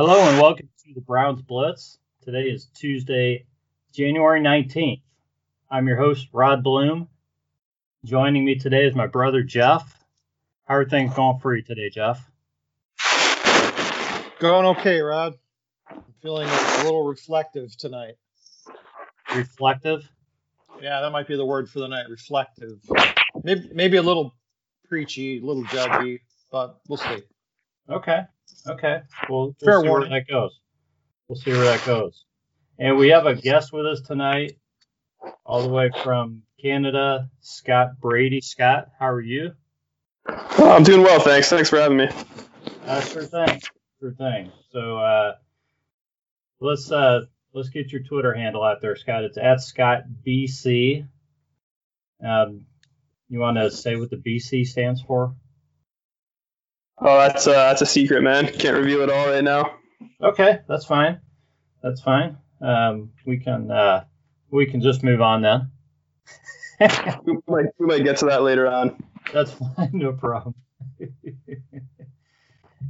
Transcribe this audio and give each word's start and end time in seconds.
Hello 0.00 0.28
and 0.28 0.40
welcome 0.40 0.68
to 0.84 0.94
the 0.94 1.00
Browns 1.00 1.42
Blitz. 1.42 1.98
Today 2.22 2.42
is 2.42 2.66
Tuesday, 2.66 3.46
January 3.92 4.40
19th. 4.40 5.00
I'm 5.68 5.88
your 5.88 5.96
host, 5.96 6.28
Rod 6.32 6.62
Bloom. 6.62 7.08
Joining 8.04 8.44
me 8.44 8.54
today 8.54 8.86
is 8.86 8.94
my 8.94 9.08
brother, 9.08 9.42
Jeff. 9.42 10.04
How 10.66 10.76
are 10.76 10.84
things 10.84 11.12
going 11.14 11.40
for 11.40 11.56
you 11.56 11.62
today, 11.64 11.90
Jeff? 11.90 12.30
Going 14.38 14.66
okay, 14.66 15.00
Rod. 15.00 15.34
I'm 15.90 16.04
feeling 16.22 16.48
a 16.48 16.84
little 16.84 17.02
reflective 17.02 17.76
tonight. 17.76 18.14
Reflective? 19.34 20.08
Yeah, 20.80 21.00
that 21.00 21.10
might 21.10 21.26
be 21.26 21.34
the 21.34 21.44
word 21.44 21.68
for 21.68 21.80
the 21.80 21.88
night. 21.88 22.08
Reflective. 22.08 22.78
Maybe 23.42 23.68
maybe 23.74 23.96
a 23.96 24.02
little 24.02 24.32
preachy, 24.88 25.40
a 25.40 25.44
little 25.44 25.64
judgy, 25.64 26.20
but 26.52 26.78
we'll 26.86 26.98
see. 26.98 27.24
Okay. 27.90 28.20
Okay. 28.66 29.00
Well, 29.28 29.54
Fair 29.60 29.74
we'll 29.80 29.82
see 29.82 29.88
warning. 29.88 30.10
where 30.10 30.20
that 30.20 30.28
goes. 30.28 30.58
We'll 31.28 31.38
see 31.38 31.52
where 31.52 31.64
that 31.64 31.84
goes. 31.84 32.24
And 32.78 32.96
we 32.96 33.08
have 33.08 33.26
a 33.26 33.34
guest 33.34 33.72
with 33.72 33.86
us 33.86 34.00
tonight, 34.00 34.52
all 35.44 35.62
the 35.62 35.68
way 35.68 35.90
from 36.04 36.42
Canada, 36.62 37.28
Scott 37.40 38.00
Brady. 38.00 38.40
Scott, 38.40 38.88
how 38.98 39.08
are 39.08 39.20
you? 39.20 39.52
Oh, 40.28 40.70
I'm 40.70 40.82
doing 40.84 41.02
well, 41.02 41.20
thanks. 41.20 41.48
Thanks 41.48 41.70
for 41.70 41.78
having 41.78 41.96
me. 41.98 42.08
Uh, 42.86 43.00
sure 43.00 43.24
thing. 43.24 43.60
Sure 44.00 44.12
thing. 44.12 44.52
So 44.72 44.98
uh, 44.98 45.34
let's 46.60 46.90
uh, 46.92 47.22
let's 47.52 47.68
get 47.70 47.90
your 47.92 48.02
Twitter 48.02 48.32
handle 48.32 48.62
out 48.62 48.80
there, 48.80 48.94
Scott. 48.96 49.24
It's 49.24 49.38
at 49.38 49.60
Scott 49.60 50.02
BC. 50.26 51.06
Um, 52.24 52.62
you 53.28 53.38
want 53.40 53.56
to 53.58 53.70
say 53.70 53.96
what 53.96 54.10
the 54.10 54.16
BC 54.16 54.66
stands 54.66 55.02
for? 55.02 55.34
Oh, 57.00 57.18
that's 57.18 57.46
uh, 57.46 57.52
that's 57.52 57.82
a 57.82 57.86
secret, 57.86 58.22
man. 58.22 58.46
Can't 58.58 58.76
reveal 58.76 59.02
it 59.02 59.10
all 59.10 59.28
right 59.28 59.44
now. 59.44 59.76
Okay, 60.20 60.60
that's 60.68 60.84
fine. 60.84 61.20
That's 61.82 62.00
fine. 62.00 62.38
Um, 62.60 63.12
we 63.24 63.38
can 63.38 63.70
uh, 63.70 64.04
we 64.50 64.66
can 64.66 64.80
just 64.80 65.02
move 65.04 65.20
on 65.20 65.42
then. 65.42 65.70
We 67.24 67.38
might, 67.48 67.66
we 67.80 67.86
might 67.86 68.04
get 68.04 68.18
to 68.18 68.26
that 68.26 68.42
later 68.44 68.68
on. 68.68 69.02
That's 69.32 69.50
fine, 69.76 69.90
no 69.94 70.12
problem. 70.12 70.54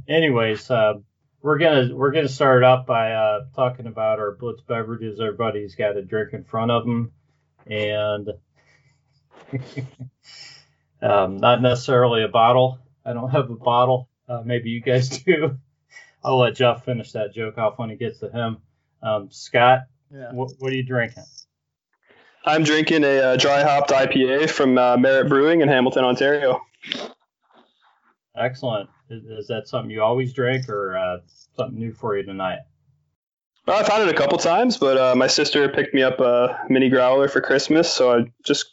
Anyways, 0.07 0.69
uh, 0.69 0.93
we're 1.41 1.57
gonna 1.57 1.95
we're 1.95 2.11
gonna 2.11 2.27
start 2.29 2.63
up 2.63 2.85
by 2.85 3.13
uh, 3.13 3.45
talking 3.55 3.87
about 3.87 4.19
our 4.19 4.33
Blitz 4.35 4.61
beverages. 4.61 5.19
Everybody's 5.19 5.73
got 5.73 5.97
a 5.97 6.03
drink 6.03 6.33
in 6.33 6.43
front 6.43 6.69
of 6.69 6.85
them, 6.85 7.11
and 7.65 8.29
um, 11.01 11.37
not 11.37 11.61
necessarily 11.61 12.23
a 12.23 12.27
bottle. 12.27 12.79
I 13.09 13.13
don't 13.13 13.29
have 13.31 13.49
a 13.49 13.55
bottle. 13.55 14.07
Uh, 14.27 14.43
maybe 14.45 14.69
you 14.69 14.81
guys 14.81 15.09
do. 15.23 15.57
I'll 16.23 16.37
let 16.37 16.55
Jeff 16.55 16.85
finish 16.85 17.13
that 17.13 17.33
joke 17.33 17.57
off 17.57 17.79
when 17.79 17.89
he 17.89 17.95
gets 17.95 18.19
to 18.19 18.29
him. 18.29 18.57
Um, 19.01 19.29
Scott, 19.31 19.83
Yeah. 20.13 20.31
what, 20.31 20.51
what 20.59 20.71
are 20.71 20.75
you 20.75 20.83
drinking? 20.83 21.23
I'm 22.45 22.63
drinking 22.63 23.03
a 23.03 23.19
uh, 23.19 23.35
dry 23.37 23.63
hopped 23.63 23.89
IPA 23.89 24.49
from 24.51 24.77
uh, 24.77 24.97
Merit 24.97 25.27
Brewing 25.27 25.61
in 25.61 25.67
Hamilton, 25.69 26.03
Ontario. 26.03 26.61
Excellent. 28.35 28.89
Is, 29.09 29.23
is 29.25 29.47
that 29.47 29.67
something 29.67 29.89
you 29.89 30.01
always 30.03 30.33
drink, 30.33 30.69
or 30.69 30.95
uh, 30.97 31.17
something 31.55 31.79
new 31.79 31.93
for 31.93 32.15
you 32.15 32.23
tonight? 32.23 32.59
Well, 33.65 33.77
I've 33.79 33.87
had 33.87 34.01
it 34.07 34.09
a 34.13 34.17
couple 34.17 34.37
times, 34.37 34.77
but 34.77 34.97
uh, 34.97 35.15
my 35.15 35.27
sister 35.27 35.67
picked 35.69 35.93
me 35.93 36.03
up 36.03 36.19
a 36.19 36.59
mini 36.69 36.89
growler 36.89 37.27
for 37.27 37.41
Christmas, 37.41 37.91
so 37.91 38.11
I 38.13 38.31
just 38.45 38.65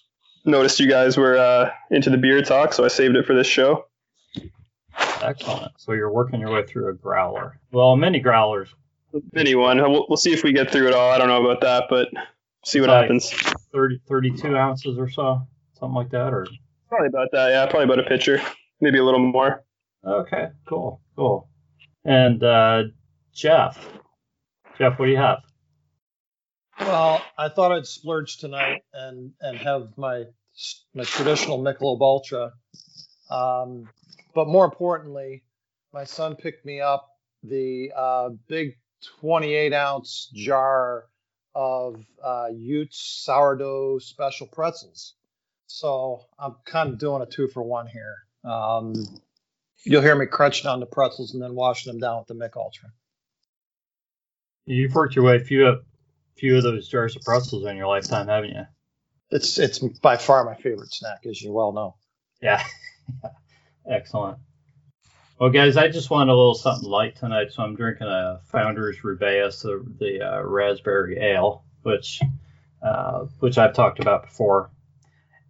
noticed 0.44 0.78
you 0.78 0.88
guys 0.88 1.16
were 1.16 1.36
uh, 1.38 1.70
into 1.90 2.10
the 2.10 2.18
beer 2.18 2.42
talk, 2.42 2.72
so 2.72 2.84
I 2.84 2.88
saved 2.88 3.16
it 3.16 3.24
for 3.26 3.34
this 3.34 3.46
show. 3.46 3.86
Excellent. 5.22 5.72
So 5.78 5.92
you're 5.92 6.12
working 6.12 6.40
your 6.40 6.50
way 6.52 6.64
through 6.64 6.88
a 6.90 6.94
growler. 6.94 7.58
Well, 7.72 7.96
many 7.96 8.20
growlers, 8.20 8.68
Mini 9.32 9.54
one. 9.54 9.78
We'll, 9.78 10.06
we'll 10.08 10.16
see 10.16 10.32
if 10.32 10.42
we 10.44 10.52
get 10.52 10.70
through 10.70 10.88
it 10.88 10.94
all. 10.94 11.10
I 11.10 11.18
don't 11.18 11.28
know 11.28 11.44
about 11.44 11.60
that, 11.62 11.84
but 11.88 12.08
see 12.64 12.80
what 12.80 12.90
Right. 12.90 13.02
happens. 13.02 13.30
30, 13.72 14.00
32 14.08 14.56
ounces 14.56 14.98
or 14.98 15.08
so, 15.08 15.46
something 15.78 15.94
like 15.94 16.10
that, 16.10 16.32
or 16.32 16.46
Probably 16.88 17.08
about 17.08 17.28
that. 17.32 17.50
Yeah, 17.50 17.66
probably 17.66 17.84
about 17.84 17.98
a 17.98 18.04
pitcher, 18.08 18.40
maybe 18.80 18.98
a 18.98 19.04
little 19.04 19.20
more. 19.20 19.64
okay, 20.04 20.48
cool, 20.66 21.00
cool. 21.16 21.48
And 22.04 22.42
uh, 22.44 22.84
Jeff, 23.34 23.88
Jeff, 24.78 24.98
what 24.98 25.06
do 25.06 25.10
you 25.12 25.16
have? 25.18 25.38
Well, 26.78 27.22
I 27.38 27.48
thought 27.48 27.72
I'd 27.72 27.86
splurge 27.86 28.36
tonight 28.36 28.82
and 28.92 29.32
and 29.40 29.56
have 29.58 29.88
my 29.96 30.24
my 30.94 31.04
traditional 31.04 31.58
Michelob 31.58 32.00
Ultra. 32.02 32.52
Um, 33.30 33.88
but 34.36 34.46
more 34.46 34.66
importantly, 34.66 35.42
my 35.94 36.04
son 36.04 36.36
picked 36.36 36.66
me 36.66 36.82
up 36.82 37.08
the 37.42 37.90
uh, 37.96 38.28
big 38.48 38.76
28 39.20 39.72
ounce 39.72 40.30
jar 40.34 41.06
of 41.54 42.04
uh, 42.22 42.48
Utz 42.52 43.22
sourdough 43.24 43.98
special 43.98 44.46
pretzels. 44.46 45.14
So 45.68 46.20
I'm 46.38 46.56
kind 46.66 46.90
of 46.90 46.98
doing 46.98 47.22
a 47.22 47.26
two 47.26 47.48
for 47.48 47.62
one 47.62 47.86
here. 47.86 48.14
Um, 48.44 48.92
you'll 49.84 50.02
hear 50.02 50.14
me 50.14 50.26
crunching 50.26 50.68
on 50.68 50.80
the 50.80 50.86
pretzels 50.86 51.32
and 51.32 51.42
then 51.42 51.54
washing 51.54 51.90
them 51.90 52.00
down 52.00 52.18
with 52.18 52.28
the 52.28 52.34
Mich 52.34 52.52
Ultra. 52.56 52.90
You've 54.66 54.94
worked 54.94 55.16
your 55.16 55.24
way 55.24 55.36
a 55.36 55.40
few 55.40 55.66
of 55.66 55.82
few 56.36 56.58
of 56.58 56.62
those 56.62 56.88
jars 56.88 57.16
of 57.16 57.22
pretzels 57.22 57.64
in 57.64 57.78
your 57.78 57.86
lifetime, 57.86 58.28
haven't 58.28 58.50
you? 58.50 58.66
It's 59.30 59.58
it's 59.58 59.78
by 59.78 60.18
far 60.18 60.44
my 60.44 60.56
favorite 60.56 60.92
snack, 60.92 61.24
as 61.24 61.40
you 61.40 61.52
well 61.52 61.72
know. 61.72 61.96
Yeah. 62.42 62.62
Excellent. 63.88 64.38
Well, 65.38 65.50
guys, 65.50 65.76
I 65.76 65.88
just 65.88 66.10
want 66.10 66.30
a 66.30 66.34
little 66.34 66.54
something 66.54 66.88
light 66.88 67.16
tonight, 67.16 67.52
so 67.52 67.62
I'm 67.62 67.76
drinking 67.76 68.06
a 68.06 68.40
Founders 68.46 68.96
Rubaeus, 69.04 69.62
the, 69.62 69.84
the 69.98 70.22
uh, 70.22 70.42
raspberry 70.42 71.18
ale, 71.18 71.62
which 71.82 72.20
uh, 72.82 73.26
which 73.40 73.58
I've 73.58 73.74
talked 73.74 74.00
about 74.00 74.24
before. 74.24 74.70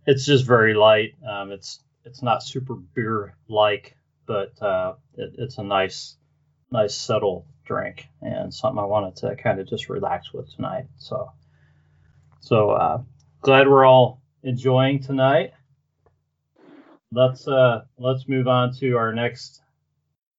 It's 0.06 0.26
just 0.26 0.44
very 0.44 0.74
light. 0.74 1.14
Um, 1.26 1.52
it's 1.52 1.80
it's 2.04 2.22
not 2.22 2.42
super 2.42 2.74
beer 2.74 3.36
like, 3.48 3.96
but 4.26 4.60
uh, 4.60 4.94
it, 5.14 5.34
it's 5.38 5.58
a 5.58 5.62
nice 5.62 6.16
nice 6.70 6.94
subtle 6.94 7.46
drink 7.64 8.08
and 8.20 8.52
something 8.52 8.78
I 8.78 8.86
wanted 8.86 9.16
to 9.16 9.36
kind 9.36 9.60
of 9.60 9.68
just 9.68 9.88
relax 9.88 10.32
with 10.32 10.52
tonight. 10.54 10.86
So 10.98 11.30
so 12.40 12.70
uh, 12.70 13.02
glad 13.40 13.68
we're 13.68 13.86
all 13.86 14.20
enjoying 14.42 15.00
tonight 15.00 15.52
let's 17.16 17.48
uh 17.48 17.82
let's 17.98 18.28
move 18.28 18.46
on 18.46 18.74
to 18.74 18.96
our 18.98 19.12
next 19.12 19.62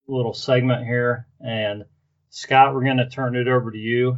little 0.07 0.33
segment 0.33 0.85
here. 0.85 1.27
And 1.41 1.85
scott 2.29 2.73
we're 2.73 2.83
going 2.83 2.97
to 2.97 3.09
turn 3.09 3.35
it 3.35 3.47
over 3.47 3.71
to 3.71 3.77
you. 3.77 4.17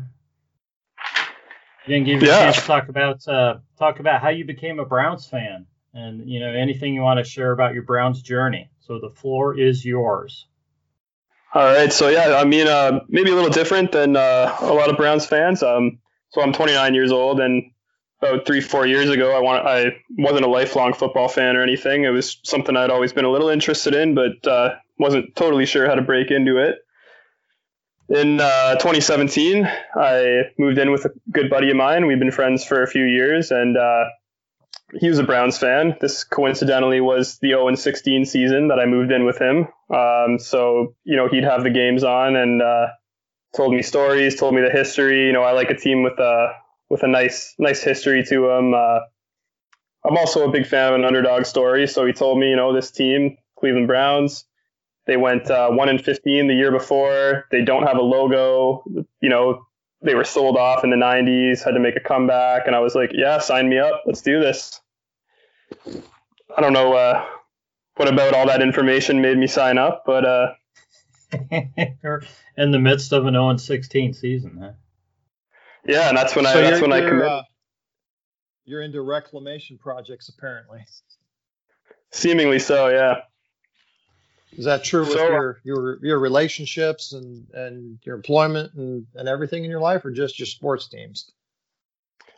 Then 1.88 2.03
give 2.03 2.22
you 2.22 2.30
a 2.30 2.34
chance 2.34 2.58
to 2.58 2.62
talk 2.64 2.90
about 2.90 3.25
uh 3.28 3.59
talk 3.80 4.00
about 4.00 4.22
how 4.22 4.30
you 4.30 4.44
became 4.46 4.80
a 4.80 4.86
browns 4.86 5.25
fan. 5.25 5.66
And 5.94 6.30
you 6.30 6.40
know 6.40 6.52
anything 6.52 6.94
you 6.94 7.02
want 7.02 7.18
to 7.18 7.24
share 7.24 7.52
about 7.52 7.74
your 7.74 7.84
browns 7.84 8.22
journey. 8.22 8.70
So 8.81 9.00
the 9.00 9.09
floor 9.09 9.58
is 9.58 9.84
yours. 9.86 10.46
All 11.52 11.64
right, 11.64 11.91
so 11.91 12.09
yeah, 12.09 12.36
I 12.38 12.46
mean, 12.46 12.68
uh, 12.68 13.00
maybe 13.08 13.31
a 13.31 13.36
little 13.36 13.50
different 13.50 13.91
than 13.91 14.16
uh, 14.16 14.56
a 14.59 14.72
lot 14.72 14.91
of 14.91 14.97
Browns 14.97 15.26
fans. 15.26 15.64
Um, 15.64 15.97
so 16.30 16.44
I'm 16.44 16.53
29 16.53 16.94
years 16.94 17.12
old, 17.12 17.40
and 17.40 17.69
about 18.22 18.46
three, 18.46 18.62
four 18.62 18.85
years 18.85 19.09
ago, 19.09 19.35
I 19.35 19.40
want 19.40 19.66
I 19.66 19.97
wasn't 20.18 20.46
a 20.46 20.50
lifelong 20.50 20.94
football 20.94 21.28
fan 21.28 21.56
or 21.56 21.63
anything. 21.63 22.03
It 22.03 22.09
was 22.09 22.40
something 22.44 22.75
I'd 22.75 22.90
always 22.90 23.13
been 23.13 23.25
a 23.25 23.31
little 23.31 23.50
interested 23.50 23.96
in, 23.96 24.16
but 24.16 24.46
uh, 24.46 24.75
wasn't 24.97 25.35
totally 25.35 25.66
sure 25.66 25.88
how 25.88 25.96
to 25.96 26.02
break 26.02 26.29
into 26.31 26.58
it. 26.58 26.79
In 28.09 28.41
uh, 28.41 28.74
2017, 28.75 29.69
I 29.96 30.44
moved 30.58 30.79
in 30.79 30.91
with 30.91 31.06
a 31.06 31.12
good 31.31 31.50
buddy 31.50 31.69
of 31.69 31.78
mine. 31.78 32.08
We've 32.08 32.19
been 32.19 32.31
friends 32.31 32.66
for 32.66 32.81
a 32.81 32.88
few 32.88 33.06
years, 33.06 33.52
and 33.52 33.78
uh, 33.78 34.06
he 35.00 35.08
was 35.08 35.19
a 35.19 35.24
Browns 35.24 35.58
fan. 35.58 35.96
This 36.02 36.24
coincidentally 36.24 37.02
was 37.02 37.38
the 37.38 37.49
0 37.49 37.76
16 37.76 38.26
season 38.26 38.70
that 38.70 38.79
I 38.79 38.85
moved 38.85 39.11
in 39.11 39.26
with 39.26 39.40
him. 39.40 39.67
Um, 39.94 40.40
so 40.40 40.96
you 41.03 41.16
know 41.16 41.29
he'd 41.29 41.44
have 41.44 41.64
the 41.64 41.70
games 41.70 42.03
on 42.03 42.35
and 42.35 42.61
uh, 42.61 42.88
told 43.55 43.73
me 43.73 43.82
stories, 43.82 44.35
told 44.38 44.55
me 44.55 44.61
the 44.61 44.72
history. 44.72 45.28
You 45.28 45.34
know 45.34 45.44
I 45.44 45.52
like 45.52 45.70
a 45.70 45.78
team 45.78 46.03
with 46.03 46.20
a 46.20 46.53
with 46.90 47.03
a 47.03 47.08
nice 47.08 47.56
nice 47.58 47.84
history 47.84 48.24
to 48.26 48.50
him. 48.50 48.74
Uh, 48.74 49.00
I'm 50.06 50.18
also 50.18 50.47
a 50.47 50.52
big 50.52 50.66
fan 50.66 50.94
of 50.94 51.00
an 51.00 51.06
underdog 51.06 51.46
story. 51.46 51.88
So 51.88 52.06
he 52.06 52.14
told 52.14 52.40
me 52.40 52.50
you 52.50 52.56
know 52.56 52.74
this 52.74 52.91
team, 52.91 53.38
Cleveland 53.58 53.88
Browns, 53.88 54.46
they 55.06 55.18
went 55.18 55.50
uh, 55.50 55.70
one 55.70 55.90
in 55.90 56.00
15 56.00 56.47
the 56.47 56.53
year 56.53 56.72
before. 56.72 57.46
They 57.52 57.64
don't 57.64 57.84
have 57.84 57.97
a 57.97 58.02
logo. 58.02 58.84
You 59.22 59.30
know 59.30 59.66
they 60.02 60.16
were 60.16 60.24
sold 60.24 60.56
off 60.56 60.84
in 60.86 60.91
the 60.91 60.96
90s, 60.96 61.64
had 61.64 61.72
to 61.72 61.80
make 61.80 61.97
a 61.97 62.00
comeback, 62.00 62.68
and 62.68 62.76
I 62.76 62.80
was 62.80 62.96
like, 62.96 63.12
yeah, 63.14 63.40
sign 63.40 63.68
me 63.68 63.80
up. 63.80 64.03
Let's 64.06 64.22
do 64.22 64.40
this. 64.40 64.80
I 65.85 66.62
don't 66.62 66.72
know 66.72 66.94
uh, 66.94 67.26
what 67.96 68.08
about 68.08 68.34
all 68.34 68.47
that 68.47 68.62
information 68.62 69.22
made 69.22 69.38
me 69.38 69.47
sign 69.47 69.78
up, 69.78 70.03
but 70.06 70.26
uh, 70.26 70.53
You're 72.03 72.24
in 72.58 72.72
the 72.72 72.80
midst 72.80 73.14
of 73.14 73.26
an 73.26 73.34
0 73.34 73.58
16 73.58 74.14
season 74.14 74.58
huh? 74.62 74.72
Yeah, 75.90 76.09
and 76.09 76.18
that's 76.18 76.36
when 76.36 76.46
I 76.46 76.53
So 76.53 76.62
that's 76.62 76.82
when 76.82 76.94
I 76.94 77.00
committed. 77.02 77.28
uh, 77.28 77.44
you're 78.66 78.82
into 78.82 79.02
reclamation 79.02 79.78
projects, 79.78 80.30
apparently. 80.30 80.86
Seemingly 82.12 82.59
so, 82.59 82.90
yeah. 82.90 83.22
Is 84.53 84.66
that 84.66 84.84
true 84.84 85.02
with 85.02 85.12
So- 85.14 85.28
your 85.28 85.62
your 85.64 86.00
your 86.06 86.20
relationships 86.20 87.14
and 87.14 87.47
and 87.53 88.00
your 88.03 88.16
employment 88.16 88.74
and 88.76 89.06
and 89.16 89.28
everything 89.28 89.64
in 89.64 89.70
your 89.70 89.80
life, 89.80 90.03
or 90.06 90.12
just 90.12 90.40
your 90.40 90.46
sports 90.47 90.88
teams? 90.88 91.32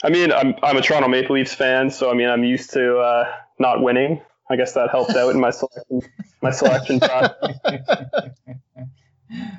I 0.03 0.09
mean, 0.09 0.31
I'm 0.31 0.55
I'm 0.63 0.77
a 0.77 0.81
Toronto 0.81 1.07
Maple 1.07 1.35
Leafs 1.35 1.53
fan, 1.53 1.89
so 1.91 2.09
I 2.09 2.13
mean, 2.13 2.27
I'm 2.29 2.43
used 2.43 2.71
to 2.73 2.97
uh, 2.97 3.31
not 3.59 3.81
winning. 3.83 4.21
I 4.49 4.57
guess 4.57 4.73
that 4.73 4.89
helped 4.91 5.11
out 5.15 5.29
in 5.33 5.39
my 5.39 5.51
selection 5.51 6.01
my 6.41 6.51
selection 6.51 6.99
process. 7.07 7.57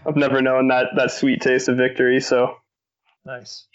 I've 0.06 0.16
never 0.16 0.42
known 0.42 0.68
that 0.68 0.88
that 0.96 1.10
sweet 1.10 1.40
taste 1.40 1.68
of 1.68 1.76
victory. 1.78 2.20
So, 2.20 2.56
Nice. 3.24 3.66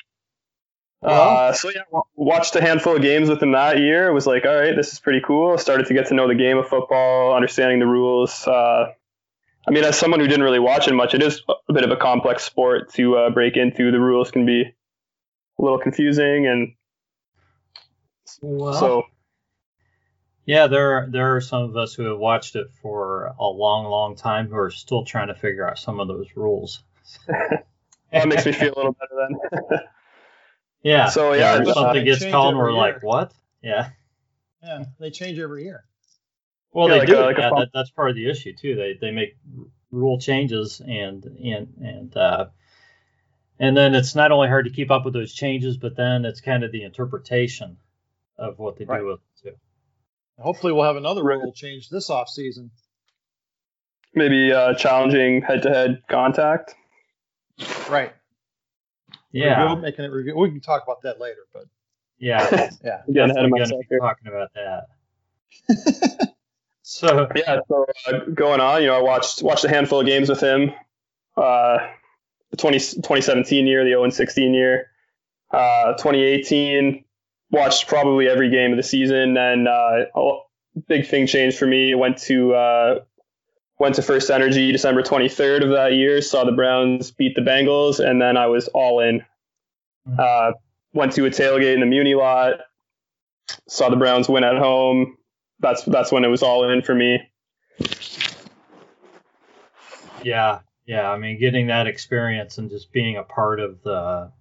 Uh, 1.03 1.53
so 1.53 1.69
yeah, 1.69 1.81
watched 2.15 2.55
a 2.55 2.61
handful 2.61 2.95
of 2.95 3.01
games 3.01 3.29
within 3.29 3.51
that 3.51 3.77
year. 3.77 4.07
It 4.07 4.13
was 4.13 4.25
like, 4.25 4.45
all 4.45 4.55
right, 4.55 4.75
this 4.75 4.91
is 4.91 4.99
pretty 4.99 5.21
cool. 5.25 5.57
Started 5.57 5.87
to 5.87 5.93
get 5.93 6.07
to 6.07 6.13
know 6.13 6.27
the 6.27 6.35
game 6.35 6.57
of 6.57 6.67
football, 6.67 7.35
understanding 7.35 7.79
the 7.79 7.85
rules. 7.85 8.47
Uh, 8.47 8.91
I 9.67 9.71
mean, 9.71 9.83
as 9.83 9.97
someone 9.97 10.19
who 10.19 10.27
didn't 10.27 10.43
really 10.43 10.59
watch 10.59 10.87
it 10.87 10.93
much, 10.93 11.13
it 11.13 11.21
is 11.21 11.41
a 11.69 11.73
bit 11.73 11.83
of 11.83 11.91
a 11.91 11.97
complex 11.97 12.43
sport 12.43 12.93
to 12.93 13.17
uh, 13.17 13.29
break 13.29 13.57
into. 13.57 13.91
The 13.91 13.99
rules 13.99 14.31
can 14.31 14.45
be 14.45 14.63
a 14.63 15.61
little 15.61 15.79
confusing, 15.79 16.47
and 16.47 16.73
Well, 18.41 18.73
so 18.73 19.03
yeah, 20.45 20.67
there 20.67 20.93
are, 20.93 21.07
there 21.11 21.35
are 21.35 21.41
some 21.41 21.63
of 21.63 21.75
us 21.75 21.93
who 21.93 22.03
have 22.05 22.17
watched 22.17 22.55
it 22.55 22.67
for 22.81 23.35
a 23.37 23.45
long, 23.45 23.85
long 23.85 24.15
time 24.15 24.47
who 24.47 24.55
are 24.55 24.71
still 24.71 25.03
trying 25.03 25.27
to 25.27 25.35
figure 25.35 25.69
out 25.69 25.77
some 25.77 25.99
of 25.99 26.07
those 26.07 26.27
rules. 26.35 26.81
that 27.27 28.27
makes 28.27 28.45
me 28.45 28.53
feel 28.53 28.73
a 28.73 28.77
little 28.77 28.93
better 28.93 29.27
then. 29.69 29.79
yeah. 30.87 31.09
So, 31.09 31.33
yeah, 31.33 31.57
or 31.57 31.61
it's, 31.61 31.69
uh, 31.71 31.73
something 31.73 32.05
gets 32.05 32.25
called, 32.25 32.49
and 32.53 32.57
we're 32.57 32.71
like, 32.73 33.03
what? 33.03 33.33
Yeah. 33.61 33.89
Yeah, 34.63 34.85
they 34.99 35.11
change 35.11 35.39
every 35.39 35.63
year. 35.63 35.83
Well, 36.71 36.87
Yeah, 36.89 36.93
they 36.95 36.99
like 36.99 37.07
do. 37.07 37.19
a- 37.19 37.25
like 37.25 37.37
yeah, 37.37 37.49
that, 37.57 37.69
that's 37.73 37.89
part 37.91 38.09
of 38.09 38.15
the 38.15 38.29
issue 38.29 38.53
too. 38.53 38.75
They 38.75 38.97
they 38.99 39.11
make 39.11 39.37
rule 39.91 40.19
changes 40.19 40.81
and 40.81 41.23
and 41.25 41.67
and 41.81 42.17
uh, 42.17 42.45
and 43.59 43.75
then 43.77 43.95
it's 43.95 44.15
not 44.15 44.31
only 44.31 44.47
hard 44.49 44.65
to 44.65 44.71
keep 44.71 44.91
up 44.91 45.05
with 45.05 45.13
those 45.13 45.33
changes, 45.33 45.77
but 45.77 45.95
then 45.95 46.25
it's 46.25 46.41
kind 46.41 46.63
of 46.63 46.71
the 46.71 46.83
interpretation 46.83 47.77
of 48.37 48.59
what 48.59 48.77
they 48.77 48.85
Right. 48.85 48.99
do 48.99 49.05
with 49.07 49.19
it 49.19 49.49
too. 49.49 49.55
Hopefully, 50.39 50.73
we'll 50.73 50.83
have 50.85 50.97
another 50.97 51.23
rule 51.23 51.51
change 51.53 51.89
this 51.89 52.09
off 52.09 52.29
season. 52.29 52.69
maybe 54.13 54.51
uh, 54.51 54.73
challenging 54.75 55.41
head-to-head 55.41 56.01
contact. 56.09 56.75
Right. 57.89 58.13
Yeah, 59.31 59.63
Review, 59.63 59.81
making 59.81 60.05
it 60.05 60.11
review. 60.11 60.37
We 60.37 60.49
can 60.49 60.61
talk 60.61 60.83
about 60.83 61.01
that 61.03 61.19
later, 61.19 61.45
but 61.53 61.65
yeah. 62.19 62.69
yeah. 62.83 63.01
Getting 63.11 63.31
ahead 63.31 63.45
of 63.45 63.51
myself 63.51 63.69
gonna 63.71 63.79
be 63.81 63.85
here. 63.89 63.99
talking 63.99 64.27
about 64.27 64.49
that. 64.55 66.33
so 66.81 67.27
Yeah, 67.35 67.59
so 67.67 67.85
uh, 68.07 68.19
going 68.33 68.59
on, 68.59 68.81
you 68.81 68.87
know, 68.87 68.97
I 68.97 69.01
watched 69.01 69.43
watched 69.43 69.65
a 69.65 69.69
handful 69.69 69.99
of 69.99 70.05
games 70.05 70.29
with 70.29 70.41
him. 70.41 70.71
Uh, 71.35 71.77
the 72.51 72.57
20, 72.57 72.79
2017 72.79 73.67
year, 73.67 73.83
the 73.83 73.91
0 73.91 74.05
and 74.05 74.13
16 74.13 74.53
year, 74.53 74.87
uh, 75.51 75.93
2018 75.93 77.03
watched 77.51 77.87
probably 77.87 78.27
every 78.27 78.49
game 78.49 78.71
of 78.71 78.77
the 78.77 78.83
season, 78.83 79.37
and 79.37 79.67
uh, 79.67 80.05
a 80.15 80.39
big 80.87 81.07
thing 81.07 81.27
changed 81.27 81.57
for 81.57 81.67
me. 81.67 81.93
Went 81.95 82.17
to 82.19 82.53
uh, 82.53 82.99
went 83.79 83.95
to 83.95 84.01
FirstEnergy 84.01 84.71
December 84.71 85.03
23rd 85.03 85.63
of 85.63 85.69
that 85.71 85.93
year. 85.93 86.21
Saw 86.21 86.43
the 86.43 86.51
Browns 86.51 87.11
beat 87.11 87.35
the 87.35 87.41
Bengals, 87.41 87.99
and 87.99 88.21
then 88.21 88.37
I 88.37 88.47
was 88.47 88.67
all 88.69 88.99
in. 89.01 89.23
Uh, 90.17 90.53
went 90.93 91.13
to 91.13 91.25
a 91.25 91.29
tailgate 91.29 91.73
in 91.73 91.79
the 91.79 91.85
Muni 91.85 92.15
lot. 92.15 92.59
Saw 93.67 93.89
the 93.89 93.95
Browns 93.95 94.27
win 94.27 94.43
at 94.43 94.57
home. 94.57 95.17
That's 95.59 95.83
that's 95.83 96.11
when 96.11 96.23
it 96.23 96.29
was 96.29 96.43
all 96.43 96.69
in 96.69 96.81
for 96.81 96.93
me. 96.93 97.19
yeah, 100.23 100.59
yeah. 100.85 101.09
I 101.09 101.17
mean, 101.17 101.39
getting 101.39 101.67
that 101.67 101.87
experience 101.87 102.57
and 102.57 102.69
just 102.69 102.91
being 102.91 103.17
a 103.17 103.23
part 103.23 103.59
of 103.59 103.81
the. 103.83 104.31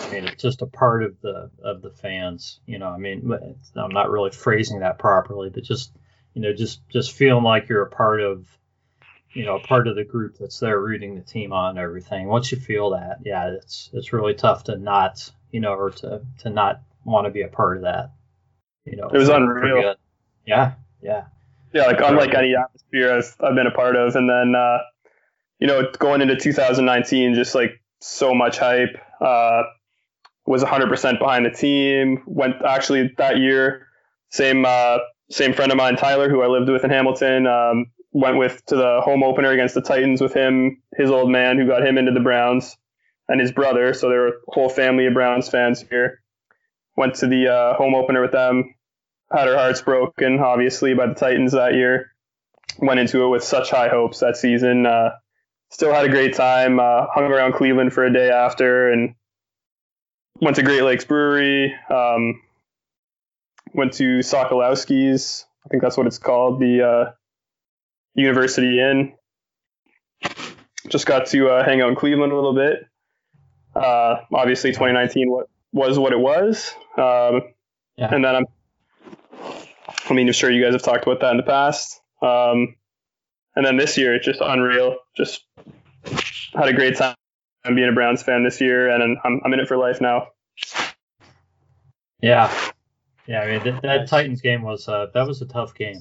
I 0.00 0.10
mean, 0.10 0.24
it's 0.24 0.42
just 0.42 0.62
a 0.62 0.66
part 0.66 1.02
of 1.02 1.20
the 1.20 1.50
of 1.62 1.82
the 1.82 1.90
fans. 1.90 2.60
You 2.66 2.78
know, 2.78 2.88
I 2.88 2.98
mean, 2.98 3.30
I'm 3.76 3.92
not 3.92 4.10
really 4.10 4.30
phrasing 4.30 4.80
that 4.80 4.98
properly, 4.98 5.50
but 5.50 5.64
just 5.64 5.92
you 6.34 6.42
know, 6.42 6.52
just 6.52 6.86
just 6.88 7.12
feeling 7.12 7.44
like 7.44 7.68
you're 7.68 7.82
a 7.82 7.90
part 7.90 8.20
of, 8.20 8.46
you 9.32 9.44
know, 9.44 9.56
a 9.56 9.60
part 9.60 9.88
of 9.88 9.96
the 9.96 10.04
group 10.04 10.36
that's 10.38 10.58
there 10.60 10.78
rooting 10.80 11.14
the 11.14 11.22
team 11.22 11.52
on 11.52 11.70
and 11.70 11.78
everything. 11.78 12.26
Once 12.26 12.52
you 12.52 12.58
feel 12.58 12.90
that, 12.90 13.18
yeah, 13.24 13.48
it's 13.50 13.90
it's 13.92 14.12
really 14.12 14.34
tough 14.34 14.64
to 14.64 14.76
not, 14.76 15.30
you 15.50 15.60
know, 15.60 15.72
or 15.74 15.90
to 15.90 16.22
to 16.40 16.50
not 16.50 16.82
want 17.04 17.26
to 17.26 17.30
be 17.30 17.42
a 17.42 17.48
part 17.48 17.76
of 17.78 17.82
that. 17.84 18.12
You 18.84 18.96
know, 18.96 19.08
It 19.08 19.16
was 19.18 19.28
unreal. 19.28 19.80
good. 19.80 19.96
Yeah, 20.46 20.72
yeah. 21.02 21.24
Yeah, 21.72 21.86
like 21.86 22.00
unlike 22.00 22.34
any 22.34 22.54
atmosphere 22.54 23.12
I've, 23.16 23.36
I've 23.40 23.54
been 23.56 23.66
a 23.66 23.70
part 23.72 23.96
of. 23.96 24.14
And 24.14 24.30
then, 24.30 24.54
uh, 24.54 24.78
you 25.58 25.66
know, 25.66 25.90
going 25.98 26.20
into 26.20 26.36
2019, 26.36 27.34
just 27.34 27.54
like 27.54 27.80
so 28.00 28.32
much 28.34 28.58
hype. 28.58 28.96
Uh, 29.20 29.62
was 30.46 30.62
100% 30.62 31.18
behind 31.18 31.46
the 31.46 31.50
team. 31.50 32.22
Went 32.26 32.56
actually 32.64 33.12
that 33.16 33.38
year, 33.38 33.86
same 34.30 34.64
uh, 34.66 34.98
same 35.30 35.52
friend 35.52 35.72
of 35.72 35.78
mine, 35.78 35.96
Tyler, 35.96 36.28
who 36.28 36.42
I 36.42 36.46
lived 36.46 36.68
with 36.68 36.84
in 36.84 36.90
Hamilton, 36.90 37.46
um, 37.46 37.86
went 38.12 38.38
with 38.38 38.64
to 38.66 38.76
the 38.76 39.00
home 39.02 39.22
opener 39.22 39.50
against 39.50 39.74
the 39.74 39.82
Titans 39.82 40.20
with 40.20 40.34
him, 40.34 40.82
his 40.96 41.10
old 41.10 41.30
man 41.30 41.58
who 41.58 41.66
got 41.66 41.86
him 41.86 41.98
into 41.98 42.12
the 42.12 42.20
Browns, 42.20 42.76
and 43.28 43.40
his 43.40 43.52
brother. 43.52 43.94
So 43.94 44.08
there 44.08 44.20
were 44.20 44.28
a 44.28 44.32
whole 44.48 44.68
family 44.68 45.06
of 45.06 45.14
Browns 45.14 45.48
fans 45.48 45.84
here. 45.88 46.22
Went 46.96 47.16
to 47.16 47.26
the 47.26 47.48
uh, 47.48 47.74
home 47.74 47.94
opener 47.94 48.20
with 48.22 48.32
them. 48.32 48.74
Had 49.32 49.48
our 49.48 49.56
hearts 49.56 49.80
broken, 49.80 50.38
obviously, 50.38 50.94
by 50.94 51.06
the 51.06 51.14
Titans 51.14 51.52
that 51.52 51.74
year. 51.74 52.12
Went 52.78 53.00
into 53.00 53.24
it 53.24 53.28
with 53.28 53.42
such 53.42 53.70
high 53.70 53.88
hopes 53.88 54.20
that 54.20 54.36
season. 54.36 54.86
Uh, 54.86 55.10
still 55.70 55.92
had 55.92 56.04
a 56.04 56.08
great 56.08 56.34
time. 56.34 56.78
Uh, 56.78 57.06
hung 57.12 57.24
around 57.24 57.54
Cleveland 57.54 57.92
for 57.92 58.04
a 58.04 58.12
day 58.12 58.30
after, 58.30 58.92
and 58.92 59.14
went 60.40 60.56
to 60.56 60.62
Great 60.62 60.82
Lakes 60.82 61.04
Brewery. 61.04 61.74
Um, 61.90 62.42
went 63.74 63.92
to 63.94 64.20
Sokolowski's. 64.20 65.44
I 65.64 65.68
think 65.68 65.82
that's 65.82 65.96
what 65.96 66.06
it's 66.06 66.18
called. 66.18 66.60
The 66.60 66.82
uh, 66.82 67.12
University 68.14 68.80
Inn. 68.80 69.14
Just 70.88 71.06
got 71.06 71.26
to 71.26 71.48
uh, 71.48 71.64
hang 71.64 71.80
out 71.82 71.88
in 71.88 71.96
Cleveland 71.96 72.32
a 72.32 72.34
little 72.34 72.54
bit. 72.54 72.86
Uh, 73.74 74.16
obviously, 74.32 74.70
2019 74.70 75.30
what 75.30 75.48
was 75.72 75.98
what 75.98 76.12
it 76.12 76.18
was. 76.18 76.72
Um, 76.96 77.42
Yeah. 77.96 78.12
And 78.12 78.24
then 78.24 78.36
I'm. 78.36 78.46
I 80.08 80.12
mean, 80.12 80.26
I'm 80.26 80.32
sure 80.32 80.50
you 80.50 80.62
guys 80.62 80.74
have 80.74 80.82
talked 80.82 81.04
about 81.04 81.20
that 81.20 81.30
in 81.30 81.36
the 81.38 81.42
past. 81.42 82.00
Um, 82.20 82.76
and 83.56 83.64
then 83.64 83.76
this 83.76 83.96
year, 83.96 84.14
it's 84.14 84.26
just 84.26 84.40
unreal. 84.40 84.96
Just 85.16 85.44
had 86.54 86.68
a 86.68 86.72
great 86.72 86.96
time 86.96 87.14
being 87.64 87.88
a 87.88 87.92
Browns 87.92 88.22
fan 88.22 88.44
this 88.44 88.60
year, 88.60 88.88
and 88.90 89.18
I'm, 89.24 89.40
I'm 89.44 89.52
in 89.52 89.60
it 89.60 89.68
for 89.68 89.76
life 89.76 90.00
now. 90.00 90.28
Yeah, 92.20 92.52
yeah. 93.26 93.40
I 93.40 93.46
mean, 93.52 93.64
that, 93.64 93.82
that 93.82 93.96
Nice. 94.00 94.10
Titans 94.10 94.40
game 94.40 94.62
was 94.62 94.88
uh, 94.88 95.06
that 95.14 95.26
was 95.26 95.40
a 95.42 95.46
tough 95.46 95.74
game. 95.74 96.00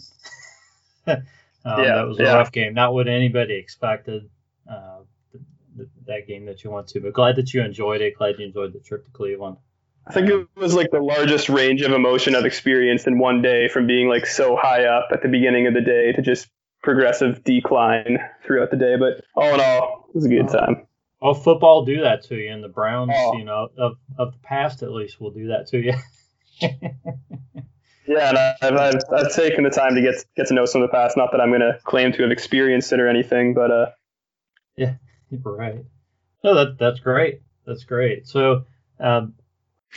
um, 1.07 1.17
Yeah, 1.65 1.95
that 1.95 2.07
was 2.07 2.19
a 2.19 2.23
yeah. 2.23 2.33
rough 2.33 2.51
game. 2.51 2.73
Not 2.73 2.93
what 2.93 3.07
anybody 3.07 3.55
expected. 3.55 4.29
Uh, 4.69 4.99
th- 5.31 5.43
th- 5.77 5.89
that 6.07 6.27
game 6.27 6.45
that 6.45 6.63
you 6.63 6.71
went 6.71 6.87
to, 6.89 6.99
but 7.01 7.13
glad 7.13 7.35
that 7.35 7.53
you 7.53 7.61
enjoyed 7.61 8.01
it. 8.01 8.17
Glad 8.17 8.35
you 8.39 8.45
enjoyed 8.45 8.73
the 8.73 8.79
trip 8.79 9.05
to 9.05 9.11
Cleveland. 9.11 9.57
I 10.05 10.11
think 10.13 10.29
it 10.29 10.47
was 10.55 10.73
like 10.73 10.91
the 10.91 10.99
largest 10.99 11.47
range 11.47 11.81
of 11.81 11.93
emotion 11.93 12.35
I've 12.35 12.43
experienced 12.45 13.07
in 13.07 13.19
one 13.19 13.41
day 13.41 13.69
from 13.69 13.87
being 13.87 14.09
like 14.09 14.25
so 14.25 14.57
high 14.57 14.83
up 14.83 15.07
at 15.13 15.21
the 15.21 15.29
beginning 15.29 15.65
of 15.67 15.73
the 15.73 15.81
day 15.81 16.11
to 16.11 16.21
just 16.21 16.49
progressive 16.81 17.41
decline 17.45 18.19
throughout 18.45 18.69
the 18.69 18.75
day. 18.75 18.97
But 18.97 19.23
all 19.35 19.53
in 19.53 19.61
all, 19.61 20.05
it 20.09 20.15
was 20.15 20.25
a 20.25 20.29
good 20.29 20.49
Oh. 20.49 20.57
time. 20.57 20.87
Well, 21.21 21.33
football 21.33 21.85
do 21.85 22.01
that 22.01 22.21
to 22.25 22.35
you, 22.35 22.51
and 22.51 22.61
the 22.61 22.67
Browns, 22.67 23.13
Oh. 23.15 23.37
you 23.37 23.45
know, 23.45 23.69
of 23.77 23.93
of 24.17 24.33
the 24.33 24.39
past 24.39 24.83
at 24.83 24.91
least, 24.91 25.21
will 25.21 25.31
do 25.31 25.47
that 25.47 25.67
to 25.67 25.79
you. 25.79 25.93
Yeah, 28.05 28.29
and 28.29 28.37
I've, 28.37 28.95
I've, 28.95 29.01
I've 29.15 29.33
taken 29.33 29.63
the 29.63 29.69
time 29.69 29.95
to 29.95 30.01
get 30.01 30.25
get 30.35 30.47
to 30.47 30.53
know 30.53 30.65
some 30.65 30.81
of 30.81 30.89
the 30.89 30.91
past. 30.91 31.15
Not 31.15 31.31
that 31.31 31.39
I'm 31.39 31.49
going 31.49 31.61
to 31.61 31.79
claim 31.85 32.11
to 32.11 32.23
have 32.23 32.31
experienced 32.31 32.91
it 32.91 32.99
or 32.99 33.07
anything, 33.07 33.53
but 33.53 33.71
uh, 33.71 33.85
yeah, 34.75 34.95
right. 35.31 35.85
No, 36.43 36.53
that 36.55 36.77
that's 36.77 36.99
great. 36.99 37.41
That's 37.65 37.85
great. 37.85 38.27
So, 38.27 38.65
um, 38.99 39.35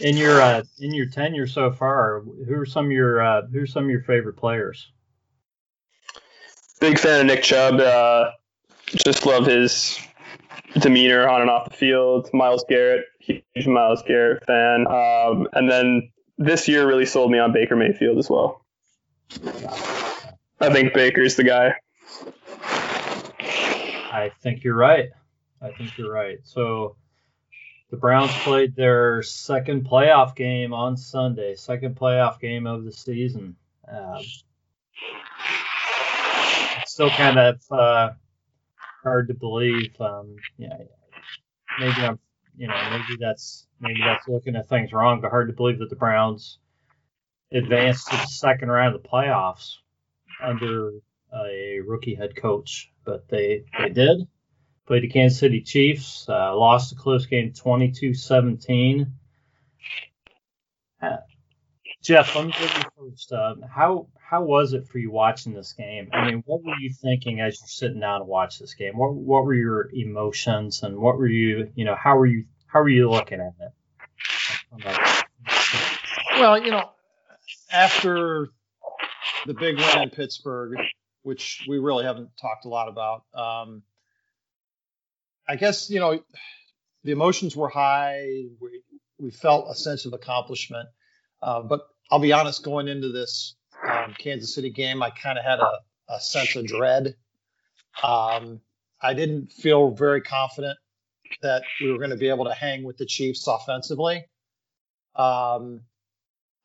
in 0.01 0.17
your 0.17 0.41
uh, 0.41 0.63
in 0.79 0.95
your 0.95 1.07
tenure 1.07 1.49
so 1.49 1.73
far, 1.73 2.21
who 2.21 2.55
are 2.55 2.67
some 2.67 2.87
of 2.87 2.93
your 2.93 3.21
uh, 3.21 3.43
who 3.49 3.63
are 3.63 3.67
some 3.67 3.85
of 3.85 3.91
your 3.91 4.03
favorite 4.03 4.37
players? 4.37 4.93
big 6.81 6.99
fan 6.99 7.21
of 7.21 7.27
Nick 7.27 7.43
Chubb. 7.43 7.81
Uh, 7.81 8.31
just 8.95 9.27
love 9.27 9.47
his 9.47 9.99
demeanor 10.79 11.29
on 11.29 11.41
and 11.41 11.51
off 11.51 11.71
the 11.71 11.77
field. 11.77 12.31
Myles 12.33 12.65
Garrett, 12.69 13.07
huge 13.19 13.67
Myles 13.67 14.03
Garrett 14.07 14.45
fan. 14.45 14.87
Um, 14.87 15.49
and 15.53 15.71
then 15.71 16.11
this 16.39 16.69
year 16.69 16.87
really 16.87 17.07
sold 17.07 17.31
me 17.31 17.39
on 17.39 17.53
Baker 17.53 17.77
Mayfield 17.77 18.19
as 18.19 18.29
well. 18.29 18.65
I 20.61 20.73
think 20.73 20.95
Baker's 20.95 21.37
the 21.37 21.45
guy. 21.45 21.75
I 23.41 24.31
think 24.41 24.65
you're 24.65 24.77
right. 24.77 25.11
I 25.61 25.73
think 25.73 25.97
you're 25.99 26.13
right. 26.13 26.39
So 26.45 26.97
the 27.91 27.97
Browns 27.97 28.33
played 28.39 28.75
their 28.75 29.23
second 29.23 29.89
playoff 29.89 30.35
game 30.35 30.73
on 30.73 30.97
Sunday, 30.97 31.55
second 31.55 31.97
playoff 31.97 32.41
game 32.41 32.67
of 32.67 32.85
the 32.85 32.93
season. 32.93 33.57
Um, 33.89 34.23
still 36.87 37.11
kind 37.11 37.39
of 37.39 37.61
uh, 37.71 38.11
hard 39.03 39.29
to 39.29 39.35
believe. 39.35 39.99
Um, 40.01 40.37
yeah, 40.57 40.77
maybe 41.79 42.01
I'm, 42.01 42.19
you 42.57 42.69
know, 42.69 42.91
maybe 42.91 43.19
that's 43.21 43.66
maybe 43.81 44.01
that's 44.01 44.29
looking 44.29 44.57
at 44.57 44.69
things 44.69 44.93
wrong, 44.93 45.21
but 45.21 45.31
hard 45.31 45.49
to 45.49 45.55
believe 45.55 45.79
that 45.79 45.91
the 45.91 45.97
Browns 45.97 46.59
advanced 47.53 48.09
to 48.09 48.17
the 48.17 48.27
second 48.27 48.71
round 48.71 48.95
of 48.95 49.03
the 49.03 49.09
playoffs 49.09 49.77
under 50.43 50.93
a 51.35 51.81
rookie 51.87 52.15
head 52.15 52.37
coach. 52.37 52.91
But 53.05 53.29
they 53.29 53.65
they 53.79 53.91
did. 53.91 54.27
Played 54.87 55.03
the 55.03 55.09
Kansas 55.09 55.39
City 55.39 55.63
Chiefs, 55.63 56.29
uh, 56.29 56.57
lost 56.57 56.93
a 56.93 56.95
close 56.95 57.27
game 57.27 57.53
22-17. 57.53 59.11
Uh, 61.03 61.17
Jeff, 62.03 62.37
let 62.37 62.47
me 62.47 62.53
give 62.53 62.73
you 62.73 62.83
first. 62.97 63.33
Uh, 63.33 63.57
how 63.69 64.07
how 64.21 64.43
was 64.43 64.75
it 64.75 64.87
for 64.87 64.99
you 64.99 65.11
watching 65.11 65.53
this 65.53 65.73
game? 65.73 66.09
I 66.13 66.25
mean, 66.25 66.43
what 66.47 66.63
were 66.63 66.79
you 66.79 66.93
thinking 66.93 67.41
as 67.41 67.59
you're 67.61 67.67
sitting 67.69 68.01
down 68.01 68.21
to 68.21 68.25
watch 68.25 68.61
this 68.61 68.75
game? 68.75 68.97
What 68.97 69.15
what 69.15 69.45
were 69.45 69.55
your 69.55 69.91
emotions 69.93 70.85
and 70.85 70.97
what 70.97 71.19
were 71.19 71.27
you 71.27 71.73
you 71.75 71.85
know 71.85 71.97
how 71.97 72.17
were 72.17 72.27
you 72.27 72.45
how 72.67 72.81
were 72.81 72.89
you 72.89 73.11
looking 73.11 73.41
at 73.41 73.55
it? 73.61 73.73
Well, 76.39 76.63
you 76.63 76.71
know, 76.71 76.91
after 77.73 78.49
the 79.47 79.55
big 79.55 79.79
win 79.79 80.03
in 80.03 80.11
Pittsburgh, 80.11 80.79
which 81.23 81.65
we 81.69 81.79
really 81.79 82.05
haven't 82.05 82.31
talked 82.41 82.65
a 82.65 82.69
lot 82.69 82.89
about, 82.89 83.25
um, 83.35 83.83
I 85.49 85.57
guess 85.57 85.91
you 85.91 86.01
know 86.01 86.21
the 87.05 87.13
emotions 87.13 87.57
were 87.57 87.69
high. 87.69 88.45
We 88.61 88.83
we 89.19 89.31
felt 89.31 89.71
a 89.71 89.75
sense 89.75 90.05
of 90.05 90.13
accomplishment, 90.13 90.89
uh, 91.43 91.63
but 91.63 91.83
I'll 92.11 92.19
be 92.19 92.33
honest, 92.33 92.63
going 92.63 92.89
into 92.89 93.11
this 93.11 93.57
um, 93.89 94.15
Kansas 94.19 94.55
City 94.55 94.71
game, 94.71 95.03
I 95.03 95.11
kind 95.11 95.39
of 95.39 95.45
had 95.45 95.61
a, 95.61 95.73
a, 96.09 96.21
sense 96.21 96.55
of 96.57 96.67
dread. 96.67 97.15
Um, 98.03 98.61
I 99.01 99.15
didn't 99.15 99.53
feel 99.53 99.91
very 99.91 100.21
confident 100.21 100.79
that 101.43 101.63
we 101.81 101.91
were 101.91 101.99
going 101.99 102.11
to 102.11 102.17
be 102.17 102.29
able 102.29 102.45
to 102.45 102.55
hang 102.55 102.85
with 102.85 102.97
the 102.97 103.07
Chiefs 103.07 103.47
offensively. 103.47 104.25
Um, 105.15 105.83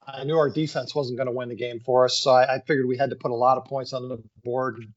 I 0.05 0.23
knew 0.23 0.37
our 0.37 0.49
defense 0.49 0.95
wasn't 0.95 1.17
going 1.17 1.27
to 1.27 1.33
win 1.33 1.49
the 1.49 1.55
game 1.55 1.79
for 1.79 2.05
us, 2.05 2.19
so 2.19 2.31
I, 2.31 2.55
I, 2.55 2.59
figured 2.59 2.87
we 2.87 2.97
had 2.97 3.11
to 3.11 3.15
put 3.15 3.31
a 3.31 3.35
lot 3.35 3.57
of 3.57 3.65
points 3.65 3.93
on 3.93 4.09
the 4.09 4.17
board. 4.43 4.77
And, 4.77 4.93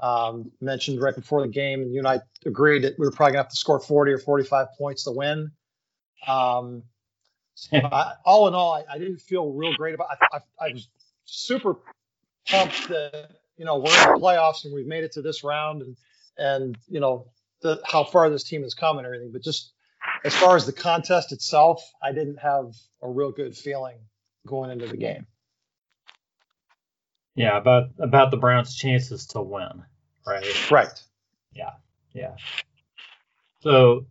um, 0.00 0.52
mentioned 0.60 1.00
right 1.00 1.14
before 1.14 1.42
the 1.42 1.52
game, 1.52 1.82
and 1.82 1.92
you 1.92 1.98
and 1.98 2.06
I 2.06 2.20
agreed 2.46 2.84
that 2.84 2.98
we 2.98 3.06
were 3.06 3.10
probably 3.10 3.32
going 3.32 3.44
to 3.44 3.46
have 3.46 3.50
to 3.50 3.56
score 3.56 3.80
40 3.80 4.12
or 4.12 4.18
45 4.18 4.68
points 4.78 5.04
to 5.04 5.10
win. 5.10 5.50
Um, 6.26 6.84
I, 7.72 8.12
all 8.24 8.46
in 8.46 8.54
all, 8.54 8.74
I, 8.74 8.84
I, 8.94 8.98
didn't 8.98 9.18
feel 9.18 9.52
real 9.52 9.74
great 9.74 9.94
about. 9.94 10.08
I, 10.32 10.38
I, 10.60 10.72
was 10.72 10.88
super 11.24 11.74
pumped 12.48 12.88
that 12.88 13.30
you 13.56 13.64
know 13.64 13.78
we're 13.78 13.90
in 13.90 14.14
the 14.14 14.20
playoffs 14.20 14.64
and 14.64 14.72
we've 14.72 14.86
made 14.86 15.02
it 15.02 15.12
to 15.12 15.22
this 15.22 15.42
round, 15.42 15.82
and 15.82 15.96
and 16.36 16.78
you 16.88 17.00
know 17.00 17.26
the, 17.62 17.80
how 17.84 18.04
far 18.04 18.30
this 18.30 18.44
team 18.44 18.62
has 18.62 18.74
come 18.74 18.98
and 18.98 19.06
everything. 19.06 19.30
But 19.32 19.42
just 19.42 19.72
as 20.24 20.34
far 20.34 20.56
as 20.56 20.66
the 20.66 20.72
contest 20.72 21.32
itself, 21.32 21.82
I 22.02 22.12
didn't 22.12 22.38
have 22.38 22.74
a 23.02 23.10
real 23.10 23.32
good 23.32 23.56
feeling 23.56 23.98
going 24.46 24.70
into 24.70 24.86
the 24.86 24.96
game. 24.96 25.26
Yeah, 27.34 27.56
about 27.56 27.90
about 28.00 28.30
the 28.32 28.36
Browns' 28.36 28.74
chances 28.74 29.26
to 29.28 29.40
win, 29.40 29.84
right? 30.26 30.70
Right. 30.70 31.02
Yeah, 31.52 31.70
yeah. 32.12 32.34
So 33.60 34.06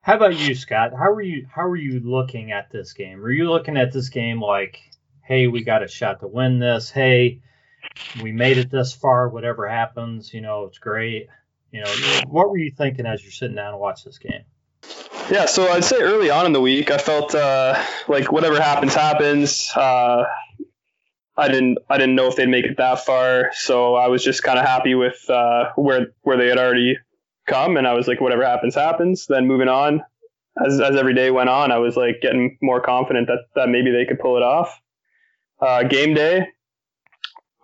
how 0.00 0.16
about 0.16 0.38
you, 0.38 0.54
Scott? 0.54 0.92
How 0.96 1.10
are 1.10 1.20
you? 1.20 1.46
How 1.50 1.62
are 1.62 1.76
you 1.76 2.00
looking 2.00 2.52
at 2.52 2.70
this 2.70 2.92
game? 2.94 3.22
Are 3.22 3.30
you 3.30 3.50
looking 3.50 3.76
at 3.76 3.92
this 3.92 4.08
game 4.08 4.40
like, 4.40 4.80
hey, 5.22 5.46
we 5.46 5.62
got 5.62 5.82
a 5.82 5.88
shot 5.88 6.20
to 6.20 6.26
win 6.26 6.58
this. 6.58 6.90
Hey, 6.90 7.40
we 8.22 8.32
made 8.32 8.58
it 8.58 8.70
this 8.70 8.92
far. 8.92 9.28
Whatever 9.28 9.68
happens, 9.68 10.32
you 10.32 10.40
know, 10.40 10.64
it's 10.64 10.78
great. 10.78 11.28
You 11.74 11.80
know, 11.80 11.90
what 12.28 12.50
were 12.50 12.56
you 12.56 12.70
thinking 12.70 13.04
as 13.04 13.20
you're 13.24 13.32
sitting 13.32 13.56
down 13.56 13.72
to 13.72 13.78
watch 13.78 14.04
this 14.04 14.18
game? 14.18 14.44
Yeah, 15.28 15.46
so 15.46 15.68
I'd 15.68 15.82
say 15.82 15.96
early 16.00 16.30
on 16.30 16.46
in 16.46 16.52
the 16.52 16.60
week, 16.60 16.92
I 16.92 16.98
felt 16.98 17.34
uh, 17.34 17.82
like 18.06 18.30
whatever 18.30 18.60
happens, 18.60 18.94
happens. 18.94 19.72
Uh, 19.74 20.22
I 21.36 21.48
didn't, 21.48 21.78
I 21.90 21.98
didn't 21.98 22.14
know 22.14 22.28
if 22.28 22.36
they'd 22.36 22.46
make 22.46 22.64
it 22.64 22.76
that 22.76 23.04
far, 23.04 23.50
so 23.54 23.96
I 23.96 24.06
was 24.06 24.22
just 24.22 24.44
kind 24.44 24.56
of 24.56 24.64
happy 24.64 24.94
with 24.94 25.18
uh, 25.28 25.72
where 25.74 26.12
where 26.22 26.36
they 26.36 26.46
had 26.46 26.58
already 26.58 26.96
come 27.48 27.76
and 27.76 27.88
I 27.88 27.94
was 27.94 28.06
like, 28.06 28.20
whatever 28.20 28.46
happens, 28.46 28.76
happens. 28.76 29.26
Then 29.26 29.48
moving 29.48 29.68
on, 29.68 30.04
as, 30.64 30.80
as 30.80 30.94
every 30.94 31.14
day 31.14 31.32
went 31.32 31.48
on, 31.48 31.72
I 31.72 31.78
was 31.78 31.96
like 31.96 32.20
getting 32.22 32.56
more 32.62 32.80
confident 32.80 33.26
that, 33.26 33.46
that 33.56 33.68
maybe 33.68 33.90
they 33.90 34.04
could 34.04 34.20
pull 34.20 34.36
it 34.36 34.44
off. 34.44 34.80
Uh, 35.60 35.82
game 35.82 36.14
day, 36.14 36.46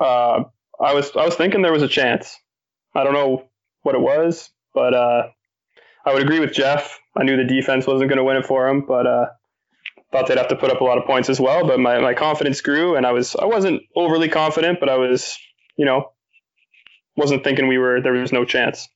uh, 0.00 0.42
I 0.80 0.94
was 0.94 1.14
I 1.14 1.24
was 1.24 1.36
thinking 1.36 1.62
there 1.62 1.72
was 1.72 1.84
a 1.84 1.88
chance. 1.88 2.36
I 2.92 3.04
don't 3.04 3.12
know 3.12 3.49
what 3.82 3.94
it 3.94 4.00
was, 4.00 4.50
but 4.74 4.94
uh, 4.94 5.28
I 6.04 6.12
would 6.12 6.22
agree 6.22 6.40
with 6.40 6.52
Jeff. 6.52 6.98
I 7.16 7.24
knew 7.24 7.36
the 7.36 7.44
defense 7.44 7.86
wasn't 7.86 8.08
going 8.08 8.18
to 8.18 8.24
win 8.24 8.36
it 8.36 8.46
for 8.46 8.66
them, 8.66 8.84
but 8.86 9.06
uh, 9.06 9.26
thought 10.12 10.26
they'd 10.26 10.38
have 10.38 10.48
to 10.48 10.56
put 10.56 10.70
up 10.70 10.80
a 10.80 10.84
lot 10.84 10.98
of 10.98 11.04
points 11.04 11.28
as 11.28 11.40
well. 11.40 11.66
But 11.66 11.80
my, 11.80 11.98
my 11.98 12.14
confidence 12.14 12.60
grew, 12.60 12.96
and 12.96 13.06
I 13.06 13.12
was 13.12 13.36
I 13.36 13.46
wasn't 13.46 13.82
overly 13.96 14.28
confident, 14.28 14.80
but 14.80 14.88
I 14.88 14.96
was 14.96 15.38
you 15.76 15.84
know 15.84 16.12
wasn't 17.16 17.44
thinking 17.44 17.68
we 17.68 17.78
were 17.78 18.00
there 18.00 18.12
was 18.12 18.32
no 18.32 18.44
chance. 18.44 18.88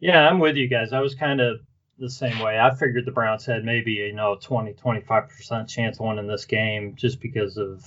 Yeah, 0.00 0.28
I'm 0.28 0.38
with 0.38 0.56
you 0.56 0.68
guys. 0.68 0.92
I 0.92 1.00
was 1.00 1.14
kind 1.14 1.40
of 1.40 1.58
the 1.98 2.10
same 2.10 2.38
way. 2.38 2.58
I 2.58 2.74
figured 2.74 3.04
the 3.04 3.12
Browns 3.12 3.44
had 3.44 3.64
maybe 3.64 3.92
you 3.92 4.14
know 4.14 4.36
20 4.40 4.74
25% 4.74 5.68
chance 5.68 5.98
of 5.98 6.06
winning 6.06 6.28
this 6.28 6.44
game 6.44 6.94
just 6.96 7.20
because 7.20 7.56
of 7.56 7.84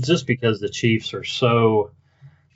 just 0.00 0.26
because 0.26 0.60
the 0.60 0.68
Chiefs 0.68 1.14
are 1.14 1.24
so 1.24 1.90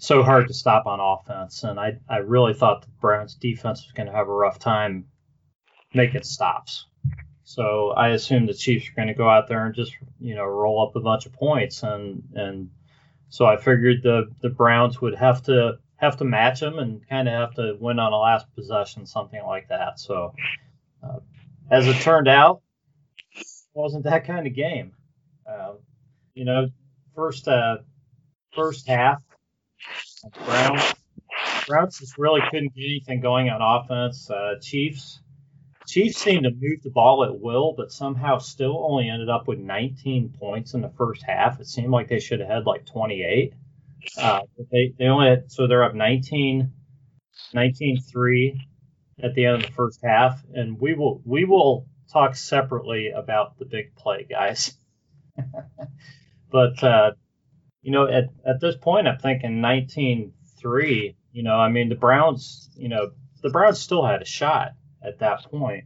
so 0.05 0.23
hard 0.23 0.49
to 0.49 0.55
stop 0.55 0.87
on 0.87 1.01
offense 1.01 1.65
and 1.65 1.81
I 1.81 1.99
I 2.09 2.19
really 2.19 2.55
thought 2.55 2.83
the 2.83 2.89
Browns 3.01 3.35
defense 3.35 3.85
was 3.85 3.93
going 3.93 4.07
to 4.07 4.13
have 4.13 4.29
a 4.29 4.33
rough 4.33 4.59
time 4.59 5.07
making 5.95 6.23
stops. 6.25 6.87
So 7.45 7.91
I 7.91 8.09
assumed 8.11 8.49
the 8.49 8.55
Chiefs 8.55 8.89
are 8.89 8.95
going 8.95 9.09
to 9.09 9.15
go 9.15 9.29
out 9.29 9.49
there 9.49 9.65
and 9.67 9.75
just 9.75 9.93
you 10.21 10.35
know 10.35 10.45
roll 10.45 10.87
up 10.87 10.97
a 10.97 11.01
bunch 11.01 11.27
of 11.27 11.33
points 11.33 11.83
and 11.83 12.23
and 12.35 12.71
so 13.29 13.47
I 13.47 13.57
figured 13.57 14.03
the 14.03 14.31
the 14.43 14.51
Browns 14.51 15.01
would 15.01 15.15
have 15.15 15.43
to 15.45 15.79
have 15.97 16.19
to 16.19 16.25
match 16.25 16.61
them 16.61 16.79
and 16.79 17.07
kind 17.09 17.29
of 17.29 17.35
have 17.35 17.55
to 17.55 17.77
win 17.81 17.99
on 17.99 18.13
a 18.13 18.19
last 18.19 18.47
possession, 18.55 19.07
something 19.07 19.43
like 19.45 19.69
that. 19.69 19.99
So, 19.99 20.35
uh, 21.03 21.21
as 21.71 21.89
it 21.89 21.97
turned 22.03 22.29
out, 22.29 22.63
it 23.35 23.47
wasn't 23.73 24.05
that 24.05 24.27
kind 24.27 24.47
of 24.47 24.55
game. 24.55 24.93
Uh, 25.49 25.75
you 26.35 26.45
know, 26.45 26.69
first 27.15 27.49
uh, 27.49 27.79
first 28.55 28.87
half, 28.87 29.23
Browns 30.45 30.95
Browns 31.67 31.99
just 31.99 32.19
really 32.19 32.41
couldn't 32.51 32.75
get 32.75 32.85
anything 32.85 33.21
going 33.21 33.49
on 33.49 33.61
offense. 33.63 34.31
Uh, 34.31 34.55
Chiefs 34.61 35.21
Chiefs 35.87 36.19
seemed 36.19 36.45
to 36.45 36.51
move 36.51 36.83
the 36.83 36.91
ball 36.91 37.25
at 37.25 37.39
will, 37.39 37.75
but 37.77 37.93
somehow 37.93 38.39
still 38.39 38.87
only 38.89 39.09
ended 39.09 39.29
up 39.29 39.47
with 39.47 39.59
19 39.59 40.35
points 40.39 40.75
in 40.75 40.81
the 40.81 40.89
first 40.89 41.23
half. 41.23 41.61
It 41.61 41.67
seemed 41.67 41.91
like 41.91 42.09
they 42.09 42.21
should 42.21 42.41
have 42.41 42.49
had 42.49 42.67
like 42.67 42.87
28. 42.87 43.53
Uh, 44.19 44.41
they 44.71 44.95
they 44.99 45.07
only 45.07 45.29
had, 45.29 45.51
so 45.51 45.67
they're 45.67 45.85
up 45.85 45.95
19, 45.95 46.71
19-3 47.55 48.59
at 49.23 49.35
the 49.35 49.47
end 49.47 49.57
of 49.57 49.63
the 49.63 49.73
first 49.73 50.01
half, 50.03 50.43
and 50.55 50.79
we 50.81 50.95
will 50.95 51.21
we 51.25 51.45
will 51.45 51.87
talk 52.13 52.35
separately 52.37 53.11
about 53.11 53.59
the 53.59 53.65
big 53.65 53.95
play, 53.95 54.27
guys. 54.29 54.75
but 56.51 56.83
uh, 56.83 57.13
you 57.85 57.93
know, 57.93 58.09
at 58.09 58.31
at 58.47 58.61
this 58.61 58.75
point, 58.77 59.07
I'm 59.07 59.19
thinking 59.19 59.61
19-3. 59.61 61.15
You 61.33 61.43
know, 61.43 61.57
I 61.57 61.69
mean, 61.69 61.91
the 61.91 61.95
Browns. 61.95 62.71
You 62.75 62.89
know, 62.89 63.11
the 63.43 63.51
Browns 63.51 63.79
still 63.79 64.05
had 64.05 64.23
a 64.23 64.25
shot 64.25 64.73
at 65.03 65.19
that 65.19 65.45
point, 65.51 65.85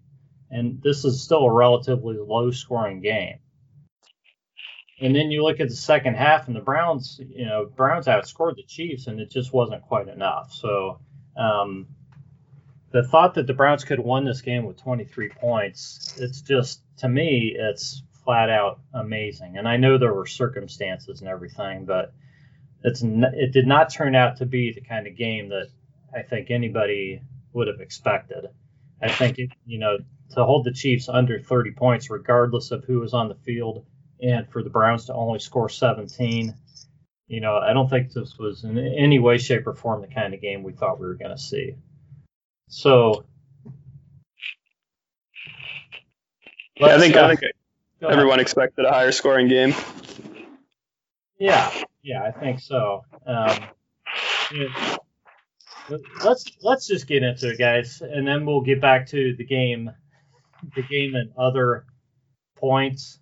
and 0.48 0.80
this 0.80 1.04
is 1.04 1.20
still 1.20 1.44
a 1.44 1.52
relatively 1.52 2.16
low-scoring 2.16 3.00
game. 3.00 3.40
And 5.00 5.14
then 5.14 5.30
you 5.32 5.42
look 5.42 5.58
at 5.60 5.68
the 5.68 5.76
second 5.76 6.14
half, 6.14 6.46
and 6.46 6.56
the 6.56 6.60
Browns, 6.60 7.20
you 7.28 7.46
know, 7.46 7.66
Browns 7.66 8.06
outscored 8.06 8.56
the 8.56 8.62
Chiefs, 8.62 9.08
and 9.08 9.20
it 9.20 9.30
just 9.30 9.52
wasn't 9.52 9.82
quite 9.82 10.08
enough. 10.08 10.52
So 10.52 11.00
um, 11.36 11.88
the 12.92 13.02
thought 13.02 13.34
that 13.34 13.48
the 13.48 13.54
Browns 13.54 13.84
could 13.84 14.00
won 14.00 14.24
this 14.24 14.40
game 14.40 14.64
with 14.64 14.80
23 14.80 15.30
points, 15.30 16.16
it's 16.18 16.42
just 16.42 16.80
to 16.98 17.08
me, 17.08 17.56
it's 17.58 18.02
flat 18.28 18.50
out 18.50 18.80
amazing. 18.92 19.56
And 19.56 19.66
I 19.66 19.78
know 19.78 19.96
there 19.96 20.12
were 20.12 20.26
circumstances 20.26 21.20
and 21.20 21.30
everything, 21.30 21.86
but 21.86 22.12
it's 22.84 23.02
it 23.02 23.52
did 23.52 23.66
not 23.66 23.90
turn 23.90 24.14
out 24.14 24.36
to 24.36 24.44
be 24.44 24.70
the 24.70 24.82
kind 24.82 25.06
of 25.06 25.16
game 25.16 25.48
that 25.48 25.68
I 26.14 26.20
think 26.20 26.50
anybody 26.50 27.22
would 27.54 27.68
have 27.68 27.80
expected. 27.80 28.44
I 29.00 29.10
think 29.10 29.38
it, 29.38 29.48
you 29.64 29.78
know 29.78 29.96
to 30.34 30.44
hold 30.44 30.66
the 30.66 30.72
Chiefs 30.72 31.08
under 31.08 31.40
30 31.40 31.70
points, 31.70 32.10
regardless 32.10 32.70
of 32.70 32.84
who 32.84 33.00
was 33.00 33.14
on 33.14 33.28
the 33.28 33.34
field 33.34 33.86
and 34.20 34.46
for 34.50 34.62
the 34.62 34.68
Browns 34.68 35.06
to 35.06 35.14
only 35.14 35.38
score 35.38 35.70
17, 35.70 36.54
you 37.28 37.40
know, 37.40 37.56
I 37.56 37.72
don't 37.72 37.88
think 37.88 38.12
this 38.12 38.36
was 38.36 38.62
in 38.62 38.76
any 38.76 39.18
way, 39.20 39.38
shape, 39.38 39.66
or 39.66 39.72
form 39.72 40.02
the 40.02 40.06
kind 40.06 40.34
of 40.34 40.42
game 40.42 40.62
we 40.62 40.74
thought 40.74 41.00
we 41.00 41.06
were 41.06 41.14
going 41.14 41.34
to 41.34 41.42
see. 41.42 41.76
So, 42.68 43.24
yeah, 46.76 46.94
I 46.94 46.98
think 46.98 47.16
I 47.16 47.20
uh, 47.20 47.28
think 47.28 47.40
everyone 48.02 48.40
expected 48.40 48.84
a 48.84 48.90
higher 48.90 49.12
scoring 49.12 49.48
game. 49.48 49.74
Yeah, 51.38 51.70
Yeah, 52.02 52.22
I 52.22 52.32
think 52.32 52.60
so. 52.60 53.02
Um, 53.26 53.58
let's 56.24 56.44
let's 56.62 56.86
just 56.86 57.06
get 57.06 57.22
into 57.22 57.50
it, 57.50 57.58
guys, 57.58 58.02
and 58.02 58.26
then 58.26 58.44
we'll 58.44 58.60
get 58.60 58.80
back 58.80 59.06
to 59.08 59.34
the 59.36 59.44
game, 59.44 59.90
the 60.74 60.82
game 60.82 61.14
and 61.14 61.30
other 61.36 61.86
points. 62.56 63.18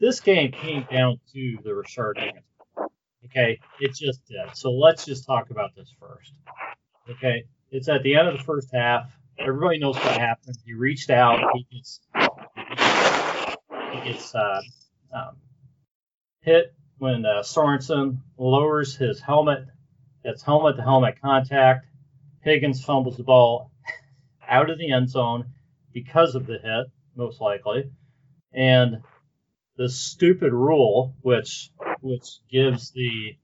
This 0.00 0.20
game 0.20 0.52
came 0.52 0.86
down 0.90 1.20
to 1.32 1.58
the 1.62 1.70
Rashard 1.70 2.32
Okay, 3.26 3.58
it 3.80 3.94
just 3.94 4.24
did. 4.26 4.54
So 4.54 4.70
let's 4.70 5.04
just 5.04 5.26
talk 5.26 5.50
about 5.50 5.74
this 5.74 5.92
first. 5.98 6.34
Okay, 7.10 7.44
it's 7.70 7.88
at 7.88 8.02
the 8.02 8.16
end 8.16 8.28
of 8.28 8.36
the 8.36 8.44
first 8.44 8.68
half. 8.72 9.10
Everybody 9.38 9.78
knows 9.78 9.96
what 9.96 10.18
happened. 10.18 10.56
He 10.64 10.74
reached 10.74 11.10
out. 11.10 11.40
He 11.54 11.66
gets 11.72 12.00
he 13.94 14.12
gets 14.12 14.34
uh, 14.34 14.60
um, 15.14 15.36
hit 16.40 16.74
when 16.98 17.24
uh, 17.24 17.42
Sorensen 17.42 18.18
lowers 18.38 18.96
his 18.96 19.20
helmet. 19.20 19.66
It's 20.24 20.42
helmet 20.42 20.76
to 20.76 20.82
helmet 20.82 21.20
contact. 21.20 21.86
Higgins 22.42 22.84
fumbles 22.84 23.16
the 23.16 23.22
ball 23.22 23.70
out 24.48 24.70
of 24.70 24.78
the 24.78 24.92
end 24.92 25.08
zone 25.08 25.46
because 25.92 26.34
of 26.34 26.46
the 26.46 26.58
hit, 26.58 26.86
most 27.16 27.40
likely. 27.40 27.90
And 28.52 29.02
the 29.76 29.88
stupid 29.88 30.52
rule, 30.52 31.14
which 31.22 31.70
which 32.00 32.38
gives 32.50 32.90
the 32.92 33.36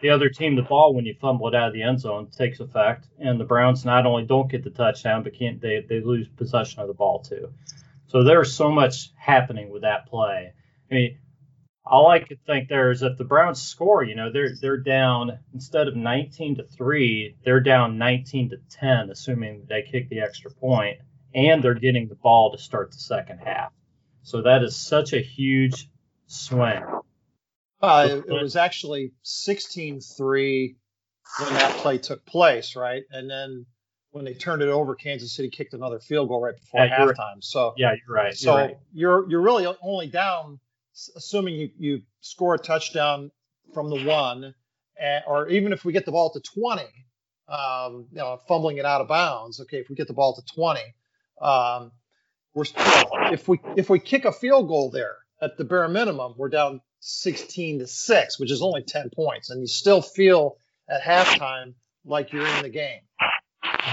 the 0.00 0.10
other 0.10 0.28
team 0.28 0.54
the 0.54 0.62
ball 0.62 0.94
when 0.94 1.04
you 1.04 1.14
fumble 1.20 1.48
it 1.48 1.54
out 1.54 1.68
of 1.68 1.72
the 1.74 1.82
end 1.82 2.00
zone 2.00 2.28
takes 2.30 2.60
effect, 2.60 3.06
and 3.18 3.38
the 3.38 3.44
Browns 3.44 3.84
not 3.84 4.06
only 4.06 4.24
don't 4.24 4.50
get 4.50 4.62
the 4.64 4.70
touchdown, 4.70 5.22
but 5.22 5.34
can't 5.34 5.60
they 5.60 5.84
they 5.88 6.00
lose 6.00 6.28
possession 6.28 6.80
of 6.80 6.88
the 6.88 6.94
ball 6.94 7.20
too. 7.20 7.52
So 8.08 8.24
there's 8.24 8.52
so 8.52 8.70
much 8.70 9.10
happening 9.16 9.70
with 9.70 9.82
that 9.82 10.06
play. 10.06 10.52
I 10.90 10.94
mean, 10.94 11.18
all 11.84 12.08
I 12.08 12.20
could 12.20 12.44
think 12.44 12.68
there 12.68 12.90
is 12.90 13.02
if 13.02 13.16
the 13.16 13.24
Browns 13.24 13.62
score, 13.62 14.02
you 14.02 14.14
know, 14.14 14.30
they're 14.32 14.54
they're 14.60 14.80
down 14.80 15.38
instead 15.54 15.88
of 15.88 15.96
19 15.96 16.56
to 16.56 16.64
three, 16.64 17.36
they're 17.44 17.60
down 17.60 17.98
19 17.98 18.50
to 18.50 18.56
10, 18.70 19.10
assuming 19.10 19.66
they 19.68 19.82
kick 19.82 20.08
the 20.08 20.20
extra 20.20 20.50
point, 20.50 20.98
and 21.34 21.62
they're 21.62 21.74
getting 21.74 22.08
the 22.08 22.14
ball 22.14 22.52
to 22.52 22.58
start 22.58 22.92
the 22.92 22.98
second 22.98 23.38
half. 23.38 23.72
So 24.22 24.42
that 24.42 24.62
is 24.62 24.76
such 24.76 25.12
a 25.12 25.20
huge 25.20 25.88
swing. 26.26 26.82
Uh, 27.80 28.08
it, 28.10 28.24
it 28.26 28.42
was 28.42 28.56
actually 28.56 29.12
16-3 29.24 30.74
when 31.40 31.54
that 31.54 31.76
play 31.76 31.98
took 31.98 32.26
place, 32.26 32.74
right? 32.74 33.04
And 33.10 33.30
then 33.30 33.66
when 34.18 34.24
they 34.24 34.34
turned 34.34 34.62
it 34.62 34.68
over, 34.68 34.96
Kansas 34.96 35.32
City 35.32 35.48
kicked 35.48 35.74
another 35.74 36.00
field 36.00 36.28
goal 36.28 36.40
right 36.40 36.56
before 36.56 36.84
yeah, 36.84 36.98
halftime. 36.98 37.42
So 37.42 37.72
yeah, 37.76 37.92
you're 37.92 38.16
right. 38.16 38.34
So 38.34 38.50
you're, 38.50 38.66
right. 38.66 38.76
you're 38.92 39.30
you're 39.30 39.40
really 39.40 39.66
only 39.80 40.08
down, 40.08 40.58
assuming 41.16 41.54
you 41.54 41.70
you 41.78 42.02
score 42.20 42.54
a 42.54 42.58
touchdown 42.58 43.30
from 43.72 43.90
the 43.90 44.04
one, 44.04 44.54
and, 45.00 45.24
or 45.28 45.48
even 45.48 45.72
if 45.72 45.84
we 45.84 45.92
get 45.92 46.04
the 46.04 46.10
ball 46.10 46.32
to 46.32 46.40
20, 46.40 46.82
um, 47.48 48.08
you 48.10 48.18
know, 48.18 48.40
fumbling 48.48 48.78
it 48.78 48.84
out 48.84 49.00
of 49.00 49.06
bounds. 49.08 49.60
Okay, 49.60 49.78
if 49.78 49.88
we 49.88 49.94
get 49.94 50.08
the 50.08 50.14
ball 50.14 50.34
to 50.34 50.54
20, 50.54 50.80
um, 51.40 51.92
we're 52.54 52.64
if 53.32 53.46
we 53.46 53.60
if 53.76 53.88
we 53.88 54.00
kick 54.00 54.24
a 54.24 54.32
field 54.32 54.66
goal 54.66 54.90
there 54.90 55.16
at 55.40 55.56
the 55.56 55.64
bare 55.64 55.86
minimum, 55.86 56.34
we're 56.36 56.48
down 56.48 56.80
16 57.00 57.78
to 57.78 57.86
six, 57.86 58.40
which 58.40 58.50
is 58.50 58.62
only 58.62 58.82
10 58.82 59.10
points, 59.14 59.50
and 59.50 59.60
you 59.60 59.68
still 59.68 60.02
feel 60.02 60.56
at 60.88 61.02
halftime 61.02 61.74
like 62.04 62.32
you're 62.32 62.46
in 62.46 62.62
the 62.62 62.68
game. 62.68 63.00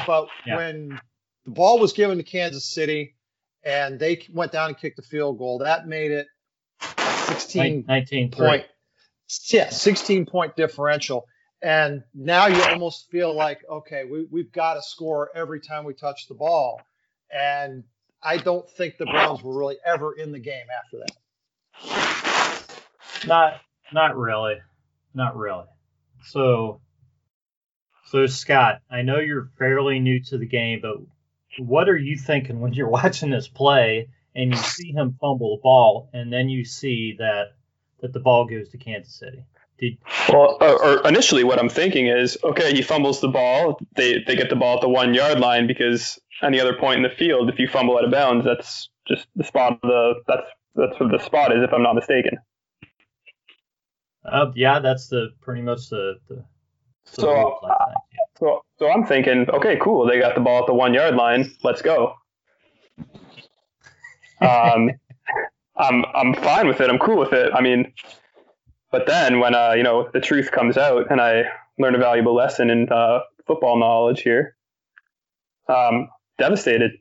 But 0.06 0.28
yeah. 0.46 0.58
when 0.58 1.00
the 1.46 1.52
ball 1.52 1.80
was 1.80 1.94
given 1.94 2.18
to 2.18 2.24
Kansas 2.24 2.66
City 2.66 3.16
and 3.64 4.00
they 4.00 4.26
went 4.32 4.52
down 4.52 4.70
and 4.70 4.78
kicked 4.78 4.98
the 4.98 5.04
field 5.04 5.38
goal, 5.38 5.60
that 5.60 5.88
made 5.88 6.12
it 6.12 6.28
16 7.28 7.86
19 7.88 8.32
point. 8.32 8.66
Yeah, 9.48 9.70
16 9.70 10.26
point 10.26 10.56
differential. 10.56 11.26
And 11.62 12.04
now 12.14 12.48
you 12.48 12.62
almost 12.64 13.10
feel 13.10 13.36
like, 13.36 13.60
okay, 13.70 14.04
we, 14.04 14.28
we've 14.30 14.52
got 14.52 14.76
to 14.76 14.82
score 14.84 15.30
every 15.34 15.60
time 15.60 15.84
we 15.84 15.94
touch 15.94 16.28
the 16.28 16.36
ball. 16.36 16.80
And 17.32 17.84
I 18.22 18.38
don't 18.38 18.70
think 18.70 18.98
the 18.98 19.06
Browns 19.06 19.42
were 19.42 19.58
really 19.58 19.78
ever 19.84 20.14
in 20.14 20.32
the 20.32 20.40
game 20.40 20.68
after 20.78 20.98
that. 21.00 21.12
Not, 23.26 23.62
not 23.92 24.16
really, 24.16 24.58
not 25.16 25.36
really. 25.36 25.66
So 26.26 26.82
so, 28.06 28.28
Scott, 28.28 28.82
I 28.90 29.02
know 29.02 29.20
you're 29.20 29.50
fairly 29.58 30.00
new 30.00 30.22
to 30.26 30.38
the 30.38 30.46
game, 30.46 30.80
but 30.82 30.98
what 31.58 31.90
are 31.90 31.98
you 31.98 32.18
thinking 32.18 32.60
when 32.60 32.74
you're 32.74 32.90
watching 33.02 33.30
this 33.30 33.48
play 33.48 34.10
and 34.36 34.52
you 34.52 34.58
see 34.58 34.92
him 34.92 35.18
fumble 35.20 35.58
the 35.58 35.62
ball, 35.62 36.10
and 36.14 36.32
then 36.32 36.50
you 36.50 36.66
see 36.66 37.16
that 37.20 37.54
that 38.02 38.14
the 38.14 38.20
ball 38.20 38.46
goes 38.46 38.70
to 38.70 38.78
Kansas 38.78 39.16
City? 39.16 39.46
Did... 39.78 39.98
Well, 40.30 40.58
or, 40.62 40.84
or 40.84 41.08
initially, 41.08 41.44
what 41.44 41.60
I'm 41.60 41.70
thinking 41.70 42.08
is, 42.08 42.38
okay, 42.44 42.74
he 42.74 42.82
fumbles 42.82 43.22
the 43.22 43.28
ball. 43.28 43.80
They 43.96 44.24
they 44.26 44.36
get 44.36 44.50
the 44.50 44.56
ball 44.56 44.76
at 44.76 44.82
the 44.82 44.90
one 44.90 45.14
yard 45.14 45.40
line 45.40 45.68
because 45.68 46.20
any 46.44 46.60
other 46.60 46.78
point 46.78 46.98
in 46.98 47.04
the 47.04 47.16
field, 47.18 47.50
if 47.50 47.60
you 47.60 47.68
fumble 47.68 47.98
out 47.98 48.06
of 48.06 48.12
bounds, 48.12 48.46
that's 48.46 48.90
just 49.08 49.28
the 49.36 49.44
spot 49.44 49.74
of 49.74 49.80
the 49.82 50.14
that's 50.28 50.48
that's 50.76 51.00
where 51.00 51.10
the 51.10 51.24
spot 51.24 51.56
is, 51.56 51.64
if 51.64 51.74
I'm 51.74 51.84
not 51.84 51.96
mistaken. 51.96 52.38
Uh, 54.24 54.52
yeah, 54.56 54.80
that's 54.80 55.08
the 55.08 55.30
pretty 55.42 55.62
much 55.62 55.90
the, 55.90 56.16
the 56.28 56.44
so, 57.06 57.60
uh, 57.64 57.86
so, 58.40 58.64
so 58.78 58.90
I'm 58.90 59.06
thinking, 59.06 59.50
okay, 59.50 59.78
cool. 59.82 60.06
They 60.06 60.20
got 60.20 60.36
the 60.36 60.42
ball 60.42 60.62
at 60.62 60.68
the 60.68 60.74
one 60.74 60.94
yard 60.94 61.16
line. 61.16 61.52
Let's 61.64 61.82
go. 61.82 62.16
Um, 64.42 64.92
I'm 65.78 66.06
I'm 66.14 66.34
fine 66.34 66.68
with 66.68 66.80
it. 66.80 66.90
I'm 66.90 67.00
cool 67.00 67.18
with 67.18 67.34
it. 67.34 67.52
I 67.54 67.60
mean, 67.62 67.92
but 68.92 69.08
then 69.08 69.40
when 69.40 69.54
uh, 69.54 69.74
you 69.74 69.84
know 69.84 70.10
the 70.14 70.22
truth 70.22 70.52
comes 70.52 70.78
out 70.78 71.12
and 71.12 71.20
I 71.20 71.44
learn 71.78 71.96
a 71.96 71.98
valuable 71.98 72.34
lesson 72.34 72.70
in 72.70 72.90
uh, 72.90 73.20
football 73.46 73.78
knowledge 73.78 74.22
here, 74.22 74.56
um, 75.68 76.08
devastated. 76.38 76.94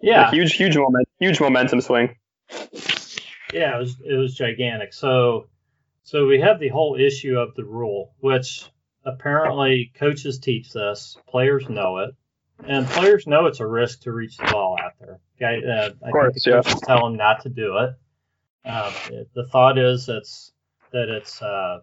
Yeah, 0.00 0.30
huge, 0.30 0.54
huge 0.54 0.76
moment, 0.76 1.08
huge 1.20 1.40
momentum 1.40 1.80
swing. 1.80 2.16
Yeah, 3.52 3.76
it 3.76 3.78
was 3.78 3.96
it 4.04 4.14
was 4.14 4.34
gigantic. 4.34 4.92
So 4.92 5.46
so 6.04 6.26
we 6.26 6.40
have 6.40 6.60
the 6.60 6.68
whole 6.68 6.96
issue 6.96 7.38
of 7.38 7.54
the 7.54 7.64
rule, 7.64 8.14
which 8.20 8.70
apparently 9.04 9.90
coaches 9.94 10.38
teach 10.38 10.72
this, 10.72 11.16
players 11.26 11.68
know 11.68 11.98
it, 11.98 12.14
and 12.66 12.86
players 12.86 13.26
know 13.26 13.46
it's 13.46 13.60
a 13.60 13.66
risk 13.66 14.02
to 14.02 14.12
reach 14.12 14.36
the 14.36 14.44
ball 14.44 14.78
out 14.82 14.92
there. 15.00 15.18
Okay, 15.36 15.66
uh, 15.66 15.90
I 16.06 16.10
course, 16.10 16.34
think 16.34 16.44
the 16.44 16.50
coaches 16.62 16.80
yeah. 16.82 16.86
tell 16.86 17.04
them 17.04 17.16
not 17.16 17.42
to 17.42 17.48
do 17.48 17.78
it. 17.78 17.94
Uh, 18.64 18.92
it. 19.10 19.30
The 19.34 19.46
thought 19.46 19.78
is 19.78 20.08
it's 20.08 20.52
that 20.92 21.08
it's 21.08 21.42
uh, 21.42 21.80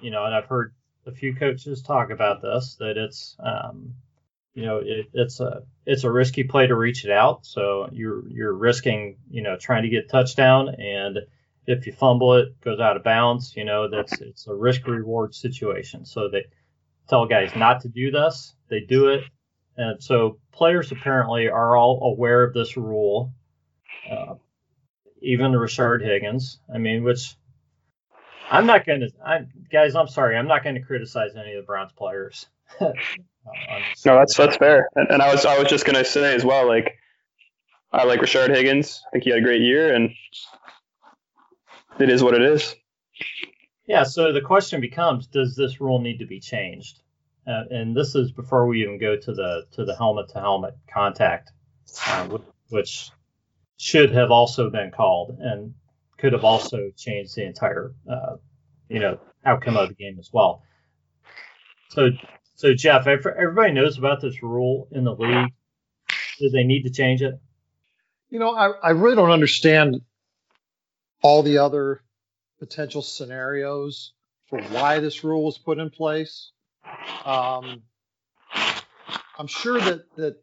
you 0.00 0.10
know, 0.10 0.24
and 0.24 0.34
I've 0.34 0.46
heard 0.46 0.74
a 1.06 1.12
few 1.12 1.36
coaches 1.36 1.82
talk 1.82 2.10
about 2.10 2.40
this 2.40 2.76
that 2.80 2.96
it's 2.96 3.36
um, 3.40 3.94
you 4.54 4.64
know 4.64 4.78
it, 4.78 5.06
it's 5.12 5.40
a 5.40 5.62
it's 5.86 6.04
a 6.04 6.10
risky 6.10 6.44
play 6.44 6.66
to 6.66 6.74
reach 6.74 7.04
it 7.04 7.10
out, 7.10 7.44
so 7.44 7.88
you're 7.92 8.26
you're 8.28 8.54
risking 8.54 9.16
you 9.30 9.42
know 9.42 9.56
trying 9.56 9.82
to 9.82 9.90
get 9.90 10.08
touchdown 10.08 10.68
and 10.78 11.18
if 11.66 11.86
you 11.86 11.92
fumble 11.92 12.34
it, 12.34 12.60
goes 12.60 12.80
out 12.80 12.96
of 12.96 13.04
bounds. 13.04 13.54
You 13.56 13.64
know, 13.64 13.88
that's 13.88 14.20
it's 14.20 14.46
a 14.46 14.54
risk 14.54 14.86
reward 14.86 15.34
situation. 15.34 16.04
So 16.04 16.28
they 16.28 16.44
tell 17.08 17.26
guys 17.26 17.54
not 17.56 17.80
to 17.82 17.88
do 17.88 18.10
this. 18.10 18.54
They 18.68 18.80
do 18.80 19.08
it, 19.08 19.24
and 19.76 20.02
so 20.02 20.38
players 20.52 20.92
apparently 20.92 21.48
are 21.48 21.76
all 21.76 22.12
aware 22.12 22.42
of 22.42 22.54
this 22.54 22.76
rule. 22.76 23.32
Uh, 24.10 24.34
even 25.22 25.52
Rashard 25.52 26.02
Higgins. 26.02 26.60
I 26.72 26.78
mean, 26.78 27.02
which 27.02 27.34
I'm 28.50 28.66
not 28.66 28.86
going 28.86 29.00
to, 29.00 29.10
I 29.24 29.46
guys. 29.72 29.94
I'm 29.94 30.08
sorry, 30.08 30.36
I'm 30.36 30.48
not 30.48 30.62
going 30.62 30.76
to 30.76 30.82
criticize 30.82 31.30
any 31.36 31.54
of 31.54 31.62
the 31.62 31.66
Browns 31.66 31.92
players. 31.92 32.46
no, 32.80 32.92
that's 34.04 34.36
that's 34.36 34.56
fair. 34.56 34.88
And, 34.94 35.10
and 35.10 35.22
I 35.22 35.32
was 35.32 35.46
I 35.46 35.58
was 35.58 35.68
just 35.68 35.84
going 35.84 35.96
to 35.96 36.04
say 36.04 36.34
as 36.34 36.44
well, 36.44 36.66
like 36.66 36.98
I 37.92 38.04
like 38.04 38.20
Rashard 38.20 38.54
Higgins. 38.54 39.02
I 39.06 39.10
think 39.12 39.24
he 39.24 39.30
had 39.30 39.38
a 39.38 39.42
great 39.42 39.62
year, 39.62 39.94
and 39.94 40.10
it 41.98 42.10
is 42.10 42.22
what 42.22 42.34
it 42.34 42.42
is. 42.42 42.74
Yeah. 43.86 44.04
So 44.04 44.32
the 44.32 44.40
question 44.40 44.80
becomes: 44.80 45.26
Does 45.26 45.54
this 45.56 45.80
rule 45.80 46.00
need 46.00 46.18
to 46.18 46.26
be 46.26 46.40
changed? 46.40 47.00
Uh, 47.46 47.64
and 47.70 47.96
this 47.96 48.14
is 48.14 48.32
before 48.32 48.66
we 48.66 48.82
even 48.82 48.98
go 48.98 49.16
to 49.16 49.32
the 49.32 49.66
to 49.72 49.84
the 49.84 49.94
helmet 49.94 50.30
to 50.30 50.40
helmet 50.40 50.74
contact, 50.92 51.52
uh, 52.06 52.38
which 52.70 53.10
should 53.76 54.10
have 54.12 54.30
also 54.30 54.70
been 54.70 54.90
called 54.90 55.36
and 55.40 55.74
could 56.18 56.32
have 56.32 56.44
also 56.44 56.90
changed 56.96 57.36
the 57.36 57.44
entire 57.44 57.92
uh, 58.10 58.36
you 58.88 58.98
know 58.98 59.18
outcome 59.44 59.76
of 59.76 59.88
the 59.88 59.94
game 59.94 60.16
as 60.18 60.30
well. 60.32 60.62
So 61.90 62.10
so 62.54 62.72
Jeff, 62.72 63.06
everybody 63.06 63.72
knows 63.72 63.98
about 63.98 64.20
this 64.20 64.42
rule 64.42 64.88
in 64.90 65.04
the 65.04 65.14
league. 65.14 65.52
Do 66.38 66.50
they 66.50 66.64
need 66.64 66.84
to 66.84 66.90
change 66.90 67.22
it? 67.22 67.34
You 68.30 68.38
know, 68.38 68.54
I, 68.54 68.70
I 68.82 68.90
really 68.90 69.16
don't 69.16 69.30
understand 69.30 70.00
all 71.24 71.42
the 71.42 71.56
other 71.56 72.02
potential 72.58 73.00
scenarios 73.00 74.12
for 74.46 74.60
why 74.64 75.00
this 75.00 75.24
rule 75.24 75.42
was 75.42 75.56
put 75.56 75.78
in 75.78 75.88
place. 75.88 76.52
Um, 77.24 77.82
I'm 79.38 79.46
sure 79.46 79.80
that 79.80 80.04
that 80.16 80.36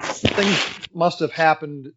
things 0.00 0.88
must 0.94 1.18
have 1.18 1.32
happened 1.32 1.86
in 1.86 1.92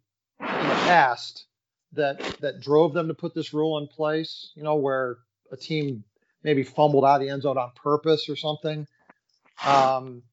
the 0.68 0.80
past 0.84 1.46
that 1.92 2.20
that 2.40 2.60
drove 2.60 2.92
them 2.92 3.06
to 3.06 3.14
put 3.14 3.34
this 3.36 3.54
rule 3.54 3.78
in 3.78 3.86
place. 3.86 4.50
You 4.56 4.64
know, 4.64 4.74
where 4.74 5.18
a 5.52 5.56
team 5.56 6.02
maybe 6.42 6.64
fumbled 6.64 7.04
out 7.04 7.20
of 7.20 7.20
the 7.20 7.30
end 7.30 7.42
zone 7.42 7.56
on 7.56 7.70
purpose 7.76 8.28
or 8.28 8.34
something. 8.34 8.88
Um, 9.64 10.24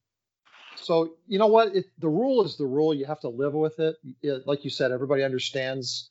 so 0.74 1.14
you 1.28 1.38
know 1.38 1.46
what? 1.46 1.72
The 2.00 2.08
rule 2.08 2.44
is 2.44 2.56
the 2.56 2.66
rule. 2.66 2.92
You 2.92 3.06
have 3.06 3.20
to 3.20 3.28
live 3.28 3.54
with 3.54 3.78
it. 3.78 3.96
it 4.22 4.44
like 4.44 4.64
you 4.64 4.70
said, 4.70 4.90
everybody 4.90 5.22
understands 5.22 6.10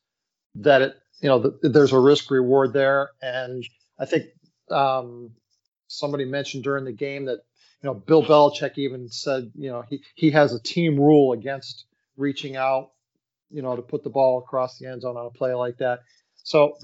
that 0.56 0.82
it. 0.82 0.96
You 1.22 1.30
know, 1.30 1.40
the, 1.40 1.70
there's 1.70 1.94
a 1.94 2.00
risk 2.00 2.32
reward 2.32 2.74
there, 2.74 3.10
and 3.22 3.64
I 4.00 4.06
think 4.06 4.26
um, 4.72 5.32
somebody 5.88 6.26
mentioned 6.26 6.64
during 6.64 6.84
the 6.86 6.92
game 6.92 7.26
that 7.26 7.40
you 7.82 7.88
know 7.88 7.94
Bill 7.94 8.24
Belichick 8.24 8.78
even 8.78 9.10
said 9.10 9.52
you 9.56 9.70
know 9.70 9.84
he 9.90 10.04
he 10.16 10.32
has 10.32 10.54
a 10.54 10.62
team 10.62 10.98
rule 10.98 11.34
against 11.34 11.86
reaching 12.18 12.56
out, 12.56 12.92
you 13.50 13.62
know, 13.62 13.76
to 13.76 13.82
put 13.82 14.04
the 14.04 14.10
ball 14.10 14.40
across 14.40 14.78
the 14.78 14.88
end 14.88 15.02
zone 15.02 15.18
on 15.18 15.28
a 15.28 15.32
play 15.32 15.54
like 15.54 15.78
that. 15.78 16.00
So 16.44 16.78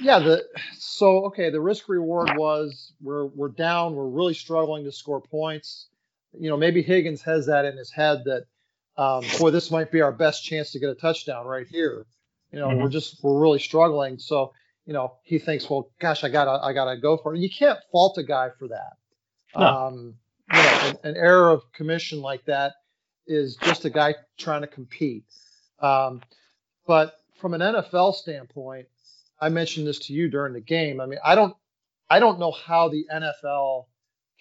yeah, 0.00 0.18
the 0.18 0.44
so 0.76 1.24
okay, 1.26 1.50
the 1.50 1.60
risk 1.60 1.88
reward 1.88 2.30
was 2.36 2.92
we're 3.00 3.26
we're 3.26 3.48
down, 3.48 3.94
we're 3.94 4.08
really 4.08 4.34
struggling 4.34 4.84
to 4.84 4.92
score 4.92 5.20
points. 5.20 5.88
You 6.38 6.50
know, 6.50 6.56
maybe 6.56 6.82
Higgins 6.82 7.22
has 7.22 7.46
that 7.46 7.64
in 7.64 7.76
his 7.76 7.90
head 7.90 8.22
that 8.24 8.44
um, 8.96 9.24
boy, 9.38 9.50
this 9.50 9.70
might 9.70 9.90
be 9.90 10.00
our 10.00 10.12
best 10.12 10.44
chance 10.44 10.72
to 10.72 10.78
get 10.78 10.90
a 10.90 10.94
touchdown 10.94 11.46
right 11.46 11.66
here. 11.66 12.06
You 12.52 12.60
know, 12.60 12.68
mm-hmm. 12.68 12.82
we're 12.82 12.88
just 12.88 13.22
we're 13.22 13.38
really 13.38 13.58
struggling. 13.58 14.18
So, 14.18 14.52
you 14.86 14.92
know, 14.92 15.14
he 15.22 15.38
thinks, 15.38 15.68
well, 15.68 15.90
gosh, 15.98 16.24
I 16.24 16.28
gotta 16.28 16.64
I 16.64 16.72
gotta 16.72 16.98
go 16.98 17.16
for 17.16 17.34
it. 17.34 17.40
You 17.40 17.50
can't 17.50 17.78
fault 17.92 18.18
a 18.18 18.22
guy 18.22 18.50
for 18.58 18.68
that. 18.68 18.96
No. 19.56 19.66
Um, 19.66 20.14
you 20.52 20.62
know, 20.62 20.80
an, 20.82 21.10
an, 21.10 21.16
error 21.16 21.50
of 21.50 21.70
commission 21.72 22.22
like 22.22 22.44
that 22.46 22.74
is 23.26 23.56
just 23.56 23.84
a 23.84 23.90
guy 23.90 24.14
trying 24.38 24.62
to 24.62 24.66
compete. 24.66 25.24
Um, 25.80 26.22
but 26.86 27.18
from 27.38 27.54
an 27.54 27.60
NFL 27.60 28.14
standpoint, 28.14 28.88
I 29.40 29.50
mentioned 29.50 29.86
this 29.86 29.98
to 30.00 30.12
you 30.12 30.28
during 30.28 30.54
the 30.54 30.60
game. 30.60 31.00
I 31.00 31.06
mean, 31.06 31.18
I 31.24 31.34
don't 31.34 31.54
I 32.10 32.18
don't 32.18 32.38
know 32.38 32.52
how 32.52 32.88
the 32.88 33.06
NFL 33.12 33.86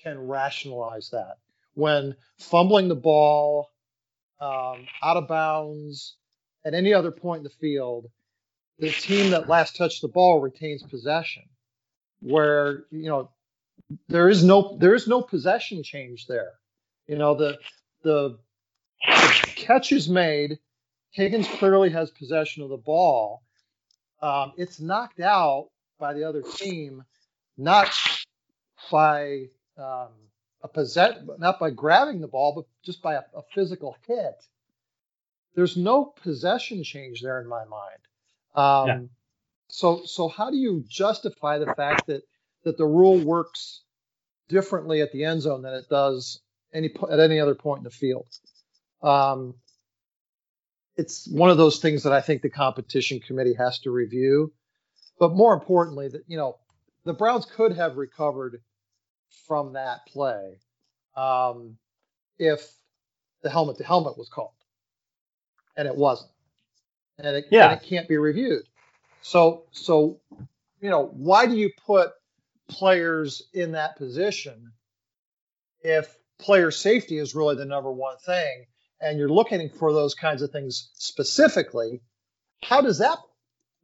can 0.02 0.28
rationalize 0.28 1.10
that 1.12 1.38
when 1.74 2.16
fumbling 2.40 2.88
the 2.88 2.96
ball 2.96 3.70
um, 4.40 4.88
out 5.04 5.18
of 5.18 5.28
bounds 5.28 6.16
at 6.68 6.74
any 6.74 6.94
other 6.94 7.12
point 7.12 7.40
in 7.40 7.44
the 7.44 7.50
field, 7.50 8.10
the 8.78 8.92
team 8.92 9.32
that 9.32 9.50
last 9.50 9.76
touched 9.76 10.02
the 10.02 10.08
ball 10.08 10.40
retains 10.40 10.84
possession. 10.84 11.44
Where 12.20 12.86
you 12.92 13.10
know 13.10 13.30
there 14.08 14.30
is 14.30 14.44
no 14.44 14.78
there 14.80 14.94
is 14.94 15.08
no 15.08 15.22
possession 15.22 15.84
change 15.84 16.28
there. 16.28 16.54
You 17.08 17.18
know 17.18 17.36
the 17.36 17.58
the, 18.04 18.38
catch 19.56 19.92
is 19.92 20.10
made. 20.10 20.60
Higgins 21.12 21.48
clearly 21.48 21.90
has 21.90 22.12
possession 22.12 22.64
of 22.64 22.70
the 22.70 22.78
ball 22.78 23.42
um, 24.22 24.54
it's 24.58 24.80
knocked 24.80 25.20
out 25.20 25.70
by 26.00 26.14
the 26.14 26.24
other 26.24 26.42
team, 26.42 27.04
not 27.58 27.90
by 28.92 29.46
um, 29.78 30.10
a 30.64 30.68
possess, 30.68 31.18
not 31.38 31.60
by 31.60 31.70
grabbing 31.70 32.20
the 32.20 32.28
ball, 32.28 32.54
but 32.56 32.66
just 32.84 33.02
by 33.02 33.16
a, 33.16 33.22
a, 33.36 33.42
physical 33.54 33.96
hit. 34.08 34.36
There's 35.58 35.76
no 35.76 36.06
possession 36.06 36.84
change 36.84 37.22
there 37.24 37.42
in 37.42 37.48
my 37.48 37.66
mind. 37.66 38.00
Um, 38.54 38.88
yeah. 38.88 39.00
So, 39.70 40.04
so 40.06 40.28
how 40.28 40.52
do 40.52 40.56
you 40.56 40.86
justify 40.88 41.58
the 41.58 41.74
fact 41.74 42.06
that 42.08 42.22
that 42.64 42.78
the 42.78 42.86
rule 42.86 43.18
works 43.18 43.82
differently 44.50 45.02
at 45.02 45.12
the 45.12 45.24
end 45.24 45.42
zone 45.42 45.64
than 45.64 45.74
it 45.74 45.90
does 45.90 46.42
any 46.72 46.92
at 47.12 47.20
any 47.20 47.40
other 47.40 47.56
point 47.56 47.80
in 47.80 47.84
the 47.86 47.90
field? 47.90 48.28
Um, 49.02 49.56
it's 50.96 51.28
one 51.28 51.50
of 51.50 51.58
those 51.58 51.80
things 51.80 52.04
that 52.04 52.14
I 52.14 52.22
think 52.22 52.44
the 52.44 52.52
competition 52.52 53.20
committee 53.20 53.56
has 53.56 53.80
to 53.80 53.90
review. 53.90 54.54
But 55.20 55.34
more 55.34 55.56
importantly, 55.56 56.08
that 56.10 56.22
you 56.28 56.38
know, 56.38 56.58
the 57.04 57.14
Browns 57.14 57.46
could 57.46 57.76
have 57.76 57.98
recovered 57.98 58.62
from 59.48 59.74
that 59.74 60.06
play 60.06 60.60
um, 61.16 61.78
if 62.38 62.72
the 63.42 63.50
helmet 63.50 63.78
to 63.78 63.84
helmet 63.84 64.20
was 64.20 64.30
called, 64.30 64.52
and 65.78 65.88
it 65.88 65.96
wasn't, 65.96 66.32
and 67.18 67.38
it, 67.38 67.46
yeah. 67.52 67.72
and 67.72 67.82
it 67.82 67.88
can't 67.88 68.08
be 68.10 68.18
reviewed. 68.18 68.64
So, 69.22 69.64
so 69.72 70.20
you 70.82 70.90
know, 70.90 71.06
why 71.14 71.46
do 71.46 71.56
you 71.56 71.72
put 71.86 72.12
players 72.68 73.44
in 73.54 73.72
that 73.72 73.96
position 73.96 74.74
if 75.82 76.18
player 76.40 76.72
safety 76.72 77.18
is 77.18 77.34
really 77.34 77.56
the 77.56 77.66
number 77.66 77.92
one 77.92 78.18
thing? 78.18 78.66
and 79.00 79.18
you're 79.18 79.30
looking 79.30 79.70
for 79.70 79.94
those 79.94 80.16
kinds 80.16 80.42
of 80.42 80.52
things 80.52 80.90
specifically, 80.94 82.02
how 82.64 82.82
does 82.82 83.00
that 83.00 83.18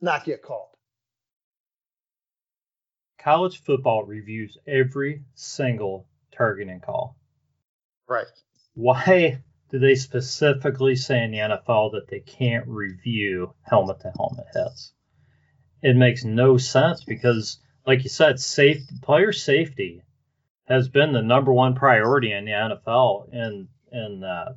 not 0.02 0.26
get 0.26 0.42
called? 0.42 0.70
College 3.20 3.62
football 3.64 4.04
reviews 4.04 4.58
every 4.68 5.22
single 5.36 6.08
targeting 6.36 6.82
call. 6.82 7.16
Right. 8.08 8.26
Why 8.74 9.42
do 9.74 9.80
they 9.80 9.96
specifically 9.96 10.96
say 10.96 11.24
in 11.24 11.32
the 11.32 11.40
NFL 11.40 11.94
that 11.94 12.08
they 12.08 12.20
can't 12.20 12.68
review 12.68 13.56
helmet 13.64 14.02
to 14.02 14.12
helmet 14.16 14.46
hits? 14.54 14.94
It 15.82 15.96
makes 15.96 16.24
no 16.24 16.58
sense 16.58 17.04
because, 17.04 17.58
like 17.84 18.04
you 18.04 18.10
said, 18.12 18.40
safe 18.40 18.84
player 19.02 19.34
safety 19.34 20.04
has 20.66 20.90
been 20.90 21.12
the 21.12 21.24
number 21.24 21.52
one 21.52 21.74
priority 21.74 22.32
in 22.32 22.46
the 22.46 22.52
NFL, 22.52 23.30
and 23.34 23.68
and 23.92 24.24
uh, 24.24 24.50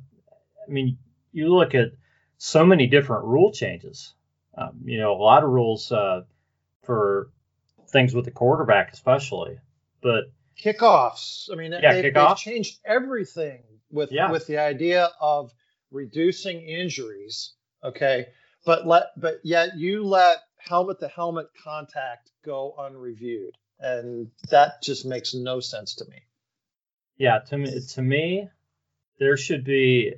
I 0.67 0.71
mean, 0.71 0.99
you 1.31 1.47
look 1.51 1.73
at 1.73 1.93
so 2.37 2.63
many 2.63 2.85
different 2.85 3.25
rule 3.25 3.51
changes. 3.51 4.13
Um, 4.55 4.81
you 4.85 4.99
know, 4.99 5.13
a 5.13 5.17
lot 5.17 5.43
of 5.43 5.49
rules 5.49 5.91
uh, 5.91 6.21
for 6.83 7.31
things 7.89 8.13
with 8.13 8.25
the 8.25 8.31
quarterback, 8.31 8.93
especially. 8.93 9.57
But 9.99 10.25
kickoffs. 10.61 11.51
I 11.51 11.55
mean, 11.55 11.71
yeah, 11.71 12.01
they, 12.01 12.11
have 12.11 12.37
changed 12.37 12.77
everything 12.85 13.63
with 13.91 14.11
yeah. 14.11 14.31
with 14.31 14.47
the 14.47 14.57
idea 14.57 15.09
of 15.19 15.51
reducing 15.91 16.61
injuries. 16.61 17.53
Okay, 17.83 18.27
but 18.65 18.85
let 18.87 19.07
but 19.17 19.39
yet 19.43 19.77
you 19.77 20.03
let 20.03 20.37
helmet 20.57 20.99
to 20.99 21.07
helmet 21.07 21.47
contact 21.63 22.31
go 22.43 22.75
unreviewed, 22.77 23.55
and 23.79 24.29
that 24.49 24.81
just 24.81 25.05
makes 25.05 25.33
no 25.33 25.59
sense 25.59 25.95
to 25.95 26.05
me. 26.05 26.21
Yeah, 27.17 27.39
to 27.49 27.57
me, 27.57 27.79
to 27.93 28.01
me, 28.01 28.49
there 29.19 29.37
should 29.37 29.63
be 29.63 30.13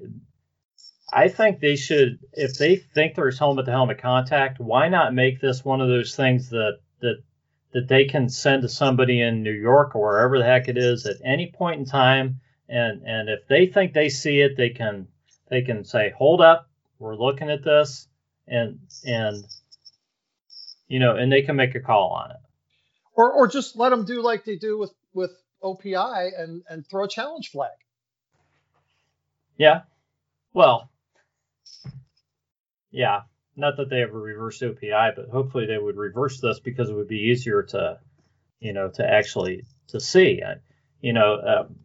I 1.11 1.27
think 1.29 1.59
they 1.59 1.75
should, 1.75 2.19
if 2.33 2.57
they 2.57 2.75
think 2.75 3.15
there's 3.15 3.39
helmet 3.39 3.65
to 3.65 3.71
helmet 3.71 3.97
contact, 3.99 4.59
why 4.59 4.89
not 4.89 5.13
make 5.13 5.41
this 5.41 5.65
one 5.65 5.81
of 5.81 5.87
those 5.87 6.15
things 6.15 6.49
that 6.49 6.79
that 7.01 7.23
that 7.71 7.87
they 7.87 8.05
can 8.05 8.29
send 8.29 8.63
to 8.63 8.69
somebody 8.69 9.21
in 9.21 9.43
New 9.43 9.51
York 9.51 9.95
or 9.95 10.01
wherever 10.01 10.39
the 10.39 10.43
heck 10.43 10.67
it 10.67 10.77
is 10.77 11.05
at 11.05 11.17
any 11.23 11.51
point 11.51 11.79
in 11.79 11.85
time, 11.85 12.41
and 12.69 13.01
and 13.03 13.29
if 13.29 13.47
they 13.47 13.67
think 13.67 13.93
they 13.93 14.09
see 14.09 14.41
it, 14.41 14.55
they 14.55 14.69
can 14.69 15.07
they 15.49 15.61
can 15.61 15.83
say, 15.83 16.13
hold 16.15 16.41
up, 16.41 16.69
we're 16.99 17.15
looking 17.15 17.49
at 17.49 17.63
this, 17.63 18.07
and 18.47 18.79
and 19.05 19.43
you 20.87 20.99
know, 20.99 21.15
and 21.15 21.31
they 21.31 21.41
can 21.41 21.55
make 21.55 21.75
a 21.75 21.79
call 21.79 22.11
on 22.11 22.31
it. 22.31 22.37
Or 23.15 23.31
or 23.33 23.47
just 23.47 23.77
let 23.77 23.89
them 23.89 24.05
do 24.05 24.21
like 24.21 24.45
they 24.45 24.57
do 24.57 24.77
with 24.77 24.93
with 25.13 25.31
OPI 25.63 26.31
and 26.37 26.63
and 26.69 26.85
throw 26.87 27.05
a 27.05 27.09
challenge 27.09 27.49
flag. 27.49 27.71
Yeah. 29.57 29.81
Well, 30.53 30.89
yeah, 32.91 33.21
not 33.55 33.77
that 33.77 33.89
they 33.89 34.01
ever 34.01 34.19
reverse 34.19 34.61
OPI, 34.61 35.15
but 35.15 35.29
hopefully 35.29 35.65
they 35.65 35.77
would 35.77 35.97
reverse 35.97 36.39
this 36.39 36.59
because 36.59 36.89
it 36.89 36.95
would 36.95 37.07
be 37.07 37.29
easier 37.29 37.63
to, 37.63 37.99
you 38.59 38.73
know, 38.73 38.89
to 38.89 39.07
actually 39.07 39.65
to 39.87 39.99
see. 39.99 40.41
You 41.01 41.13
know, 41.13 41.39
um, 41.41 41.75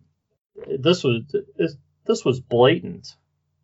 this 0.55 1.05
was 1.05 1.23
this 2.07 2.25
was 2.25 2.41
blatant. 2.41 3.17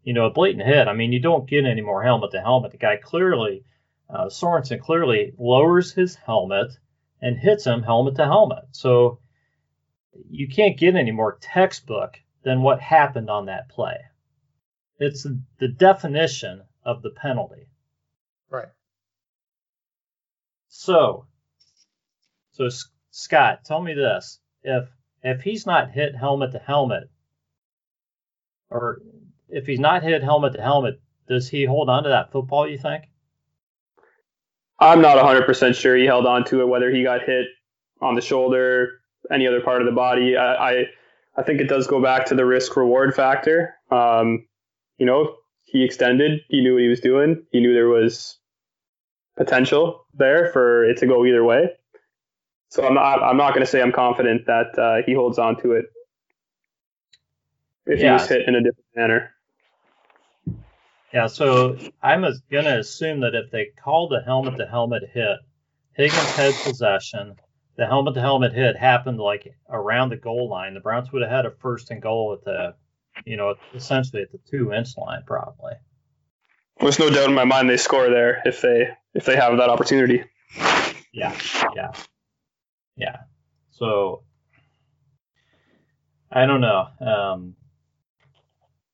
You 0.02 0.14
know, 0.14 0.26
a 0.26 0.30
blatant 0.30 0.66
hit. 0.66 0.88
I 0.88 0.94
mean, 0.94 1.12
you 1.12 1.20
don't 1.20 1.48
get 1.48 1.66
any 1.66 1.82
more 1.82 2.02
helmet 2.02 2.30
to 2.32 2.40
helmet. 2.40 2.72
The 2.72 2.78
guy 2.78 2.96
clearly, 2.96 3.64
uh, 4.08 4.26
Sorensen 4.26 4.80
clearly 4.80 5.34
lowers 5.38 5.92
his 5.92 6.14
helmet 6.14 6.72
and 7.20 7.36
hits 7.36 7.66
him 7.66 7.82
helmet 7.82 8.16
to 8.16 8.24
helmet. 8.24 8.64
So 8.72 9.20
you 10.30 10.48
can't 10.48 10.78
get 10.78 10.96
any 10.96 11.10
more 11.10 11.38
textbook 11.40 12.18
than 12.42 12.62
what 12.62 12.80
happened 12.80 13.28
on 13.28 13.46
that 13.46 13.68
play. 13.68 13.98
It's 14.98 15.26
the 15.58 15.68
definition 15.68 16.62
of 16.84 17.02
the 17.02 17.10
penalty. 17.10 17.68
Right. 18.48 18.68
So, 20.68 21.26
so 22.52 22.68
Scott, 23.10 23.64
tell 23.64 23.82
me 23.82 23.94
this: 23.94 24.40
if 24.62 24.88
if 25.22 25.42
he's 25.42 25.66
not 25.66 25.90
hit 25.90 26.16
helmet 26.16 26.52
to 26.52 26.58
helmet, 26.58 27.10
or 28.70 29.00
if 29.48 29.66
he's 29.66 29.80
not 29.80 30.02
hit 30.02 30.22
helmet 30.22 30.54
to 30.54 30.62
helmet, 30.62 31.00
does 31.28 31.48
he 31.48 31.64
hold 31.64 31.88
on 31.88 32.04
to 32.04 32.08
that 32.10 32.32
football? 32.32 32.68
You 32.68 32.78
think? 32.78 33.04
I'm 34.78 35.02
not 35.02 35.18
100% 35.18 35.74
sure 35.74 35.96
he 35.96 36.06
held 36.06 36.26
on 36.26 36.44
to 36.46 36.62
it, 36.62 36.68
whether 36.68 36.90
he 36.90 37.02
got 37.02 37.22
hit 37.22 37.46
on 38.00 38.14
the 38.14 38.22
shoulder, 38.22 39.02
any 39.30 39.46
other 39.46 39.60
part 39.60 39.82
of 39.82 39.86
the 39.86 39.92
body. 39.92 40.36
I, 40.36 40.54
I, 40.54 40.84
I 41.36 41.42
think 41.42 41.60
it 41.60 41.68
does 41.68 41.86
go 41.86 42.02
back 42.02 42.26
to 42.26 42.34
the 42.34 42.46
risk 42.46 42.76
reward 42.76 43.14
factor. 43.14 43.74
Um, 43.90 44.46
you 44.96 45.04
know, 45.04 45.36
he 45.64 45.84
extended. 45.84 46.40
He 46.48 46.62
knew 46.62 46.74
what 46.74 46.82
he 46.82 46.88
was 46.88 47.00
doing. 47.00 47.44
He 47.52 47.60
knew 47.60 47.74
there 47.74 47.88
was 47.88 48.38
potential 49.36 50.06
there 50.14 50.50
for 50.52 50.84
it 50.84 50.98
to 50.98 51.06
go 51.06 51.24
either 51.26 51.44
way. 51.44 51.70
So 52.70 52.86
I'm 52.86 52.94
not 52.94 53.22
I'm 53.22 53.36
not 53.36 53.50
going 53.50 53.64
to 53.64 53.70
say 53.70 53.82
I'm 53.82 53.92
confident 53.92 54.46
that 54.46 54.78
uh, 54.78 55.02
he 55.04 55.12
holds 55.12 55.38
on 55.38 55.60
to 55.62 55.72
it 55.72 55.86
if 57.86 58.00
yeah. 58.00 58.06
he 58.06 58.12
was 58.12 58.28
hit 58.28 58.48
in 58.48 58.54
a 58.54 58.62
different 58.62 58.86
manner. 58.94 59.34
Yeah, 61.12 61.26
so 61.26 61.76
I'm 62.00 62.20
going 62.20 62.64
to 62.64 62.78
assume 62.78 63.20
that 63.20 63.34
if 63.34 63.50
they 63.50 63.70
call 63.82 64.08
the 64.08 64.20
helmet 64.20 64.58
to 64.58 64.66
helmet 64.66 65.02
hit, 65.12 65.38
Higgins 65.94 66.36
had 66.36 66.54
possession, 66.62 67.34
the 67.76 67.86
helmet 67.86 68.14
to 68.14 68.20
helmet 68.20 68.52
hit 68.52 68.76
happened 68.76 69.18
like 69.18 69.52
around 69.68 70.10
the 70.10 70.16
goal 70.16 70.48
line. 70.48 70.74
The 70.74 70.80
Browns 70.80 71.10
would 71.10 71.22
have 71.22 71.30
had 71.30 71.46
a 71.46 71.50
first 71.50 71.90
and 71.90 72.00
goal 72.00 72.32
at 72.38 72.44
the, 72.44 72.74
you 73.24 73.36
know, 73.36 73.56
essentially 73.74 74.22
at 74.22 74.30
the 74.30 74.38
two 74.48 74.72
inch 74.72 74.96
line 74.96 75.22
probably. 75.26 75.72
There's 76.78 77.00
no 77.00 77.10
doubt 77.10 77.28
in 77.28 77.34
my 77.34 77.44
mind 77.44 77.68
they 77.68 77.76
score 77.76 78.08
there 78.08 78.40
if 78.44 78.60
they 78.60 78.90
if 79.14 79.24
they 79.24 79.34
have 79.34 79.56
that 79.56 79.68
opportunity. 79.68 80.22
Yeah, 81.12 81.36
yeah, 81.74 81.92
yeah. 82.96 83.16
So 83.70 84.22
I 86.30 86.46
don't 86.46 86.60
know. 86.60 86.86
Um, 87.00 87.56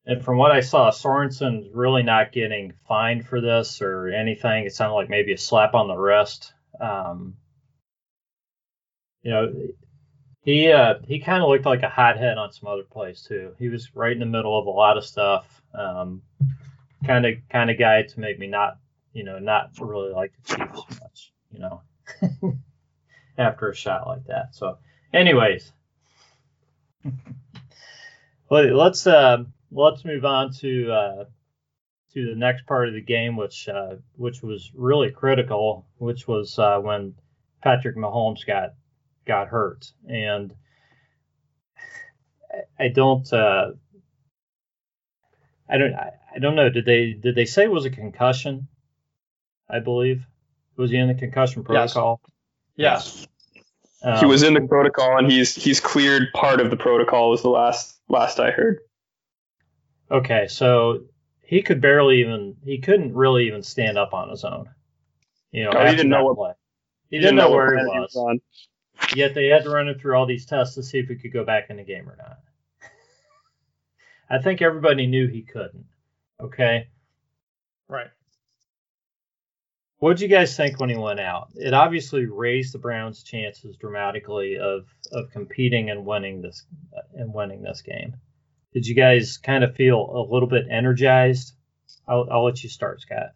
and 0.06 0.24
from 0.24 0.38
what 0.38 0.52
I 0.52 0.60
saw, 0.60 0.90
Sorensen's 0.90 1.68
really 1.74 2.02
not 2.02 2.32
getting 2.32 2.72
fined 2.88 3.26
for 3.26 3.40
this 3.40 3.82
or 3.82 4.08
anything. 4.08 4.64
It 4.64 4.74
sounded 4.74 4.94
like 4.94 5.10
maybe 5.10 5.32
a 5.32 5.38
slap 5.38 5.74
on 5.74 5.88
the 5.88 5.96
wrist. 5.96 6.52
Um, 6.80 7.36
you 9.22 9.30
know, 9.32 9.52
he 10.42 10.70
uh, 10.70 10.94
he 11.04 11.18
kind 11.18 11.42
of 11.42 11.48
looked 11.48 11.66
like 11.66 11.82
a 11.82 11.88
hothead 11.88 12.38
on 12.38 12.52
some 12.52 12.68
other 12.68 12.84
plays 12.84 13.22
too. 13.22 13.54
He 13.58 13.68
was 13.68 13.94
right 13.96 14.12
in 14.12 14.20
the 14.20 14.26
middle 14.26 14.56
of 14.58 14.66
a 14.66 14.70
lot 14.70 14.96
of 14.96 15.04
stuff. 15.04 15.60
Um, 15.74 16.22
Kind 17.04 17.26
of 17.26 17.34
kind 17.50 17.70
of 17.70 17.78
guy 17.78 18.02
to 18.02 18.20
make 18.20 18.38
me 18.38 18.46
not 18.46 18.78
you 19.12 19.22
know 19.22 19.38
not 19.38 19.70
really 19.78 20.12
like 20.12 20.32
the 20.42 20.56
Chiefs 20.56 21.00
much. 21.00 21.32
You 21.52 21.58
know, 21.60 21.82
after 23.38 23.70
a 23.70 23.74
shot 23.74 24.06
like 24.06 24.26
that. 24.26 24.54
So, 24.54 24.78
anyways, 25.12 25.72
let's 28.50 29.06
uh, 29.06 29.44
let's 29.70 30.04
move 30.04 30.24
on 30.24 30.52
to 30.54 30.92
uh, 30.92 31.24
to 32.14 32.26
the 32.26 32.36
next 32.36 32.66
part 32.66 32.88
of 32.88 32.94
the 32.94 33.00
game, 33.00 33.36
which 33.36 33.68
uh, 33.68 33.96
which 34.16 34.42
was 34.42 34.70
really 34.74 35.10
critical, 35.10 35.86
which 35.98 36.26
was 36.26 36.58
uh, 36.58 36.78
when 36.78 37.14
Patrick 37.62 37.96
Mahomes 37.96 38.46
got 38.46 38.74
got 39.26 39.48
hurt, 39.48 39.92
and 40.08 40.54
I 42.78 42.88
don't. 42.88 43.30
Uh, 43.32 43.72
I 45.68 45.78
don't. 45.78 45.94
I 45.94 46.38
don't 46.40 46.54
know. 46.54 46.70
Did 46.70 46.84
they 46.84 47.12
did 47.12 47.34
they 47.34 47.44
say 47.44 47.64
it 47.64 47.70
was 47.70 47.84
a 47.84 47.90
concussion? 47.90 48.68
I 49.68 49.80
believe 49.80 50.24
was 50.76 50.90
he 50.90 50.96
in 50.96 51.08
the 51.08 51.14
concussion 51.14 51.64
protocol? 51.64 52.20
Yes. 52.22 52.32
Um, 54.02 54.18
he 54.18 54.26
was 54.26 54.42
in 54.42 54.54
the 54.54 54.60
protocol, 54.60 55.18
and 55.18 55.30
he's 55.30 55.54
he's 55.54 55.80
cleared 55.80 56.32
part 56.34 56.60
of 56.60 56.70
the 56.70 56.76
protocol. 56.76 57.30
Was 57.30 57.42
the 57.42 57.48
last 57.48 57.98
last 58.08 58.38
I 58.38 58.50
heard. 58.50 58.80
Okay, 60.10 60.46
so 60.48 61.04
he 61.42 61.62
could 61.62 61.80
barely 61.80 62.20
even 62.20 62.56
he 62.64 62.78
couldn't 62.78 63.14
really 63.14 63.46
even 63.46 63.62
stand 63.62 63.98
up 63.98 64.12
on 64.12 64.30
his 64.30 64.44
own. 64.44 64.68
You 65.50 65.64
know, 65.64 65.70
he 65.70 65.96
didn't 65.96 66.10
know 66.10 66.24
what 66.24 66.36
play. 66.36 66.52
He, 67.10 67.18
didn't, 67.18 67.36
didn't 67.36 67.50
know, 67.50 67.56
where 67.56 67.78
he 67.78 67.84
was. 67.84 68.12
He 68.12 68.20
was 68.20 68.40
Yet 69.14 69.34
they 69.34 69.46
had 69.46 69.64
to 69.64 69.70
run 69.70 69.88
him 69.88 69.98
through 69.98 70.16
all 70.16 70.26
these 70.26 70.46
tests 70.46 70.74
to 70.74 70.82
see 70.82 70.98
if 70.98 71.08
he 71.08 71.16
could 71.16 71.32
go 71.32 71.44
back 71.44 71.70
in 71.70 71.76
the 71.76 71.84
game 71.84 72.08
or 72.08 72.16
not. 72.16 72.38
I 74.30 74.42
think 74.42 74.62
everybody 74.62 75.06
knew 75.06 75.26
he 75.26 75.42
couldn't. 75.42 75.86
Okay. 76.40 76.88
Right. 77.88 78.08
What 79.98 80.16
did 80.16 80.20
you 80.20 80.28
guys 80.28 80.56
think 80.56 80.78
when 80.78 80.90
he 80.90 80.96
went 80.96 81.20
out? 81.20 81.48
It 81.54 81.72
obviously 81.72 82.26
raised 82.26 82.74
the 82.74 82.78
Browns' 82.78 83.22
chances 83.22 83.76
dramatically 83.76 84.58
of 84.58 84.84
of 85.12 85.30
competing 85.30 85.90
and 85.90 86.04
winning 86.04 86.42
this 86.42 86.66
and 87.14 87.32
winning 87.32 87.62
this 87.62 87.82
game. 87.82 88.16
Did 88.74 88.86
you 88.86 88.94
guys 88.94 89.38
kind 89.38 89.64
of 89.64 89.74
feel 89.74 89.98
a 89.98 90.22
little 90.30 90.48
bit 90.48 90.66
energized? 90.70 91.54
I'll, 92.06 92.28
I'll 92.30 92.44
let 92.44 92.62
you 92.62 92.68
start, 92.68 93.00
Scott. 93.00 93.32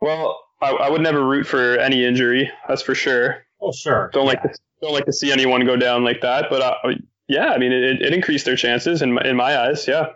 Well, 0.00 0.40
I, 0.60 0.72
I, 0.72 0.90
would 0.90 1.00
never 1.00 1.24
root 1.24 1.46
for 1.46 1.78
any 1.78 2.04
injury. 2.04 2.50
That's 2.68 2.82
for 2.82 2.94
sure. 2.94 3.46
Oh, 3.60 3.72
sure. 3.72 4.10
Don't 4.12 4.26
yeah. 4.26 4.32
like 4.32 4.42
to, 4.42 4.58
don't 4.82 4.92
like 4.92 5.06
to 5.06 5.12
see 5.12 5.32
anyone 5.32 5.64
go 5.64 5.76
down 5.76 6.04
like 6.04 6.20
that. 6.20 6.46
But 6.50 6.60
uh, 6.60 6.74
yeah, 7.28 7.46
I 7.46 7.58
mean, 7.58 7.72
it, 7.72 8.02
it 8.02 8.12
increased 8.12 8.44
their 8.44 8.56
chances 8.56 9.00
in 9.00 9.14
my, 9.14 9.22
in 9.22 9.36
my 9.36 9.58
eyes. 9.58 9.88
Yeah. 9.88 10.08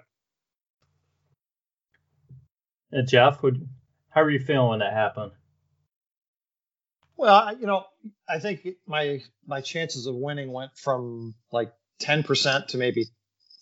And 2.93 3.09
Jeff, 3.09 3.43
would 3.43 3.69
how 4.09 4.23
are 4.23 4.31
you 4.31 4.41
feeling 4.41 4.71
when 4.71 4.79
that 4.81 4.93
happened? 4.93 5.33
Well, 7.17 7.57
you 7.57 7.67
know, 7.67 7.85
I 8.29 8.39
think 8.39 8.67
my 8.87 9.21
my 9.47 9.61
chances 9.61 10.07
of 10.07 10.15
winning 10.15 10.53
went 10.53 10.77
from 10.77 11.35
like 11.53 11.73
10% 12.03 12.69
to 12.69 12.79
maybe 12.79 13.07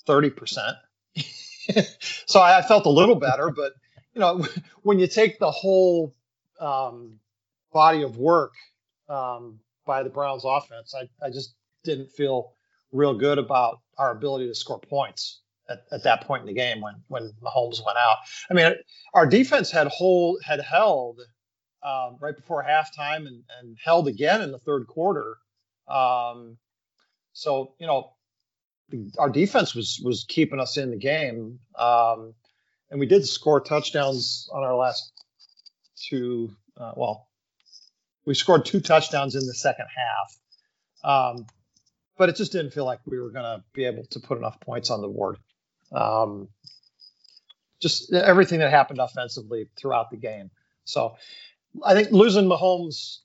30%. 0.06 0.76
so 2.26 2.40
I 2.40 2.62
felt 2.62 2.86
a 2.86 2.90
little 2.90 3.16
better, 3.16 3.50
but 3.50 3.72
you 4.14 4.20
know, 4.20 4.46
when 4.82 4.98
you 4.98 5.06
take 5.06 5.38
the 5.38 5.50
whole 5.50 6.14
um, 6.60 7.18
body 7.72 8.02
of 8.02 8.16
work 8.16 8.52
um, 9.08 9.60
by 9.84 10.02
the 10.02 10.10
Browns 10.10 10.44
offense, 10.44 10.94
I, 10.94 11.08
I 11.24 11.30
just 11.30 11.54
didn't 11.84 12.12
feel 12.12 12.52
real 12.92 13.14
good 13.14 13.38
about 13.38 13.80
our 13.98 14.12
ability 14.12 14.46
to 14.46 14.54
score 14.54 14.80
points 14.80 15.40
at, 15.68 15.84
at 15.92 16.04
that 16.04 16.26
point 16.26 16.42
in 16.42 16.46
the 16.46 16.54
game 16.54 16.80
when 16.80 16.94
when 17.08 17.32
Mahomes 17.42 17.84
went 17.84 17.98
out. 17.98 18.16
I 18.50 18.54
mean, 18.54 18.72
our 19.14 19.26
defense 19.26 19.70
had 19.70 19.88
hold 19.88 20.40
had 20.44 20.60
held 20.60 21.20
um, 21.82 22.16
right 22.20 22.36
before 22.36 22.64
halftime 22.64 23.26
and, 23.26 23.44
and 23.60 23.76
held 23.82 24.08
again 24.08 24.40
in 24.42 24.50
the 24.50 24.58
third 24.58 24.86
quarter. 24.86 25.36
Um, 25.88 26.58
so 27.32 27.74
you 27.78 27.86
know, 27.86 28.12
our 29.18 29.30
defense 29.30 29.74
was 29.74 30.00
was 30.04 30.24
keeping 30.28 30.60
us 30.60 30.76
in 30.76 30.90
the 30.90 30.96
game, 30.96 31.60
um, 31.78 32.34
and 32.90 32.98
we 32.98 33.06
did 33.06 33.26
score 33.26 33.60
touchdowns 33.60 34.48
on 34.52 34.62
our 34.62 34.74
last 34.74 35.12
two. 36.08 36.50
Uh, 36.76 36.92
well, 36.96 37.28
we 38.24 38.34
scored 38.34 38.64
two 38.64 38.80
touchdowns 38.80 39.34
in 39.34 39.46
the 39.46 39.54
second 39.54 39.86
half, 39.94 41.36
um, 41.36 41.46
but 42.16 42.28
it 42.28 42.36
just 42.36 42.52
didn't 42.52 42.72
feel 42.72 42.84
like 42.84 43.00
we 43.06 43.18
were 43.18 43.30
going 43.30 43.44
to 43.44 43.64
be 43.72 43.84
able 43.84 44.04
to 44.10 44.20
put 44.20 44.38
enough 44.38 44.60
points 44.60 44.90
on 44.90 45.00
the 45.00 45.08
board. 45.08 45.38
Um, 45.92 46.48
just 47.80 48.12
everything 48.12 48.58
that 48.60 48.70
happened 48.70 48.98
offensively 49.00 49.68
throughout 49.76 50.10
the 50.10 50.16
game. 50.16 50.50
So 50.84 51.16
I 51.84 51.94
think 51.94 52.10
losing 52.10 52.46
Mahomes 52.46 53.18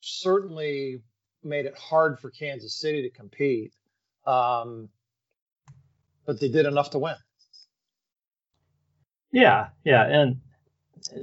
certainly 0.00 1.02
made 1.44 1.66
it 1.66 1.76
hard 1.76 2.18
for 2.18 2.30
Kansas 2.30 2.74
City 2.74 3.02
to 3.02 3.10
compete. 3.10 3.72
Um, 4.26 4.88
but 6.24 6.40
they 6.40 6.48
did 6.48 6.66
enough 6.66 6.90
to 6.90 6.98
win. 6.98 7.16
Yeah, 9.32 9.68
yeah, 9.84 10.04
and 10.04 10.40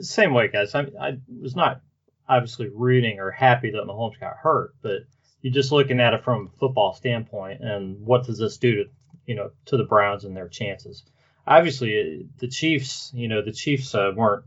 same 0.01 0.33
way, 0.33 0.47
guys. 0.47 0.75
I, 0.75 0.81
mean, 0.81 0.97
I 0.99 1.17
was 1.41 1.55
not 1.55 1.81
obviously 2.27 2.69
rooting 2.73 3.19
or 3.19 3.31
happy 3.31 3.71
that 3.71 3.83
Mahomes 3.83 4.19
got 4.19 4.35
hurt, 4.37 4.73
but 4.81 5.01
you're 5.41 5.53
just 5.53 5.71
looking 5.71 5.99
at 5.99 6.13
it 6.13 6.23
from 6.23 6.51
a 6.53 6.57
football 6.59 6.93
standpoint, 6.93 7.61
and 7.61 7.99
what 8.05 8.25
does 8.25 8.39
this 8.39 8.57
do 8.57 8.75
to 8.75 8.89
you 9.29 9.35
know 9.35 9.51
to 9.65 9.77
the 9.77 9.83
Browns 9.83 10.25
and 10.25 10.35
their 10.35 10.49
chances? 10.49 11.03
Obviously, 11.45 12.27
the 12.39 12.47
Chiefs, 12.47 13.11
you 13.13 13.27
know, 13.27 13.43
the 13.43 13.53
Chiefs 13.53 13.93
uh, 13.93 14.11
weren't 14.15 14.45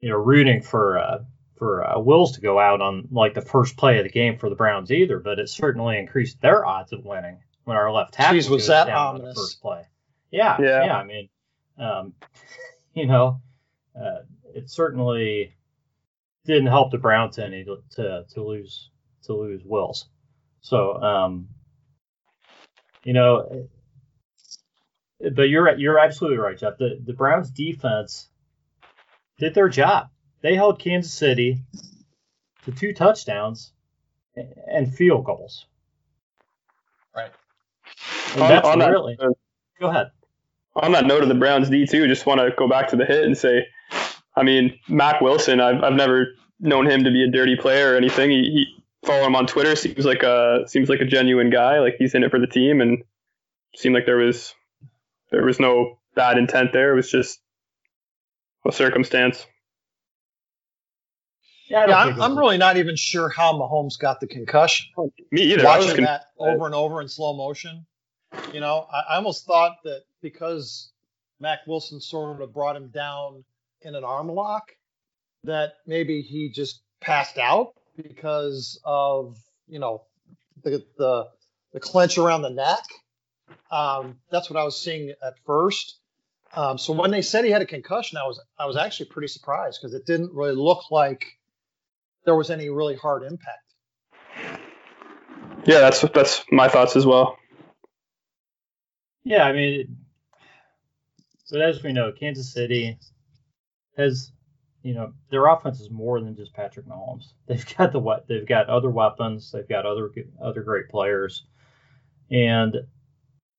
you 0.00 0.08
know 0.10 0.16
rooting 0.16 0.60
for 0.60 0.98
uh, 0.98 1.18
for 1.56 1.88
uh, 1.88 2.00
Wills 2.00 2.32
to 2.32 2.40
go 2.40 2.58
out 2.58 2.80
on 2.80 3.06
like 3.12 3.34
the 3.34 3.40
first 3.40 3.76
play 3.76 3.98
of 3.98 4.04
the 4.04 4.10
game 4.10 4.36
for 4.36 4.50
the 4.50 4.56
Browns 4.56 4.90
either, 4.90 5.20
but 5.20 5.38
it 5.38 5.48
certainly 5.48 5.98
increased 5.98 6.40
their 6.40 6.66
odds 6.66 6.92
of 6.92 7.04
winning 7.04 7.38
when 7.62 7.76
our 7.76 7.92
left 7.92 8.14
tackle 8.14 8.38
Jeez, 8.38 8.50
was 8.50 8.66
that 8.66 8.88
down 8.88 9.16
ominous. 9.16 9.34
the 9.34 9.40
first 9.40 9.62
play. 9.62 9.86
Yeah, 10.32 10.56
yeah, 10.60 10.84
yeah. 10.84 10.96
I 10.96 11.04
mean, 11.04 11.28
um, 11.78 12.12
you 12.94 13.06
know, 13.06 13.40
uh, 13.96 14.22
it 14.52 14.68
certainly 14.68 15.54
didn't 16.44 16.66
help 16.66 16.90
the 16.90 16.98
Browns 16.98 17.38
any 17.38 17.64
to, 17.64 17.78
to, 17.96 18.24
to 18.34 18.42
lose 18.42 18.90
to 19.24 19.34
lose 19.34 19.62
Wills. 19.64 20.08
So, 20.60 21.00
um, 21.02 21.48
you 23.04 23.12
know, 23.12 23.68
but 25.20 25.48
you're 25.48 25.76
you're 25.76 25.98
absolutely 25.98 26.38
right, 26.38 26.58
Jeff. 26.58 26.78
The 26.78 27.00
the 27.04 27.12
Browns 27.12 27.50
defense 27.50 28.28
did 29.38 29.54
their 29.54 29.68
job. 29.68 30.08
They 30.42 30.54
held 30.54 30.78
Kansas 30.78 31.12
City 31.12 31.58
to 32.64 32.72
two 32.72 32.92
touchdowns 32.92 33.72
and 34.36 34.94
field 34.94 35.24
goals. 35.24 35.66
Right. 37.14 37.30
And 38.34 38.42
on, 38.42 38.48
that's 38.48 38.68
on 38.68 38.78
really. 38.78 39.16
That, 39.18 39.26
uh, 39.26 39.32
go 39.80 39.88
ahead. 39.88 40.10
On 40.76 40.92
that 40.92 41.06
note 41.06 41.22
of 41.22 41.28
the 41.28 41.34
Browns 41.34 41.68
D 41.68 41.86
too, 41.86 42.06
just 42.06 42.26
want 42.26 42.40
to 42.40 42.50
go 42.56 42.68
back 42.68 42.88
to 42.88 42.96
the 42.96 43.04
hit 43.04 43.24
and 43.24 43.36
say, 43.36 43.66
I 44.36 44.44
mean, 44.44 44.78
Mack 44.88 45.20
Wilson. 45.20 45.60
I've 45.60 45.82
I've 45.82 45.94
never 45.94 46.34
known 46.60 46.88
him 46.88 47.04
to 47.04 47.10
be 47.10 47.24
a 47.24 47.30
dirty 47.30 47.56
player 47.56 47.94
or 47.94 47.96
anything. 47.96 48.30
He, 48.30 48.42
he 48.42 48.84
follow 49.04 49.26
him 49.26 49.34
on 49.34 49.46
Twitter. 49.46 49.74
Seems 49.74 50.04
like 50.04 50.22
a 50.22 50.64
seems 50.66 50.88
like 50.88 51.00
a 51.00 51.04
genuine 51.04 51.50
guy. 51.50 51.80
Like 51.80 51.96
he's 51.98 52.14
in 52.14 52.22
it 52.22 52.30
for 52.30 52.38
the 52.38 52.46
team, 52.46 52.80
and 52.80 53.02
seemed 53.74 53.94
like 53.94 54.06
there 54.06 54.16
was 54.16 54.54
there 55.30 55.44
was 55.44 55.60
no 55.60 55.98
bad 56.14 56.38
intent 56.38 56.72
there. 56.72 56.92
It 56.92 56.96
was 56.96 57.10
just 57.10 57.40
a 58.66 58.72
circumstance. 58.72 59.46
Yeah, 61.68 61.86
yeah 61.86 61.98
I'm, 61.98 62.20
I'm 62.20 62.38
really 62.38 62.56
not 62.56 62.76
even 62.76 62.96
sure 62.96 63.28
how 63.28 63.52
Mahomes 63.52 63.98
got 63.98 64.20
the 64.20 64.26
concussion. 64.26 64.86
Me 65.30 65.42
either. 65.42 65.64
Watching 65.64 65.96
con- 65.96 66.04
that 66.04 66.26
over 66.38 66.66
and 66.66 66.74
over 66.74 67.00
in 67.02 67.08
slow 67.08 67.36
motion, 67.36 67.86
you 68.52 68.60
know, 68.60 68.86
I, 68.92 69.12
I 69.12 69.16
almost 69.16 69.44
thought 69.44 69.76
that 69.84 70.02
because 70.22 70.90
Mack 71.40 71.60
Wilson 71.66 72.00
sort 72.00 72.40
of 72.40 72.52
brought 72.52 72.76
him 72.76 72.88
down 72.88 73.44
in 73.82 73.94
an 73.94 74.04
arm 74.04 74.28
lock, 74.28 74.72
that 75.44 75.74
maybe 75.86 76.22
he 76.22 76.48
just 76.48 76.80
passed 77.00 77.38
out 77.38 77.74
because 77.96 78.80
of 78.84 79.36
you 79.68 79.78
know 79.78 80.02
the 80.62 80.84
the, 80.96 81.28
the 81.72 81.80
clench 81.80 82.18
around 82.18 82.42
the 82.42 82.50
neck. 82.50 82.84
Um, 83.70 84.18
that's 84.30 84.50
what 84.50 84.58
I 84.58 84.64
was 84.64 84.80
seeing 84.80 85.10
at 85.10 85.34
first. 85.44 85.98
Um, 86.54 86.78
so 86.78 86.92
when 86.92 87.10
they 87.10 87.22
said 87.22 87.44
he 87.44 87.50
had 87.50 87.62
a 87.62 87.66
concussion, 87.66 88.18
I 88.18 88.26
was 88.26 88.40
I 88.58 88.66
was 88.66 88.76
actually 88.76 89.06
pretty 89.06 89.28
surprised 89.28 89.80
because 89.80 89.94
it 89.94 90.06
didn't 90.06 90.32
really 90.32 90.54
look 90.54 90.90
like 90.90 91.38
there 92.24 92.34
was 92.34 92.50
any 92.50 92.70
really 92.70 92.96
hard 92.96 93.22
impact. 93.22 93.74
Yeah, 95.64 95.80
that's 95.80 96.00
that's 96.14 96.44
my 96.50 96.68
thoughts 96.68 96.96
as 96.96 97.04
well. 97.04 97.36
Yeah, 99.24 99.44
I 99.44 99.52
mean, 99.52 99.98
but 101.50 101.60
as 101.60 101.82
we 101.82 101.92
know, 101.92 102.12
Kansas 102.12 102.52
City 102.52 102.98
has, 103.96 104.32
you 104.82 104.94
know, 104.94 105.12
their 105.30 105.46
offense 105.46 105.80
is 105.80 105.90
more 105.90 106.20
than 106.20 106.36
just 106.36 106.54
Patrick 106.54 106.86
Mahomes. 106.86 107.32
They've 107.46 107.76
got 107.76 107.92
the 107.92 107.98
what 107.98 108.26
they've 108.28 108.46
got 108.46 108.68
other 108.68 108.90
weapons, 108.90 109.50
they've 109.52 109.68
got 109.68 109.84
other 109.84 110.10
other 110.42 110.62
great 110.62 110.88
players, 110.88 111.44
and 112.30 112.76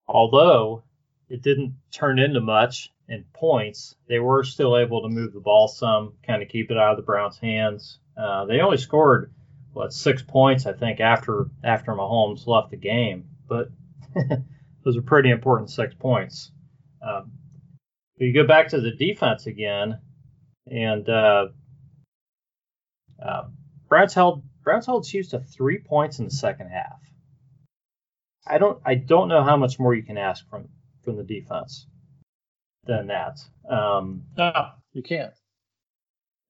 although 0.09 0.83
it 1.29 1.43
didn't 1.43 1.75
turn 1.91 2.19
into 2.19 2.41
much 2.41 2.91
in 3.07 3.23
points, 3.33 3.95
they 4.07 4.19
were 4.19 4.43
still 4.43 4.77
able 4.77 5.03
to 5.03 5.09
move 5.09 5.33
the 5.33 5.39
ball 5.39 5.67
some, 5.67 6.13
kind 6.25 6.41
of 6.41 6.49
keep 6.49 6.71
it 6.71 6.77
out 6.77 6.91
of 6.91 6.97
the 6.97 7.03
Browns' 7.03 7.37
hands. 7.37 7.99
Uh, 8.17 8.45
they 8.45 8.59
only 8.59 8.77
scored 8.77 9.31
what 9.71 9.93
six 9.93 10.23
points, 10.23 10.65
I 10.65 10.73
think, 10.73 10.99
after 10.99 11.49
after 11.63 11.93
Mahomes 11.93 12.47
left 12.47 12.71
the 12.71 12.77
game, 12.77 13.29
but 13.47 13.69
those 14.83 14.97
are 14.97 15.01
pretty 15.01 15.29
important 15.29 15.69
six 15.69 15.93
points. 15.93 16.51
Um, 17.01 17.31
you 18.17 18.33
go 18.33 18.45
back 18.45 18.69
to 18.69 18.81
the 18.81 18.91
defense 18.91 19.45
again, 19.45 19.99
and 20.65 21.07
uh, 21.07 21.47
uh, 23.23 23.43
Browns 23.87 24.13
held 24.13 24.43
Browns 24.63 24.87
held 24.87 25.05
Chiefs 25.05 25.29
to 25.29 25.39
three 25.39 25.79
points 25.79 26.19
in 26.19 26.25
the 26.25 26.31
second 26.31 26.69
half. 26.69 26.99
I 28.49 28.57
don't 28.57 28.81
I 28.85 28.95
don't 28.95 29.29
know 29.29 29.43
how 29.43 29.55
much 29.55 29.79
more 29.79 29.93
you 29.93 30.03
can 30.03 30.17
ask 30.17 30.49
from 30.49 30.67
from 31.03 31.17
the 31.17 31.23
defense 31.23 31.85
than 32.85 33.07
that. 33.07 33.39
Um, 33.69 34.23
no, 34.37 34.69
you 34.93 35.03
can't. 35.03 35.33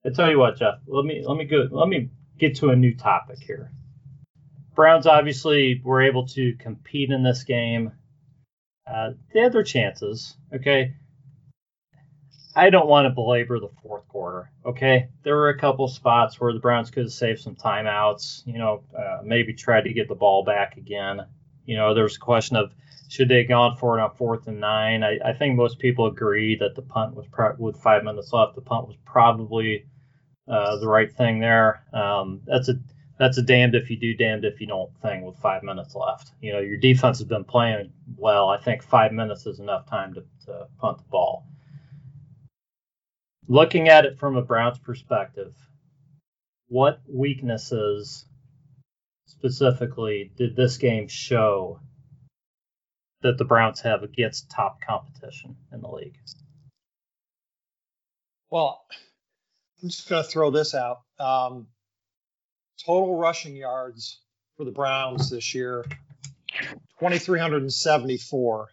I 0.04 0.10
tell 0.10 0.30
you 0.30 0.38
what, 0.38 0.56
Jeff. 0.56 0.80
Let 0.86 1.04
me 1.04 1.22
let 1.24 1.36
me 1.36 1.44
go. 1.44 1.68
Let 1.70 1.88
me 1.88 2.10
get 2.38 2.56
to 2.56 2.70
a 2.70 2.76
new 2.76 2.96
topic 2.96 3.38
here. 3.40 3.70
Browns 4.74 5.06
obviously 5.06 5.80
were 5.84 6.00
able 6.00 6.26
to 6.28 6.54
compete 6.58 7.10
in 7.10 7.22
this 7.22 7.44
game. 7.44 7.92
Uh, 8.90 9.10
they 9.32 9.40
had 9.40 9.52
their 9.52 9.62
chances. 9.62 10.34
Okay, 10.54 10.94
I 12.56 12.70
don't 12.70 12.88
want 12.88 13.06
to 13.06 13.10
belabor 13.10 13.60
the 13.60 13.68
fourth 13.82 14.08
quarter. 14.08 14.50
Okay, 14.64 15.08
there 15.22 15.36
were 15.36 15.50
a 15.50 15.58
couple 15.58 15.86
spots 15.86 16.40
where 16.40 16.52
the 16.52 16.60
Browns 16.60 16.90
could 16.90 17.04
have 17.04 17.12
saved 17.12 17.40
some 17.40 17.56
timeouts. 17.56 18.46
You 18.46 18.58
know, 18.58 18.84
uh, 18.98 19.20
maybe 19.22 19.52
tried 19.52 19.84
to 19.84 19.92
get 19.92 20.08
the 20.08 20.14
ball 20.14 20.44
back 20.44 20.78
again. 20.78 21.26
You 21.66 21.76
know, 21.76 21.94
there 21.94 22.04
was 22.04 22.16
a 22.16 22.20
question 22.20 22.56
of 22.56 22.72
should 23.08 23.28
they 23.28 23.38
have 23.38 23.48
gone 23.48 23.76
for 23.76 23.98
it 23.98 24.02
on 24.02 24.14
fourth 24.14 24.46
and 24.46 24.60
nine. 24.60 25.02
I, 25.02 25.18
I 25.24 25.32
think 25.32 25.56
most 25.56 25.78
people 25.78 26.06
agree 26.06 26.56
that 26.56 26.76
the 26.76 26.82
punt 26.82 27.14
was 27.14 27.26
pro- 27.30 27.56
with 27.58 27.76
five 27.76 28.04
minutes 28.04 28.32
left. 28.32 28.54
The 28.54 28.60
punt 28.60 28.86
was 28.86 28.96
probably 29.04 29.84
uh, 30.48 30.78
the 30.78 30.88
right 30.88 31.12
thing 31.12 31.40
there. 31.40 31.84
Um, 31.92 32.40
that's 32.46 32.68
a 32.68 32.74
that's 33.18 33.36
a 33.36 33.42
damned 33.42 33.74
if 33.74 33.90
you 33.90 33.96
do, 33.98 34.14
damned 34.14 34.44
if 34.44 34.60
you 34.60 34.66
don't 34.66 34.90
thing 35.02 35.22
with 35.22 35.36
five 35.36 35.62
minutes 35.62 35.94
left. 35.94 36.32
You 36.40 36.52
know, 36.52 36.60
your 36.60 36.78
defense 36.78 37.18
has 37.18 37.28
been 37.28 37.44
playing 37.44 37.92
well. 38.16 38.48
I 38.48 38.58
think 38.58 38.82
five 38.82 39.12
minutes 39.12 39.46
is 39.46 39.60
enough 39.60 39.86
time 39.86 40.14
to, 40.14 40.24
to 40.46 40.66
punt 40.78 40.98
the 40.98 41.04
ball 41.04 41.44
looking 43.50 43.88
at 43.88 44.04
it 44.04 44.16
from 44.16 44.36
a 44.36 44.42
Browns 44.42 44.78
perspective, 44.78 45.52
what 46.68 47.00
weaknesses 47.08 48.24
specifically 49.30 50.32
did 50.36 50.56
this 50.56 50.76
game 50.76 51.08
show 51.08 51.80
that 53.22 53.38
the 53.38 53.44
Browns 53.44 53.80
have 53.80 54.02
against 54.02 54.50
top 54.50 54.80
competition 54.80 55.56
in 55.72 55.80
the 55.80 55.88
league? 55.88 56.16
Well, 58.50 58.84
I'm 59.82 59.88
just 59.88 60.08
going 60.08 60.22
to 60.22 60.28
throw 60.28 60.50
this 60.50 60.74
out. 60.74 61.02
Um, 61.18 61.68
total 62.84 63.16
rushing 63.16 63.54
yards 63.54 64.20
for 64.56 64.64
the 64.64 64.72
Browns 64.72 65.30
this 65.30 65.54
year 65.54 65.84
2,374 66.98 68.68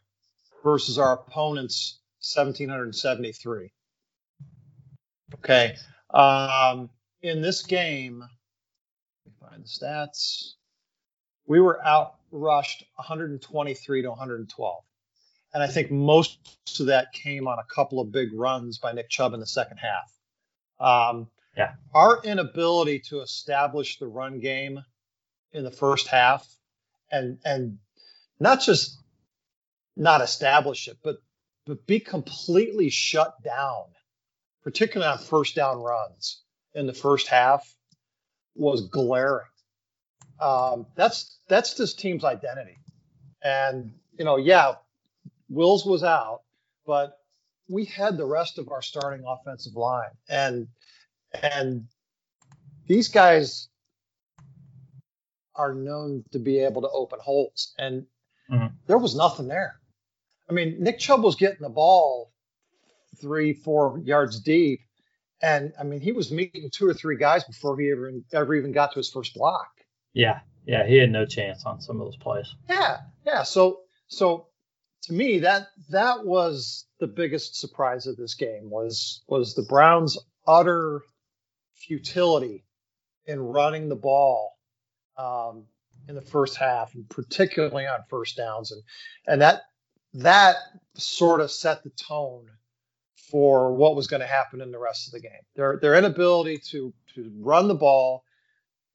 versus 0.64 0.98
our 0.98 1.14
opponents 1.14 2.00
1,773. 2.36 3.72
Okay. 5.36 5.76
Um, 6.10 6.90
in 7.22 7.42
this 7.42 7.64
game, 7.64 8.24
find 9.58 9.66
the 9.66 9.70
stats. 9.70 10.54
We 11.46 11.60
were 11.62 11.84
out 11.86 12.16
rushed 12.32 12.84
123 12.96 14.02
to 14.04 14.10
112. 14.10 14.84
And 15.54 15.64
I 15.64 15.68
think 15.68 15.92
most 15.92 16.40
of 16.80 16.88
that 16.88 17.14
came 17.14 17.48
on 17.48 17.58
a 17.58 17.74
couple 17.74 18.00
of 18.00 18.12
big 18.12 18.34
runs 18.34 18.78
by 18.78 18.92
Nick 18.92 19.10
Chubb 19.10 19.34
in 19.34 19.40
the 19.40 19.48
second 19.48 19.78
half. 19.78 20.12
Um, 20.80 21.28
yeah. 21.56 21.74
Our 21.94 22.22
inability 22.24 23.00
to 23.10 23.22
establish 23.22 23.98
the 23.98 24.08
run 24.08 24.40
game 24.40 24.84
in 25.54 25.64
the 25.64 25.72
first 25.72 26.08
half 26.08 26.46
and 27.12 27.40
and 27.46 27.80
not 28.40 28.62
just 28.62 29.00
not 29.96 30.22
establish 30.22 30.88
it, 30.88 30.98
but 31.02 31.18
but 31.66 31.88
be 31.88 32.00
completely 32.00 32.90
shut 32.90 33.42
down 33.44 33.86
particularly 34.68 35.10
on 35.10 35.18
first 35.18 35.56
down 35.56 35.78
runs 35.78 36.42
in 36.74 36.88
the 36.88 36.94
first 36.94 37.30
half, 37.30 37.77
was 38.58 38.88
glaring. 38.88 39.46
Um, 40.40 40.86
that's 40.96 41.40
that's 41.48 41.74
this 41.76 41.94
team's 41.94 42.24
identity. 42.24 42.78
And 43.44 43.94
you 44.18 44.26
know, 44.26 44.38
yeah, 44.38 44.74
Wills 45.50 45.86
was 45.86 46.04
out, 46.04 46.42
but 46.86 47.18
we 47.68 47.86
had 47.86 48.18
the 48.18 48.26
rest 48.26 48.58
of 48.58 48.70
our 48.70 48.82
starting 48.82 49.26
offensive 49.28 49.76
line, 49.76 50.10
and 50.30 50.68
and 51.34 51.88
these 52.88 53.10
guys 53.10 53.68
are 55.56 55.74
known 55.74 56.24
to 56.32 56.40
be 56.40 56.60
able 56.60 56.82
to 56.82 56.90
open 56.90 57.20
holes, 57.22 57.74
and 57.78 58.06
mm-hmm. 58.52 58.68
there 58.86 58.98
was 58.98 59.16
nothing 59.16 59.48
there. 59.48 59.80
I 60.50 60.54
mean, 60.54 60.78
Nick 60.80 61.00
Chubb 61.00 61.24
was 61.24 61.36
getting 61.36 61.62
the 61.62 61.70
ball 61.70 62.32
three, 63.20 63.54
four 63.54 64.00
yards 64.04 64.40
deep. 64.40 64.82
And 65.42 65.74
I 65.80 65.84
mean, 65.84 66.02
he 66.02 66.12
was 66.12 66.32
meeting 66.32 66.70
two 66.72 66.88
or 66.88 66.94
three 66.94 67.18
guys 67.18 67.44
before 67.44 67.80
he 67.80 67.92
ever 67.92 68.12
ever 68.34 68.56
even 68.56 68.72
got 68.72 68.92
to 68.94 69.00
his 69.00 69.10
first 69.10 69.36
block. 69.36 69.70
Yeah, 70.14 70.40
yeah, 70.66 70.86
he 70.86 70.98
had 70.98 71.12
no 71.12 71.26
chance 71.26 71.66
on 71.66 71.80
some 71.80 72.02
of 72.02 72.08
those 72.08 72.18
plays. 72.18 72.54
Yeah, 72.70 72.98
yeah. 73.26 73.44
So, 73.44 73.82
so 74.08 74.48
to 75.04 75.14
me, 75.14 75.40
that 75.40 75.68
that 75.90 76.26
was 76.26 76.86
the 77.00 77.08
biggest 77.08 77.56
surprise 77.56 78.08
of 78.08 78.18
this 78.18 78.34
game 78.34 78.70
was 78.70 79.24
was 79.28 79.54
the 79.54 79.64
Browns' 79.64 80.18
utter 80.48 81.02
futility 81.76 82.66
in 83.26 83.40
running 83.40 83.90
the 83.90 83.96
ball 83.96 84.58
um, 85.18 85.66
in 86.08 86.16
the 86.16 86.22
first 86.22 86.58
half, 86.58 86.96
and 86.96 87.08
particularly 87.10 87.86
on 87.86 88.00
first 88.10 88.38
downs, 88.38 88.72
and 88.72 88.82
and 89.28 89.42
that 89.42 89.62
that 90.16 90.56
sort 90.96 91.42
of 91.42 91.52
set 91.52 91.84
the 91.84 91.92
tone 91.92 92.50
for 93.30 93.74
what 93.74 93.96
was 93.96 94.08
going 94.08 94.22
to 94.22 94.28
happen 94.28 94.62
in 94.62 94.72
the 94.72 94.80
rest 94.80 95.08
of 95.08 95.14
the 95.14 95.20
game. 95.20 95.44
Their 95.56 95.78
their 95.82 95.96
inability 95.96 96.58
to 96.70 96.94
to 97.16 97.32
run 97.40 97.68
the 97.68 97.76
ball 97.76 98.24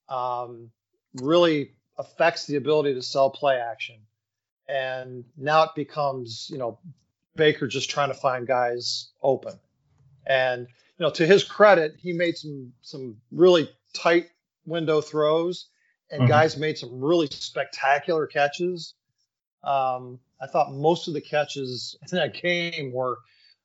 um, 0.08 0.70
really 1.14 1.72
affects 1.98 2.46
the 2.46 2.56
ability 2.56 2.94
to 2.94 3.02
sell 3.02 3.30
play 3.30 3.56
action, 3.56 3.96
and 4.68 5.24
now 5.36 5.64
it 5.64 5.70
becomes 5.76 6.48
you 6.50 6.58
know 6.58 6.78
Baker 7.36 7.66
just 7.66 7.90
trying 7.90 8.08
to 8.08 8.14
find 8.14 8.46
guys 8.46 9.10
open, 9.22 9.58
and 10.26 10.66
you 10.98 11.04
know 11.04 11.10
to 11.10 11.26
his 11.26 11.44
credit 11.44 11.96
he 11.98 12.12
made 12.12 12.36
some 12.36 12.72
some 12.80 13.16
really 13.30 13.70
tight 13.92 14.30
window 14.64 15.00
throws, 15.00 15.66
and 16.10 16.22
mm-hmm. 16.22 16.28
guys 16.28 16.56
made 16.56 16.78
some 16.78 17.00
really 17.00 17.26
spectacular 17.26 18.26
catches. 18.26 18.94
Um, 19.62 20.18
I 20.40 20.46
thought 20.46 20.72
most 20.72 21.06
of 21.06 21.14
the 21.14 21.20
catches 21.20 21.96
in 22.10 22.16
that 22.16 22.40
game 22.40 22.92
were 22.92 23.18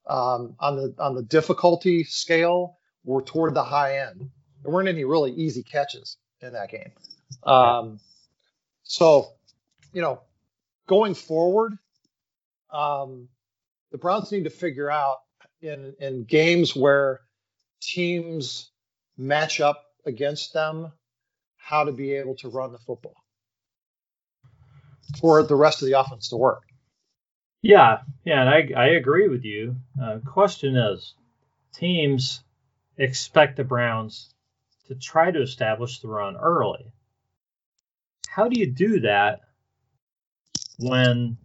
um, 0.07 0.55
on 0.59 0.75
the 0.75 0.95
on 0.99 1.15
the 1.15 1.23
difficulty 1.23 2.03
scale 2.03 2.77
were 3.03 3.21
toward 3.21 3.53
the 3.53 3.63
high 3.63 3.99
end. 3.99 4.29
There 4.63 4.71
weren't 4.71 4.89
any 4.89 5.03
really 5.03 5.31
easy 5.31 5.63
catches 5.63 6.17
in 6.41 6.53
that 6.53 6.69
game. 6.69 6.91
Um, 7.43 7.99
so, 8.83 9.33
you 9.93 10.01
know, 10.01 10.21
going 10.87 11.13
forward, 11.13 11.77
um, 12.71 13.27
the 13.91 13.97
Browns 13.97 14.31
need 14.31 14.45
to 14.45 14.49
figure 14.49 14.89
out 14.91 15.17
in 15.61 15.95
in 15.99 16.23
games 16.23 16.75
where 16.75 17.21
teams 17.81 18.71
match 19.17 19.61
up 19.61 19.83
against 20.05 20.53
them 20.53 20.91
how 21.57 21.83
to 21.83 21.91
be 21.91 22.13
able 22.13 22.35
to 22.35 22.49
run 22.49 22.71
the 22.71 22.79
football 22.79 23.15
for 25.19 25.43
the 25.43 25.55
rest 25.55 25.81
of 25.81 25.87
the 25.87 25.99
offense 25.99 26.29
to 26.29 26.37
work. 26.37 26.63
Yeah, 27.61 27.99
yeah, 28.23 28.41
and 28.41 28.49
I, 28.49 28.79
I 28.79 28.87
agree 28.89 29.27
with 29.27 29.43
you. 29.43 29.75
Uh, 30.01 30.19
question 30.25 30.75
is, 30.75 31.15
teams 31.73 32.41
expect 32.97 33.57
the 33.57 33.63
Browns 33.63 34.33
to 34.87 34.95
try 34.95 35.31
to 35.31 35.41
establish 35.41 35.99
the 35.99 36.07
run 36.07 36.37
early. 36.37 36.91
How 38.27 38.47
do 38.47 38.59
you 38.59 38.71
do 38.71 39.01
that 39.01 39.41
when 40.79 41.37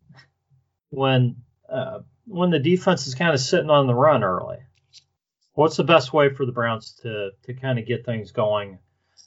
when 0.91 1.37
uh, 1.69 2.01
when 2.27 2.51
the 2.51 2.59
defense 2.59 3.07
is 3.07 3.15
kind 3.15 3.33
of 3.33 3.41
sitting 3.41 3.71
on 3.71 3.87
the 3.87 3.95
run 3.95 4.23
early? 4.23 4.59
What's 5.55 5.77
the 5.77 5.85
best 5.85 6.13
way 6.13 6.33
for 6.33 6.47
the 6.47 6.53
Browns 6.53 6.93
to 7.03 7.31
to 7.45 7.55
kind 7.55 7.79
of 7.79 7.87
get 7.87 8.05
things 8.05 8.33
going, 8.33 8.79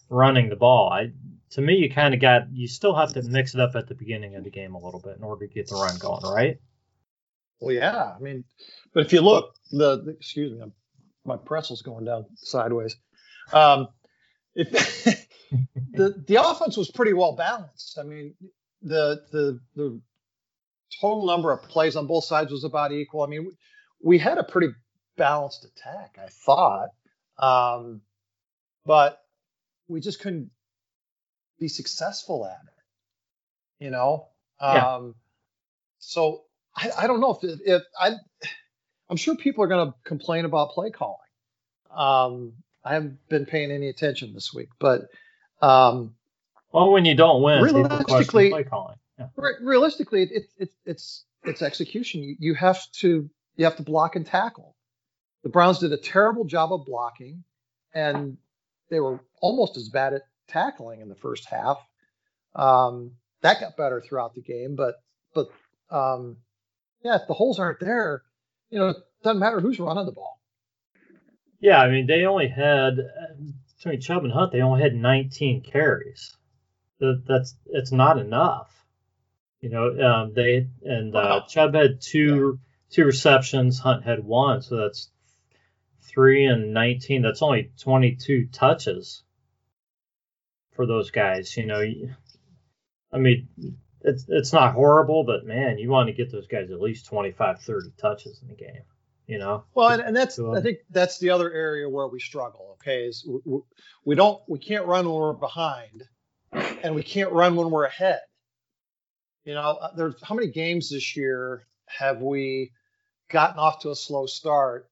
running 0.09 0.49
the 0.49 0.55
ball? 0.55 0.93
I 0.93 1.11
to 1.51 1.61
me, 1.61 1.75
you 1.77 1.89
kind 1.89 2.13
of 2.13 2.21
got 2.21 2.51
you 2.51 2.67
still 2.67 2.95
have 2.95 3.13
to 3.13 3.23
mix 3.23 3.55
it 3.55 3.61
up 3.61 3.75
at 3.75 3.87
the 3.87 3.95
beginning 3.95 4.35
of 4.35 4.43
the 4.43 4.51
game 4.51 4.75
a 4.75 4.79
little 4.79 4.99
bit 4.99 5.17
in 5.17 5.23
order 5.23 5.47
to 5.47 5.53
get 5.53 5.67
the 5.67 5.75
run 5.75 5.97
going, 5.97 6.23
right? 6.23 6.59
Well, 7.59 7.73
yeah. 7.73 8.13
I 8.15 8.19
mean, 8.19 8.43
but 8.93 9.05
if 9.05 9.13
you 9.13 9.21
look, 9.21 9.55
the, 9.71 10.01
the 10.03 10.11
excuse 10.11 10.51
me, 10.53 10.61
I'm, 10.61 10.73
my 11.25 11.37
pretzel's 11.37 11.81
going 11.81 12.05
down 12.05 12.25
sideways. 12.35 12.95
Um, 13.53 13.87
if 14.55 14.69
the 15.93 16.23
the 16.27 16.35
offense 16.41 16.77
was 16.77 16.89
pretty 16.91 17.13
well 17.13 17.33
balanced. 17.35 17.97
I 17.99 18.03
mean, 18.03 18.35
the 18.81 19.21
the 19.31 19.59
the 19.75 20.01
total 21.01 21.25
number 21.25 21.51
of 21.51 21.63
plays 21.63 21.95
on 21.95 22.07
both 22.07 22.25
sides 22.25 22.51
was 22.51 22.63
about 22.63 22.91
equal. 22.91 23.23
I 23.23 23.27
mean, 23.27 23.45
we, 23.45 23.51
we 24.03 24.17
had 24.19 24.37
a 24.37 24.43
pretty 24.43 24.69
balanced 25.17 25.65
attack, 25.65 26.17
I 26.23 26.27
thought, 26.27 26.89
um, 27.39 28.01
but 28.85 29.19
we 29.87 29.99
just 30.01 30.19
couldn't 30.19 30.51
be 31.59 31.67
successful 31.67 32.45
at 32.45 32.59
it. 32.65 33.83
You 33.85 33.91
know, 33.91 34.29
Yeah. 34.61 34.95
um, 34.95 35.15
so 35.99 36.44
I, 36.75 36.91
I 36.99 37.07
don't 37.07 37.19
know 37.19 37.37
if 37.41 37.59
if 37.65 37.83
I 37.99 38.11
I'm 39.09 39.17
sure 39.17 39.35
people 39.35 39.63
are 39.63 39.67
going 39.67 39.87
to 39.87 39.93
complain 40.03 40.45
about 40.45 40.71
play 40.71 40.89
calling. 40.89 41.19
Um, 41.91 42.53
I 42.83 42.93
haven't 42.93 43.17
been 43.29 43.45
paying 43.45 43.71
any 43.71 43.87
attention 43.89 44.33
this 44.33 44.53
week, 44.53 44.69
but 44.79 45.07
um, 45.61 46.15
Well, 46.71 46.91
when 46.91 47.05
you 47.05 47.15
don't 47.15 47.41
win, 47.41 47.63
Realistically- 47.63 48.49
play 48.49 48.63
calling. 48.63 48.97
Yeah. 49.17 49.27
re- 49.37 49.53
realistically, 49.61 50.23
it, 50.23 50.31
it, 50.31 50.43
it, 50.57 50.69
it's 50.85 51.23
it's 51.45 51.61
execution. 51.61 52.21
You, 52.21 52.35
you 52.39 52.53
have 52.55 52.91
to 52.99 53.29
you 53.55 53.63
have 53.65 53.77
to 53.77 53.83
block 53.83 54.17
and 54.17 54.25
tackle. 54.25 54.75
The 55.43 55.49
Browns 55.49 55.79
did 55.79 55.93
a 55.93 55.97
terrible 55.97 56.43
job 56.43 56.73
of 56.73 56.85
blocking, 56.85 57.43
and 57.93 58.37
they 58.89 58.99
were 58.99 59.21
almost 59.39 59.77
as 59.77 59.87
bad 59.87 60.13
at 60.15 60.23
tackling 60.49 60.99
in 60.99 61.07
the 61.07 61.15
first 61.15 61.45
half. 61.45 61.77
Um, 62.55 63.11
that 63.41 63.61
got 63.61 63.77
better 63.77 64.01
throughout 64.01 64.33
the 64.35 64.41
game, 64.41 64.75
but 64.75 64.95
but 65.33 65.47
um, 65.89 66.35
yeah, 67.05 67.17
if 67.21 67.27
the 67.27 67.35
holes 67.35 67.59
aren't 67.59 67.79
there, 67.79 68.23
you 68.71 68.79
know, 68.79 68.89
it 68.89 68.97
doesn't 69.23 69.39
matter 69.39 69.59
who's 69.59 69.79
running 69.79 70.07
the 70.07 70.11
ball. 70.11 70.41
Yeah, 71.59 71.79
I 71.79 71.87
mean, 71.87 72.07
they 72.07 72.25
only 72.25 72.47
had 72.47 72.99
uh, 72.99 73.35
between 73.77 74.01
Chubb 74.01 74.23
and 74.23 74.33
Hunt, 74.33 74.51
they 74.51 74.61
only 74.61 74.81
had 74.81 74.95
19 74.95 75.61
carries. 75.61 76.35
That, 76.99 77.21
that's 77.27 77.55
it's 77.67 77.91
not 77.91 78.17
enough. 78.17 78.71
You 79.61 79.69
know, 79.69 79.99
um, 80.03 80.33
they 80.33 80.67
and 80.83 81.15
uh, 81.15 81.19
Wow. 81.19 81.45
Chubb 81.47 81.75
had 81.75 82.01
two 82.01 82.59
two 82.89 83.05
receptions, 83.05 83.77
Hunt 83.77 84.03
had 84.03 84.23
one, 84.23 84.63
so 84.63 84.75
that's 84.77 85.11
three 86.01 86.45
and 86.47 86.73
19. 86.73 87.21
That's 87.21 87.43
only 87.43 87.71
22 87.81 88.47
touches 88.51 89.21
for 90.73 90.87
those 90.87 91.11
guys. 91.11 91.55
You 91.55 91.67
know, 91.67 91.83
I 93.11 93.17
mean, 93.19 93.47
it's 94.05 94.25
it's 94.29 94.53
not 94.53 94.73
horrible, 94.73 95.25
but 95.25 95.45
man, 95.45 95.77
you 95.79 95.89
want 95.89 96.07
to 96.07 96.13
get 96.13 96.31
those 96.31 96.47
guys 96.47 96.71
at 96.71 96.81
least 96.81 97.07
25, 97.07 97.61
30 97.61 97.89
touches 98.01 98.41
in 98.41 98.49
the 98.49 98.55
game. 98.55 98.83
You 99.27 99.39
know, 99.39 99.65
Well, 99.75 99.89
and, 99.89 100.01
and 100.03 100.15
that's 100.15 100.39
I 100.39 100.61
think 100.61 100.79
that's 100.91 101.19
the 101.19 101.31
other 101.31 101.51
area 101.51 101.89
where 101.89 102.07
we 102.07 102.19
struggle. 102.19 102.77
Okay, 102.81 103.05
is 103.05 103.27
we, 103.27 103.39
we- 104.05 104.15
don't 104.15 104.41
we 104.47 104.59
can't 104.59 104.85
run 104.85 105.05
when 105.07 105.15
we're 105.15 105.33
behind, 105.33 106.03
and 106.53 106.95
we 106.95 107.03
can't 107.03 107.31
run 107.31 107.55
when 107.55 107.71
we're 107.71 107.85
ahead. 107.85 108.21
You 109.45 109.55
know, 109.55 109.61
uh, 109.81 109.95
there's 109.95 110.15
how 110.23 110.35
many 110.35 110.51
games 110.51 110.91
this 110.91 111.17
year 111.17 111.67
have 111.87 112.21
we 112.21 112.71
gotten 113.31 113.59
off 113.59 113.81
to 113.81 113.91
a 113.91 113.95
slow 113.95 114.27
start, 114.27 114.89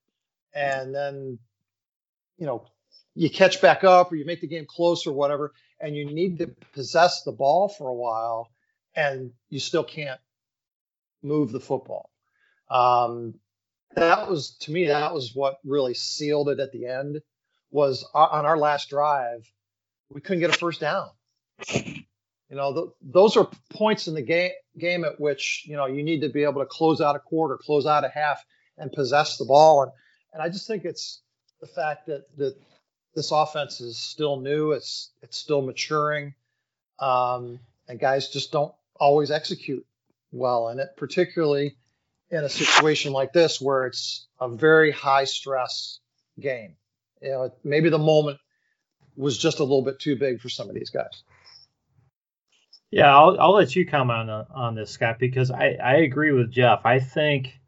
and 0.56 0.96
then 0.96 1.40
you 2.38 2.48
know 2.48 2.68
you 3.16 3.30
catch 3.30 3.62
back 3.62 3.84
up 3.84 4.12
or 4.12 4.16
you 4.16 4.26
make 4.26 4.42
the 4.42 4.48
game 4.48 4.66
close 4.70 5.08
or 5.08 5.14
whatever, 5.14 5.54
and 5.82 5.96
you 5.96 6.06
need 6.06 6.40
to 6.40 6.48
possess 6.74 7.24
the 7.24 7.34
ball 7.34 7.70
for 7.70 7.90
a 7.90 7.96
while, 7.96 8.52
and 8.96 9.32
you 9.50 9.60
still 9.60 9.84
can't 9.84 10.20
move 11.22 11.52
the 11.52 11.60
football. 11.60 12.10
Um, 12.70 13.36
that 13.96 14.30
was 14.30 14.56
to 14.62 14.72
me 14.72 14.88
that 14.88 15.14
was 15.14 15.34
what 15.34 15.60
really 15.64 15.94
sealed 15.94 16.50
it 16.50 16.60
at 16.60 16.72
the 16.72 16.88
end 16.88 17.22
was 17.72 18.08
on 18.14 18.46
our 18.46 18.58
last 18.58 18.90
drive 18.90 19.50
we 20.10 20.22
couldn't 20.22 20.40
get 20.40 20.50
a 20.50 20.58
first 20.58 20.80
down 20.80 21.10
you 21.74 22.04
know 22.50 22.74
th- 22.74 22.90
those 23.02 23.38
are 23.38 23.50
points 23.72 24.08
in 24.08 24.14
the 24.14 24.22
game 24.22 24.52
game 24.78 25.04
at 25.06 25.20
which 25.20 25.64
you 25.68 25.76
know 25.76 25.86
you 25.86 26.04
need 26.04 26.22
to 26.22 26.30
be 26.30 26.44
able 26.44 26.62
to 26.62 26.68
close 26.68 27.02
out 27.02 27.16
a 27.16 27.20
quarter 27.20 27.58
close 27.58 27.86
out 27.86 28.04
a 28.04 28.10
half 28.10 28.44
and 28.78 28.92
possess 28.92 29.38
the 29.38 29.46
ball 29.46 29.84
and 29.84 29.92
and 30.34 30.42
i 30.42 30.50
just 30.50 30.68
think 30.68 30.86
it's 30.86 31.22
the 31.62 31.68
fact 31.68 32.08
that 32.08 32.24
that 32.38 32.56
this 33.16 33.32
offense 33.32 33.80
is 33.82 33.98
still 33.98 34.40
new 34.40 34.72
it's 34.72 35.12
it's 35.22 35.38
still 35.38 35.62
maturing 35.62 36.34
um, 37.00 37.60
and 37.88 38.00
guys 38.00 38.30
just 38.30 38.52
don't 38.52 38.74
always 39.00 39.32
execute 39.32 39.86
well 40.32 40.70
in 40.70 40.80
it 40.80 40.90
particularly 40.98 41.78
in 42.30 42.44
a 42.44 42.50
situation 42.50 43.14
like 43.14 43.32
this 43.34 43.62
where 43.62 43.86
it's 43.86 44.28
a 44.40 44.50
very 44.50 44.92
high 44.92 45.26
stress 45.26 46.00
game. 46.40 46.76
You 47.22 47.30
know, 47.30 47.54
maybe 47.64 47.90
the 47.90 48.00
moment 48.00 48.40
was 49.16 49.38
just 49.38 49.60
a 49.60 49.64
little 49.64 49.84
bit 49.84 50.00
too 50.00 50.16
big 50.16 50.42
for 50.42 50.50
some 50.50 50.68
of 50.68 50.76
these 50.76 50.90
guys. 50.90 51.24
Yeah, 52.90 53.16
I'll, 53.16 53.40
I'll 53.40 53.54
let 53.54 53.76
you 53.76 53.86
comment 53.86 54.30
on, 54.30 54.46
on 54.54 54.76
this, 54.76 54.92
Scott, 54.92 55.18
because 55.20 55.52
I, 55.52 55.78
I 55.84 55.96
agree 55.98 56.32
with 56.32 56.52
Jeff. 56.52 56.82
I 56.86 57.00
think 57.00 57.60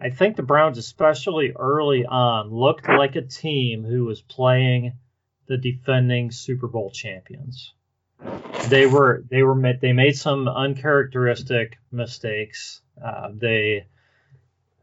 I 0.00 0.10
think 0.10 0.36
the 0.36 0.42
Browns, 0.42 0.78
especially 0.78 1.52
early 1.56 2.06
on, 2.06 2.50
looked 2.50 2.88
like 2.88 3.16
a 3.16 3.22
team 3.22 3.84
who 3.84 4.04
was 4.04 4.22
playing 4.22 4.92
the 5.48 5.56
defending 5.56 6.30
Super 6.30 6.68
Bowl 6.68 6.90
champions. 6.90 7.72
They 8.68 8.86
were 8.86 9.24
they 9.30 9.42
were 9.42 9.60
they 9.80 9.92
made 9.92 10.16
some 10.16 10.48
uncharacteristic 10.48 11.78
mistakes. 11.92 12.82
Uh, 13.02 13.30
they 13.34 13.86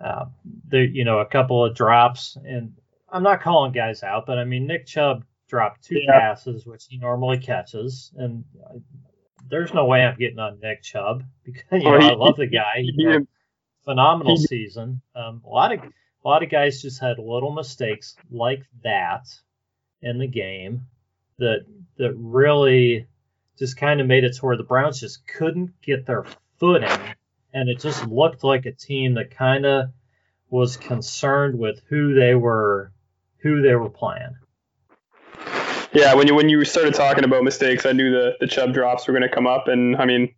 uh, 0.01 0.25
they 0.67 0.83
you 0.86 1.05
know 1.05 1.19
a 1.19 1.25
couple 1.25 1.63
of 1.63 1.75
drops, 1.75 2.38
and 2.45 2.73
I'm 3.09 3.23
not 3.23 3.41
calling 3.41 3.71
guys 3.71 4.03
out, 4.03 4.25
but 4.25 4.38
I 4.38 4.45
mean 4.45 4.65
Nick 4.67 4.86
Chubb 4.86 5.23
dropped 5.47 5.83
two 5.83 5.99
Yeah. 5.99 6.19
passes 6.19 6.65
which 6.65 6.86
he 6.89 6.97
normally 6.97 7.38
catches, 7.38 8.11
and 8.17 8.43
I, 8.69 8.75
there's 9.47 9.73
no 9.73 9.86
way 9.86 10.01
I'm 10.03 10.17
getting 10.17 10.39
on 10.39 10.59
Nick 10.61 10.81
Chubb 10.81 11.23
because 11.43 11.63
you 11.71 11.83
know 11.83 11.95
I 11.97 12.13
love 12.13 12.38
the 12.38 12.47
guy. 12.47 12.77
He 12.81 13.03
had 13.05 13.27
phenomenal 13.83 14.38
he- 14.38 14.47
season. 14.47 15.01
Um, 15.15 15.41
a 15.45 15.49
lot 15.49 15.71
of 15.73 15.79
a 15.81 16.27
lot 16.27 16.41
of 16.41 16.49
guys 16.49 16.81
just 16.81 16.99
had 16.99 17.19
little 17.19 17.51
mistakes 17.51 18.15
like 18.31 18.63
that 18.83 19.27
in 20.01 20.17
the 20.17 20.27
game 20.27 20.81
that 21.38 21.65
that 21.97 22.13
really 22.17 23.05
just 23.57 23.77
kind 23.77 24.01
of 24.01 24.07
made 24.07 24.23
it 24.23 24.33
to 24.35 24.45
where 24.45 24.57
the 24.57 24.63
Browns 24.63 24.99
just 24.99 25.27
couldn't 25.27 25.81
get 25.81 26.05
their 26.05 26.25
footing, 26.59 26.89
and 27.53 27.69
it 27.69 27.79
just 27.79 28.05
looked 28.07 28.43
like 28.43 28.65
a 28.65 28.71
team 28.71 29.13
that 29.15 29.31
kind 29.31 29.65
of 29.65 29.89
was 30.49 30.77
concerned 30.77 31.57
with 31.57 31.81
who 31.89 32.13
they 32.13 32.35
were 32.35 32.91
who 33.39 33.61
they 33.61 33.75
were 33.75 33.89
playing. 33.89 34.35
Yeah, 35.93 36.13
when 36.13 36.27
you 36.27 36.35
when 36.35 36.49
you 36.49 36.63
started 36.65 36.93
talking 36.93 37.23
about 37.23 37.43
mistakes, 37.43 37.85
I 37.85 37.93
knew 37.93 38.11
the 38.11 38.35
the 38.39 38.47
Chubb 38.47 38.73
drops 38.73 39.07
were 39.07 39.13
going 39.13 39.27
to 39.27 39.33
come 39.33 39.47
up, 39.47 39.67
and 39.67 39.95
I 39.95 40.05
mean, 40.05 40.33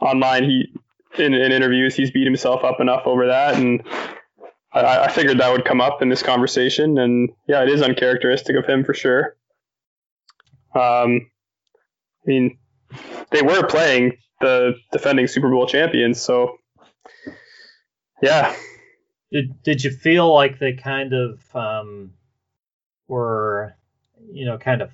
online 0.00 0.44
he 0.44 0.72
in, 1.18 1.34
in 1.34 1.52
interviews 1.52 1.94
he's 1.94 2.10
beat 2.10 2.24
himself 2.24 2.64
up 2.64 2.80
enough 2.80 3.02
over 3.06 3.26
that, 3.26 3.54
and 3.56 3.82
I, 4.72 5.04
I 5.04 5.08
figured 5.08 5.38
that 5.38 5.52
would 5.52 5.64
come 5.64 5.80
up 5.80 6.00
in 6.00 6.08
this 6.08 6.22
conversation, 6.22 6.98
and 6.98 7.30
yeah, 7.46 7.62
it 7.62 7.68
is 7.68 7.82
uncharacteristic 7.82 8.56
of 8.56 8.66
him 8.66 8.84
for 8.84 8.94
sure. 8.94 9.36
Um, 10.74 11.30
I 12.24 12.26
mean, 12.26 12.58
they 13.32 13.42
were 13.42 13.66
playing 13.66 14.18
the 14.40 14.74
defending 14.92 15.26
Super 15.26 15.50
Bowl 15.50 15.66
champions, 15.66 16.20
so 16.20 16.58
yeah, 18.22 18.54
Did 19.32 19.62
did 19.62 19.84
you 19.84 19.90
feel 19.90 20.32
like 20.32 20.58
they 20.58 20.74
kind 20.74 21.12
of 21.12 21.40
um, 21.56 22.12
were, 23.08 23.74
you 24.30 24.44
know, 24.44 24.58
kind 24.58 24.82
of 24.82 24.90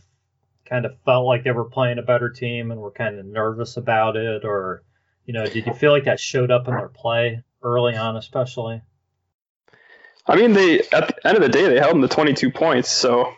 kind 0.65 0.87
of 0.87 0.97
felt 1.05 1.27
like 1.27 1.45
they 1.45 1.51
were 1.51 1.65
playing 1.65 1.99
a 1.99 2.03
better 2.03 2.31
team 2.31 2.71
and 2.71 2.81
were 2.81 2.93
kind 2.93 3.19
of 3.19 3.27
nervous 3.27 3.77
about 3.77 4.17
it, 4.17 4.45
or 4.45 4.83
you 5.27 5.35
know, 5.35 5.45
did 5.45 5.67
you 5.67 5.75
feel 5.75 5.91
like 5.93 6.05
that 6.05 6.21
showed 6.21 6.51
up 6.51 6.69
in 6.69 6.75
their 6.75 6.89
play 6.89 7.43
early 7.63 7.97
on, 7.97 8.17
especially? 8.17 8.81
I 10.27 10.37
mean, 10.37 10.53
they 10.53 10.81
at 10.93 11.09
the 11.09 11.27
end 11.27 11.37
of 11.37 11.43
the 11.43 11.49
day 11.49 11.69
they 11.69 11.79
held 11.79 11.95
them 11.95 12.03
to 12.03 12.09
22 12.09 12.51
points. 12.51 12.91
So, 12.91 13.33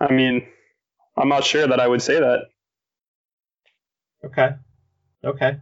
I 0.00 0.12
mean, 0.12 0.46
I'm 1.16 1.28
not 1.28 1.44
sure 1.44 1.66
that 1.66 1.80
I 1.80 1.86
would 1.86 2.02
say 2.02 2.18
that. 2.18 2.46
Okay. 4.24 4.50
Okay. 5.24 5.58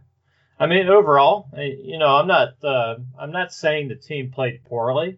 I 0.59 0.65
mean, 0.65 0.87
overall, 0.87 1.49
you 1.55 1.99
know, 1.99 2.15
I'm 2.15 2.27
not 2.27 2.63
uh, 2.63 2.95
I'm 3.19 3.31
not 3.31 3.53
saying 3.53 3.87
the 3.87 3.95
team 3.95 4.31
played 4.31 4.63
poorly. 4.65 5.17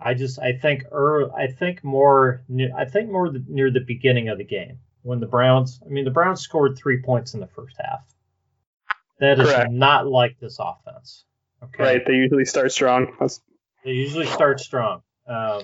I 0.00 0.14
just 0.14 0.38
I 0.38 0.52
think 0.52 0.84
early, 0.90 1.30
I 1.36 1.48
think 1.48 1.82
more 1.82 2.44
I 2.76 2.84
think 2.84 3.10
more 3.10 3.30
the, 3.30 3.44
near 3.48 3.70
the 3.70 3.80
beginning 3.80 4.28
of 4.28 4.38
the 4.38 4.44
game 4.44 4.78
when 5.02 5.20
the 5.20 5.26
Browns 5.26 5.80
I 5.84 5.88
mean 5.88 6.04
the 6.04 6.10
Browns 6.10 6.40
scored 6.40 6.78
three 6.78 7.02
points 7.02 7.34
in 7.34 7.40
the 7.40 7.48
first 7.48 7.76
half. 7.78 8.00
That 9.18 9.40
is 9.40 9.48
Correct. 9.48 9.72
not 9.72 10.06
like 10.06 10.38
this 10.40 10.58
offense. 10.60 11.24
Okay. 11.62 11.82
Right. 11.82 12.06
They 12.06 12.14
usually 12.14 12.44
start 12.44 12.72
strong. 12.72 13.14
That's... 13.20 13.40
They 13.84 13.92
usually 13.92 14.26
start 14.26 14.60
strong. 14.60 15.02
Uh, 15.28 15.62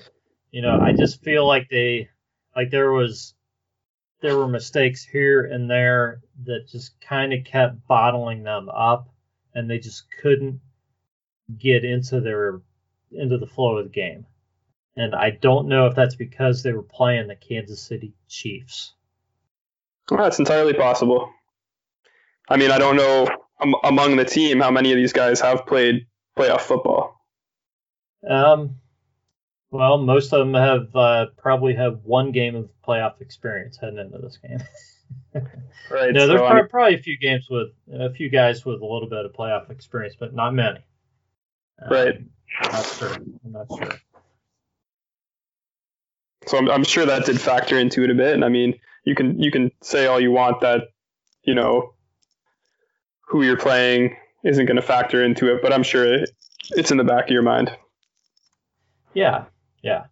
you 0.51 0.61
know, 0.61 0.79
I 0.79 0.93
just 0.93 1.23
feel 1.23 1.45
like 1.45 1.67
they 1.69 2.09
like 2.55 2.69
there 2.69 2.91
was 2.91 3.33
there 4.21 4.37
were 4.37 4.47
mistakes 4.47 5.03
here 5.03 5.45
and 5.45 5.69
there 5.69 6.21
that 6.45 6.67
just 6.67 6.99
kind 7.01 7.33
of 7.33 7.43
kept 7.45 7.87
bottling 7.87 8.43
them 8.43 8.69
up, 8.69 9.09
and 9.53 9.69
they 9.69 9.79
just 9.79 10.05
couldn't 10.21 10.59
get 11.57 11.83
into 11.83 12.19
their 12.21 12.61
into 13.11 13.37
the 13.37 13.47
flow 13.47 13.77
of 13.77 13.85
the 13.85 13.89
game. 13.89 14.25
And 14.95 15.15
I 15.15 15.31
don't 15.31 15.67
know 15.67 15.87
if 15.87 15.95
that's 15.95 16.15
because 16.15 16.61
they 16.61 16.73
were 16.73 16.83
playing 16.83 17.27
the 17.27 17.35
Kansas 17.35 17.81
City 17.81 18.13
Chiefs. 18.27 18.93
Well, 20.11 20.23
that's 20.23 20.39
entirely 20.39 20.73
possible. 20.73 21.29
I 22.49 22.57
mean, 22.57 22.71
I 22.71 22.79
don't 22.79 22.95
know 22.95 23.27
um, 23.61 23.75
among 23.83 24.15
the 24.15 24.25
team 24.25 24.59
how 24.59 24.71
many 24.71 24.91
of 24.91 24.97
these 24.97 25.13
guys 25.13 25.39
have 25.41 25.65
played 25.65 26.07
playoff 26.37 26.61
football. 26.61 27.15
Um, 28.27 28.78
well, 29.71 29.97
most 29.99 30.33
of 30.33 30.39
them 30.39 30.53
have 30.53 30.95
uh, 30.95 31.27
probably 31.37 31.75
have 31.75 31.99
one 32.03 32.31
game 32.31 32.55
of 32.55 32.69
playoff 32.87 33.21
experience 33.21 33.77
heading 33.77 33.99
into 33.99 34.17
this 34.17 34.37
game. 34.37 34.63
right. 35.91 36.13
No, 36.13 36.27
there's 36.27 36.69
probably, 36.69 36.95
a 36.95 36.99
few 36.99 37.17
games 37.17 37.47
with 37.49 37.69
a 37.91 38.11
few 38.11 38.29
guys 38.29 38.65
with 38.65 38.81
a 38.81 38.85
little 38.85 39.09
bit 39.09 39.25
of 39.25 39.33
playoff 39.33 39.69
experience, 39.69 40.15
but 40.19 40.33
not 40.33 40.53
many. 40.53 40.79
Um, 41.81 41.91
right. 41.91 42.15
I'm 42.61 42.71
not 42.71 42.85
sure. 42.85 43.13
I'm 43.13 43.51
not 43.51 43.67
sure. 43.69 43.99
So 46.47 46.57
I'm, 46.57 46.69
I'm 46.69 46.83
sure 46.83 47.05
that 47.05 47.25
did 47.25 47.39
factor 47.39 47.77
into 47.77 48.03
it 48.03 48.09
a 48.09 48.15
bit. 48.15 48.33
And 48.33 48.43
I 48.43 48.49
mean, 48.49 48.79
you 49.05 49.13
can 49.13 49.39
you 49.39 49.51
can 49.51 49.71
say 49.81 50.07
all 50.07 50.19
you 50.19 50.31
want 50.31 50.61
that 50.61 50.89
you 51.43 51.53
know 51.53 51.93
who 53.27 53.43
you're 53.43 53.57
playing 53.57 54.15
isn't 54.43 54.65
going 54.65 54.77
to 54.77 54.81
factor 54.81 55.23
into 55.23 55.53
it, 55.53 55.61
but 55.61 55.71
I'm 55.71 55.83
sure 55.83 56.11
it, 56.11 56.31
it's 56.71 56.89
in 56.89 56.97
the 56.97 57.03
back 57.03 57.25
of 57.25 57.31
your 57.31 57.43
mind. 57.43 57.71
Yeah, 59.13 59.45
yeah. 59.81 60.05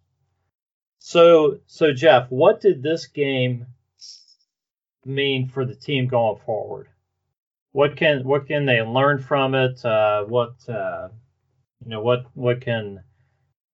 So, 0.98 1.58
so 1.66 1.92
Jeff, 1.92 2.30
what 2.30 2.60
did 2.60 2.82
this 2.82 3.06
game 3.06 3.66
mean 5.04 5.48
for 5.48 5.64
the 5.64 5.74
team 5.74 6.06
going 6.08 6.38
forward? 6.44 6.88
What 7.72 7.96
can 7.96 8.24
what 8.24 8.46
can 8.46 8.66
they 8.66 8.82
learn 8.82 9.18
from 9.18 9.54
it? 9.54 9.84
Uh, 9.84 10.24
what 10.24 10.54
uh, 10.68 11.08
you 11.84 11.90
know, 11.90 12.00
what 12.00 12.26
what 12.34 12.60
can 12.60 13.02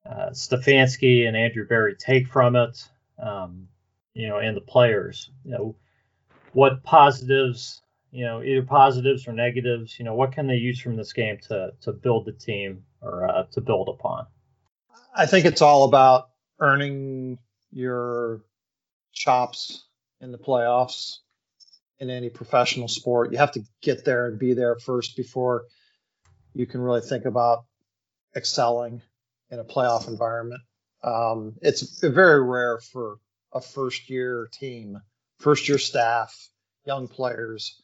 uh, 0.04 0.30
Stefanski 0.30 1.26
and 1.26 1.36
Andrew 1.36 1.66
Berry 1.66 1.96
take 1.96 2.28
from 2.28 2.56
it? 2.56 2.88
Um, 3.18 3.68
you 4.12 4.28
know, 4.28 4.38
and 4.38 4.56
the 4.56 4.60
players. 4.60 5.30
You 5.44 5.52
know, 5.52 5.76
what 6.52 6.82
positives, 6.82 7.82
you 8.10 8.24
know, 8.24 8.42
either 8.42 8.62
positives 8.62 9.26
or 9.26 9.32
negatives. 9.32 9.98
You 9.98 10.04
know, 10.04 10.14
what 10.14 10.32
can 10.32 10.46
they 10.46 10.56
use 10.56 10.80
from 10.80 10.96
this 10.96 11.12
game 11.12 11.38
to 11.48 11.72
to 11.82 11.92
build 11.92 12.26
the 12.26 12.32
team 12.32 12.84
or 13.00 13.28
uh, 13.28 13.44
to 13.52 13.60
build 13.60 13.88
upon? 13.88 14.26
I 15.14 15.26
think 15.26 15.46
it's 15.46 15.62
all 15.62 15.84
about 15.84 16.28
earning 16.58 17.38
your 17.70 18.42
chops 19.12 19.84
in 20.20 20.32
the 20.32 20.38
playoffs 20.38 21.18
in 22.00 22.10
any 22.10 22.30
professional 22.30 22.88
sport. 22.88 23.30
You 23.32 23.38
have 23.38 23.52
to 23.52 23.62
get 23.80 24.04
there 24.04 24.26
and 24.26 24.38
be 24.38 24.54
there 24.54 24.76
first 24.76 25.16
before 25.16 25.66
you 26.52 26.66
can 26.66 26.80
really 26.80 27.00
think 27.00 27.26
about 27.26 27.64
excelling 28.34 29.02
in 29.50 29.60
a 29.60 29.64
playoff 29.64 30.08
environment. 30.08 30.62
Um, 31.02 31.54
it's 31.62 32.00
very 32.00 32.42
rare 32.42 32.80
for 32.80 33.18
a 33.52 33.60
first 33.60 34.10
year 34.10 34.48
team, 34.52 35.00
first 35.38 35.68
year 35.68 35.78
staff, 35.78 36.34
young 36.86 37.06
players 37.06 37.80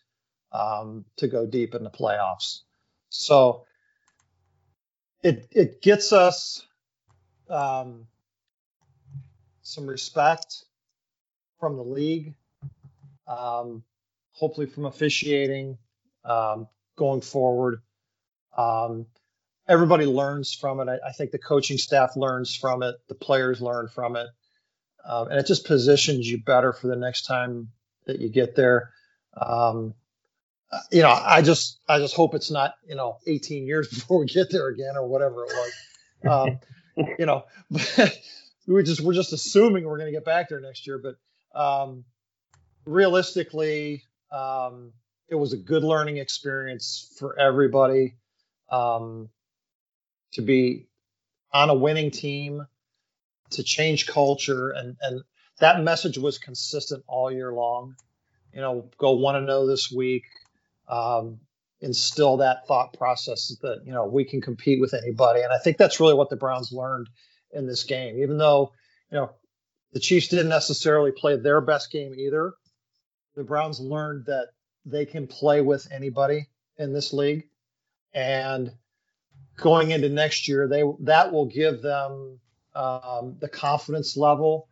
um, 0.52 1.04
to 1.18 1.28
go 1.28 1.46
deep 1.46 1.74
in 1.74 1.84
the 1.84 1.90
playoffs. 1.90 2.60
So 3.10 3.66
it 5.22 5.46
it 5.52 5.82
gets 5.82 6.12
us 6.12 6.66
um, 7.50 8.06
some 9.62 9.86
respect 9.86 10.64
from 11.58 11.76
the 11.76 11.82
league, 11.82 12.34
um, 13.26 13.82
hopefully 14.32 14.66
from 14.66 14.86
officiating 14.86 15.78
um, 16.24 16.66
going 16.96 17.20
forward. 17.20 17.80
Um, 18.56 19.06
everybody 19.68 20.06
learns 20.06 20.52
from 20.52 20.80
it. 20.80 20.88
I, 20.88 21.08
I, 21.08 21.12
think 21.12 21.30
the 21.30 21.38
coaching 21.38 21.78
staff 21.78 22.16
learns 22.16 22.54
from 22.56 22.82
it. 22.82 22.96
The 23.08 23.14
players 23.14 23.60
learn 23.60 23.88
from 23.88 24.16
it, 24.16 24.26
um, 25.06 25.28
and 25.28 25.38
it 25.38 25.46
just 25.46 25.66
positions 25.66 26.28
you 26.28 26.42
better 26.42 26.72
for 26.72 26.88
the 26.88 26.96
next 26.96 27.26
time 27.26 27.68
that 28.06 28.20
you 28.20 28.28
get 28.28 28.56
there. 28.56 28.90
Um, 29.36 29.94
you 30.90 31.02
know, 31.02 31.10
I 31.10 31.42
just 31.42 31.80
I 31.88 31.98
just 31.98 32.14
hope 32.14 32.34
it's 32.34 32.50
not 32.50 32.74
you 32.86 32.94
know 32.94 33.18
18 33.26 33.66
years 33.66 33.88
before 33.94 34.20
we 34.20 34.26
get 34.26 34.50
there 34.50 34.68
again 34.68 34.96
or 34.96 35.06
whatever 35.06 35.44
it 35.44 35.52
was. 35.52 35.72
You 37.18 37.26
know, 37.26 37.44
we 38.66 38.82
just 38.82 39.00
we're 39.00 39.14
just 39.14 39.32
assuming 39.32 39.84
we're 39.84 39.98
going 39.98 40.12
to 40.12 40.16
get 40.16 40.24
back 40.24 40.48
there 40.48 40.60
next 40.60 40.86
year. 40.86 40.98
But 40.98 41.58
um, 41.58 42.04
realistically, 42.84 44.04
um, 44.30 44.92
it 45.28 45.34
was 45.34 45.52
a 45.52 45.56
good 45.56 45.82
learning 45.82 46.18
experience 46.18 47.14
for 47.18 47.38
everybody 47.38 48.16
um, 48.70 49.28
to 50.32 50.42
be 50.42 50.86
on 51.52 51.70
a 51.70 51.74
winning 51.74 52.10
team, 52.10 52.66
to 53.50 53.62
change 53.62 54.06
culture, 54.06 54.70
and 54.70 54.96
and 55.00 55.22
that 55.58 55.82
message 55.82 56.18
was 56.18 56.38
consistent 56.38 57.04
all 57.06 57.30
year 57.30 57.52
long. 57.52 57.96
You 58.52 58.60
know, 58.60 58.90
go 58.98 59.12
want 59.12 59.36
to 59.36 59.40
know 59.40 59.66
this 59.66 59.90
week. 59.90 60.24
Um, 60.88 61.40
instill 61.80 62.38
that 62.38 62.66
thought 62.66 62.92
process 62.92 63.56
that 63.62 63.82
you 63.84 63.92
know 63.92 64.06
we 64.06 64.24
can 64.24 64.40
compete 64.40 64.80
with 64.80 64.94
anybody. 64.94 65.40
And 65.40 65.52
i 65.52 65.58
think 65.58 65.76
that's 65.76 66.00
really 66.00 66.14
what 66.14 66.30
the 66.30 66.36
browns 66.36 66.72
learned 66.72 67.08
in 67.52 67.66
this 67.66 67.84
game. 67.84 68.18
Even 68.22 68.38
though 68.38 68.72
you 69.10 69.18
know 69.18 69.30
the 69.92 70.00
chiefs 70.00 70.28
didn't 70.28 70.48
necessarily 70.48 71.12
play 71.12 71.36
their 71.36 71.60
best 71.60 71.90
game 71.90 72.14
either 72.14 72.54
the 73.36 73.44
browns 73.44 73.80
learned 73.80 74.26
that 74.26 74.48
they 74.84 75.06
can 75.06 75.26
play 75.26 75.60
with 75.60 75.90
anybody 75.92 76.46
in 76.78 76.92
this 76.92 77.12
league. 77.12 77.44
And 78.12 78.72
going 79.56 79.90
into 79.90 80.08
next 80.08 80.48
year 80.48 80.66
they 80.68 80.82
that 81.00 81.32
will 81.32 81.46
give 81.46 81.82
them 81.82 82.40
um, 82.74 83.36
the 83.40 83.48
confidence 83.48 84.16
level 84.16 84.68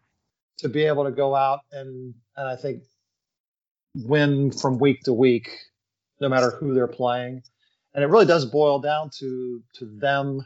to 0.58 0.68
be 0.68 0.84
able 0.84 1.04
to 1.04 1.10
go 1.10 1.34
out 1.34 1.60
and 1.72 2.14
and 2.36 2.48
i 2.48 2.56
think 2.56 2.82
win 3.94 4.50
from 4.50 4.78
week 4.78 5.02
to 5.02 5.12
week 5.12 5.50
no 6.20 6.28
matter 6.28 6.50
who 6.50 6.74
they're 6.74 6.86
playing. 6.88 7.42
And 7.94 8.04
it 8.04 8.08
really 8.08 8.26
does 8.26 8.44
boil 8.44 8.80
down 8.80 9.10
to 9.18 9.62
to 9.74 9.84
them 9.86 10.44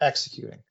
executing. 0.00 0.62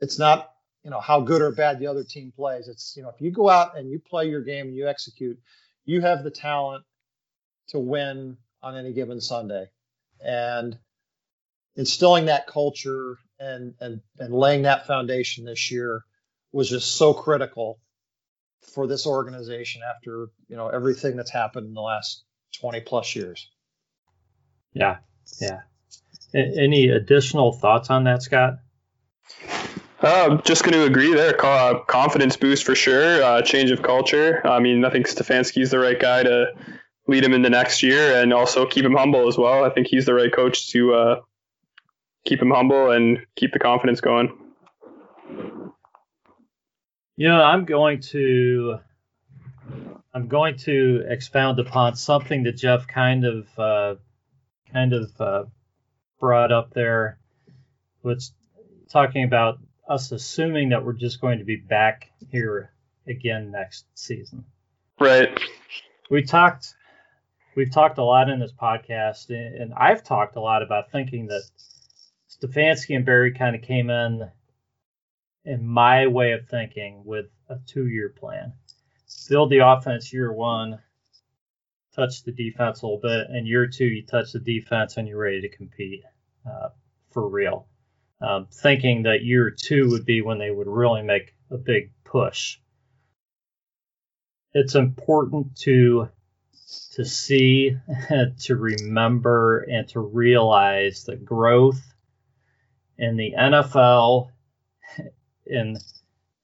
It's 0.00 0.18
not 0.18 0.50
you 0.82 0.90
know 0.90 1.00
how 1.00 1.20
good 1.20 1.40
or 1.40 1.52
bad 1.52 1.78
the 1.78 1.86
other 1.86 2.04
team 2.04 2.32
plays. 2.34 2.68
It's 2.68 2.94
you 2.96 3.02
know 3.02 3.10
if 3.10 3.20
you 3.20 3.30
go 3.30 3.48
out 3.48 3.78
and 3.78 3.90
you 3.90 3.98
play 3.98 4.28
your 4.28 4.42
game 4.42 4.66
and 4.66 4.76
you 4.76 4.88
execute, 4.88 5.38
you 5.84 6.00
have 6.00 6.24
the 6.24 6.30
talent 6.30 6.84
to 7.68 7.78
win 7.78 8.36
on 8.62 8.76
any 8.76 8.92
given 8.92 9.20
Sunday. 9.20 9.70
And 10.20 10.78
instilling 11.76 12.26
that 12.26 12.46
culture 12.46 13.18
and 13.38 13.74
and 13.80 14.00
and 14.18 14.34
laying 14.34 14.62
that 14.62 14.86
foundation 14.86 15.44
this 15.44 15.70
year 15.70 16.04
was 16.52 16.70
just 16.70 16.96
so 16.96 17.12
critical 17.12 17.80
for 18.72 18.86
this 18.86 19.06
organization 19.06 19.82
after 19.82 20.28
you 20.48 20.56
know 20.56 20.68
everything 20.68 21.16
that's 21.16 21.30
happened 21.30 21.66
in 21.66 21.74
the 21.74 21.80
last 21.80 22.24
20 22.54 22.80
plus 22.80 23.14
years. 23.14 23.48
Yeah, 24.72 24.98
yeah. 25.40 25.60
A- 26.34 26.58
any 26.58 26.88
additional 26.88 27.52
thoughts 27.52 27.90
on 27.90 28.04
that, 28.04 28.22
Scott? 28.22 28.58
Uh, 30.00 30.36
just 30.42 30.64
going 30.64 30.74
to 30.74 30.84
agree 30.84 31.14
there. 31.14 31.34
Uh, 31.44 31.78
confidence 31.84 32.36
boost 32.36 32.64
for 32.64 32.74
sure. 32.74 33.22
Uh, 33.22 33.42
change 33.42 33.70
of 33.70 33.82
culture. 33.82 34.46
I 34.46 34.60
mean, 34.60 34.84
I 34.84 34.90
think 34.90 35.08
Stefanski's 35.08 35.70
the 35.70 35.78
right 35.78 35.98
guy 35.98 36.22
to 36.24 36.46
lead 37.06 37.24
him 37.24 37.32
in 37.32 37.42
the 37.42 37.50
next 37.50 37.82
year 37.82 38.20
and 38.20 38.32
also 38.32 38.66
keep 38.66 38.84
him 38.84 38.94
humble 38.94 39.28
as 39.28 39.38
well. 39.38 39.64
I 39.64 39.70
think 39.70 39.86
he's 39.86 40.06
the 40.06 40.14
right 40.14 40.32
coach 40.32 40.70
to 40.72 40.94
uh, 40.94 41.20
keep 42.24 42.40
him 42.40 42.50
humble 42.50 42.90
and 42.90 43.18
keep 43.36 43.52
the 43.52 43.58
confidence 43.58 44.00
going. 44.00 44.36
You 47.16 47.28
know, 47.28 47.42
I'm 47.42 47.64
going 47.64 48.00
to 48.10 48.78
I'm 50.14 50.28
going 50.28 50.56
to 50.58 51.02
expound 51.08 51.58
upon 51.58 51.96
something 51.96 52.44
that 52.44 52.56
Jeff 52.56 52.86
kind 52.86 53.24
of 53.24 53.58
uh, 53.58 53.94
kind 54.72 54.92
of 54.92 55.20
uh, 55.20 55.44
brought 56.20 56.52
up 56.52 56.72
there, 56.72 57.18
was 58.02 58.32
talking 58.88 59.24
about 59.24 59.58
us 59.88 60.12
assuming 60.12 60.68
that 60.68 60.84
we're 60.84 60.92
just 60.92 61.20
going 61.20 61.38
to 61.40 61.44
be 61.44 61.56
back 61.56 62.10
here 62.30 62.70
again 63.06 63.50
next 63.50 63.86
season. 63.94 64.44
Right. 65.00 65.38
We 66.10 66.22
talked 66.22 66.74
we've 67.56 67.72
talked 67.72 67.98
a 67.98 68.04
lot 68.04 68.30
in 68.30 68.38
this 68.38 68.52
podcast, 68.52 69.30
and 69.30 69.74
I've 69.74 70.04
talked 70.04 70.36
a 70.36 70.40
lot 70.40 70.62
about 70.62 70.92
thinking 70.92 71.26
that 71.26 71.42
Stefanski 72.30 72.94
and 72.94 73.04
Berry 73.04 73.32
kind 73.32 73.56
of 73.56 73.62
came 73.62 73.90
in, 73.90 74.30
in 75.44 75.66
my 75.66 76.06
way 76.06 76.32
of 76.32 76.48
thinking, 76.48 77.02
with 77.04 77.26
a 77.48 77.56
two-year 77.66 78.10
plan. 78.10 78.52
Build 79.28 79.50
the 79.50 79.66
offense 79.66 80.12
year 80.12 80.32
one, 80.32 80.80
touch 81.94 82.22
the 82.24 82.32
defense 82.32 82.82
a 82.82 82.86
little 82.86 83.00
bit, 83.00 83.28
and 83.30 83.46
year 83.46 83.66
two 83.66 83.86
you 83.86 84.04
touch 84.04 84.32
the 84.32 84.38
defense 84.38 84.96
and 84.96 85.08
you're 85.08 85.18
ready 85.18 85.40
to 85.42 85.48
compete 85.48 86.02
uh, 86.46 86.68
for 87.10 87.28
real. 87.28 87.66
Um, 88.20 88.46
thinking 88.50 89.02
that 89.04 89.24
year 89.24 89.50
two 89.50 89.90
would 89.90 90.04
be 90.04 90.22
when 90.22 90.38
they 90.38 90.50
would 90.50 90.66
really 90.66 91.02
make 91.02 91.34
a 91.50 91.56
big 91.56 91.92
push. 92.04 92.58
It's 94.52 94.74
important 94.74 95.56
to 95.62 96.08
to 96.92 97.04
see, 97.04 97.76
to 98.40 98.56
remember, 98.56 99.60
and 99.60 99.88
to 99.88 100.00
realize 100.00 101.04
that 101.04 101.24
growth 101.24 101.82
in 102.98 103.16
the 103.16 103.34
NFL 103.36 104.30
in 105.46 105.76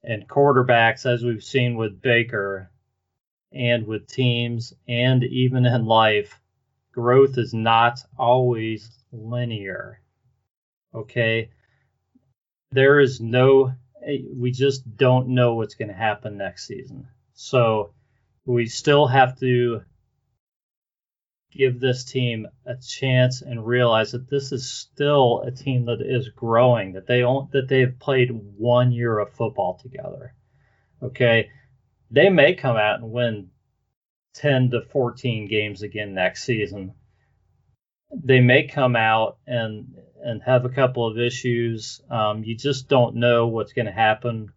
and 0.03 0.27
quarterbacks, 0.27 1.05
as 1.05 1.23
we've 1.23 1.43
seen 1.43 1.75
with 1.75 2.01
Baker 2.01 2.71
and 3.51 3.85
with 3.85 4.07
teams 4.07 4.73
and 4.87 5.23
even 5.23 5.65
in 5.65 5.85
life, 5.85 6.39
growth 6.91 7.37
is 7.37 7.53
not 7.53 8.03
always 8.17 8.89
linear. 9.11 9.99
Okay. 10.93 11.49
There 12.71 12.99
is 12.99 13.19
no, 13.19 13.73
eh, 14.05 14.19
we 14.33 14.51
just 14.51 14.97
don't 14.97 15.29
know 15.29 15.55
what's 15.55 15.75
going 15.75 15.89
to 15.89 15.93
happen 15.93 16.37
next 16.37 16.67
season. 16.67 17.07
So 17.33 17.93
we 18.45 18.65
still 18.67 19.07
have 19.07 19.39
to 19.39 19.83
give 21.51 21.79
this 21.79 22.03
team 22.05 22.47
a 22.65 22.75
chance 22.75 23.41
and 23.41 23.65
realize 23.65 24.11
that 24.11 24.29
this 24.29 24.51
is 24.51 24.71
still 24.71 25.43
a 25.45 25.51
team 25.51 25.85
that 25.85 26.01
is 26.01 26.29
growing, 26.29 26.93
that 26.93 27.07
they 27.07 27.23
own, 27.23 27.49
that 27.51 27.67
they've 27.67 27.99
played 27.99 28.31
one 28.57 28.91
year 28.91 29.19
of 29.19 29.33
football 29.33 29.77
together. 29.81 30.33
Okay. 31.03 31.49
They 32.09 32.29
may 32.29 32.55
come 32.55 32.77
out 32.77 32.99
and 33.01 33.11
win 33.11 33.49
10 34.35 34.71
to 34.71 34.81
14 34.81 35.47
games 35.47 35.81
again 35.81 36.13
next 36.13 36.43
season. 36.43 36.93
They 38.13 38.39
may 38.39 38.67
come 38.67 38.95
out 38.95 39.37
and 39.47 39.95
and 40.23 40.41
have 40.43 40.65
a 40.65 40.69
couple 40.69 41.07
of 41.07 41.17
issues. 41.17 42.01
Um, 42.09 42.43
you 42.43 42.55
just 42.55 42.87
don't 42.87 43.15
know 43.15 43.47
what's 43.47 43.73
going 43.73 43.87
to 43.87 43.91
happen. 43.91 44.51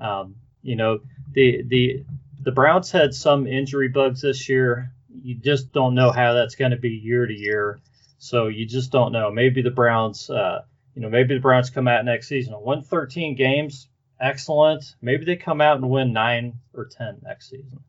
Um, 0.00 0.36
you 0.62 0.76
know, 0.76 1.00
the 1.32 1.62
the 1.66 2.04
the 2.40 2.52
Browns 2.52 2.90
had 2.90 3.14
some 3.14 3.46
injury 3.46 3.88
bugs 3.88 4.20
this 4.20 4.48
year 4.48 4.92
you 5.08 5.34
just 5.34 5.72
don't 5.72 5.94
know 5.94 6.10
how 6.10 6.32
that's 6.34 6.54
going 6.54 6.70
to 6.70 6.76
be 6.76 6.90
year 6.90 7.26
to 7.26 7.32
year. 7.34 7.80
So 8.18 8.48
you 8.48 8.66
just 8.66 8.90
don't 8.90 9.12
know. 9.12 9.30
Maybe 9.30 9.62
the 9.62 9.70
Browns, 9.70 10.28
uh, 10.28 10.62
you 10.94 11.02
know, 11.02 11.08
maybe 11.08 11.34
the 11.34 11.40
Browns 11.40 11.70
come 11.70 11.88
out 11.88 12.04
next 12.04 12.28
season 12.28 12.54
and 12.54 12.64
win 12.64 12.82
13 12.82 13.36
games, 13.36 13.88
excellent. 14.20 14.84
Maybe 15.00 15.24
they 15.24 15.36
come 15.36 15.60
out 15.60 15.76
and 15.76 15.88
win 15.88 16.12
nine 16.12 16.54
or 16.74 16.86
10 16.86 17.20
next 17.22 17.50
season. 17.50 17.80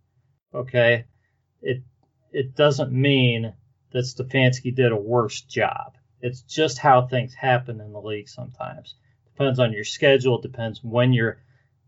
Okay, 0.54 1.06
it 1.62 1.84
it 2.32 2.56
doesn't 2.56 2.92
mean 2.92 3.54
that 3.92 4.06
Stefanski 4.06 4.74
did 4.74 4.92
a 4.92 4.98
worse 4.98 5.42
job. 5.42 5.96
It's 6.22 6.42
just 6.42 6.78
how 6.78 7.08
things 7.08 7.34
happen 7.34 7.80
in 7.82 7.92
the 7.92 8.02
league 8.02 8.30
sometimes. 8.30 8.96
Depends 9.26 9.60
on 9.60 9.74
your 9.74 9.84
schedule. 9.84 10.38
It 10.38 10.44
depends 10.44 10.84
when 10.84 11.14
you're 11.14 11.42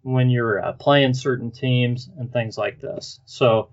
when 0.04 0.30
you're 0.30 0.64
uh, 0.64 0.74
playing 0.74 1.14
certain 1.14 1.52
teams 1.52 2.10
and 2.18 2.32
things 2.32 2.58
like 2.58 2.80
this. 2.80 3.20
So 3.26 3.70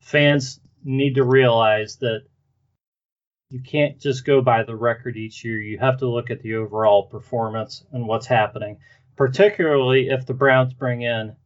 fans 0.00 0.60
need 0.84 1.14
to 1.14 1.24
realize 1.24 1.96
that 1.96 2.24
you 3.50 3.60
can't 3.60 4.00
just 4.00 4.24
go 4.24 4.40
by 4.40 4.62
the 4.62 4.76
record 4.76 5.16
each 5.16 5.44
year. 5.44 5.60
You 5.60 5.78
have 5.78 5.98
to 5.98 6.08
look 6.08 6.30
at 6.30 6.40
the 6.40 6.56
overall 6.56 7.04
performance 7.04 7.84
and 7.92 8.06
what's 8.06 8.26
happening, 8.26 8.78
particularly 9.16 10.08
if 10.08 10.26
the 10.26 10.34
Browns 10.34 10.74
bring 10.74 11.02
in 11.02 11.36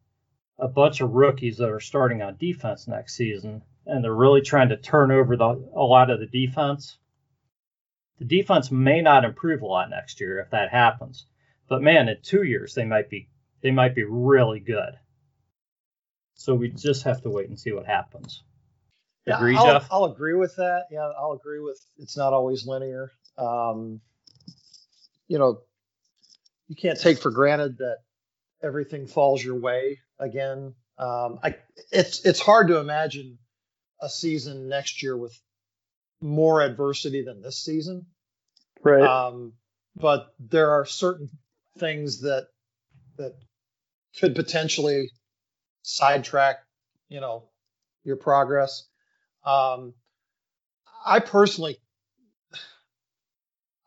a 0.59 0.69
bunch 0.69 1.01
of 1.01 1.13
rookies 1.13 1.59
that 1.59 1.71
are 1.71 1.81
starting 1.81 2.23
on 2.23 2.37
defense 2.37 2.89
next 2.89 3.15
season 3.15 3.63
and 3.87 4.05
they're 4.05 4.15
really 4.15 4.43
trying 4.43 4.69
to 4.69 4.77
turn 4.77 5.11
over 5.11 5.37
the, 5.37 5.45
a 5.45 5.83
lot 5.83 6.11
of 6.11 6.21
the 6.21 6.27
defense. 6.27 6.99
The 8.19 8.25
defense 8.25 8.71
may 8.71 9.01
not 9.01 9.25
improve 9.25 9.63
a 9.63 9.67
lot 9.67 9.91
next 9.91 10.21
year 10.21 10.41
if 10.41 10.51
that 10.51 10.71
happens. 10.71 11.27
But 11.69 11.83
man, 11.83 12.09
in 12.09 12.17
2 12.23 12.43
years 12.43 12.75
they 12.75 12.85
might 12.85 13.09
be 13.09 13.29
they 13.61 13.71
might 13.71 13.95
be 13.95 14.05
really 14.05 14.61
good. 14.61 14.95
So 16.35 16.55
we 16.55 16.69
just 16.69 17.03
have 17.05 17.23
to 17.23 17.31
wait 17.31 17.49
and 17.49 17.59
see 17.59 17.73
what 17.73 17.87
happens. 17.87 18.43
Agree, 19.37 19.55
yeah, 19.55 19.61
I'll, 19.61 19.67
Jeff? 19.67 19.89
I'll 19.91 20.05
agree 20.05 20.35
with 20.35 20.57
that. 20.57 20.87
Yeah, 20.91 21.11
I'll 21.19 21.33
agree 21.33 21.61
with 21.61 21.79
it's 21.99 22.17
not 22.17 22.33
always 22.33 22.67
linear. 22.67 23.13
Um, 23.37 24.01
you 25.29 25.39
know, 25.39 25.61
you 26.69 26.77
can't 26.77 27.01
take 27.01 27.19
for 27.19 27.31
granted 27.31 27.79
that 27.79 27.99
everything 28.63 29.07
falls 29.07 29.43
your 29.43 29.59
way 29.59 30.01
again. 30.19 30.75
Um, 30.99 31.39
I, 31.43 31.57
it's 31.93 32.25
it's 32.25 32.41
hard 32.41 32.69
to 32.69 32.79
imagine 32.79 33.39
a 34.01 34.09
season 34.09 34.69
next 34.69 35.03
year 35.03 35.17
with 35.17 35.39
more 36.21 36.63
adversity 36.63 37.23
than 37.23 37.43
this 37.43 37.59
season. 37.59 38.07
Right. 38.83 39.03
Um, 39.03 39.53
but 39.97 40.33
there 40.39 40.73
are 40.73 40.85
certain 40.85 41.29
things 41.79 42.23
that 42.23 42.49
that 43.17 43.35
could 44.21 44.35
potentially 44.35 45.11
sidetrack, 45.83 46.59
you 47.09 47.21
know, 47.21 47.45
your 48.05 48.17
progress. 48.17 48.88
Um, 49.49 49.95
I 51.07 51.21
personally, 51.21 51.79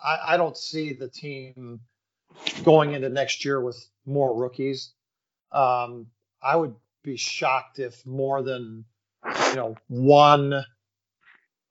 I, 0.03 0.17
I 0.29 0.37
don't 0.37 0.57
see 0.57 0.93
the 0.93 1.07
team 1.07 1.81
going 2.63 2.93
into 2.93 3.09
next 3.09 3.45
year 3.45 3.61
with 3.61 3.77
more 4.03 4.35
rookies. 4.35 4.91
Um, 5.51 6.07
I 6.41 6.55
would 6.55 6.73
be 7.03 7.15
shocked 7.15 7.77
if 7.77 8.03
more 8.07 8.41
than 8.41 8.85
you 9.49 9.55
know 9.55 9.75
one 9.87 10.65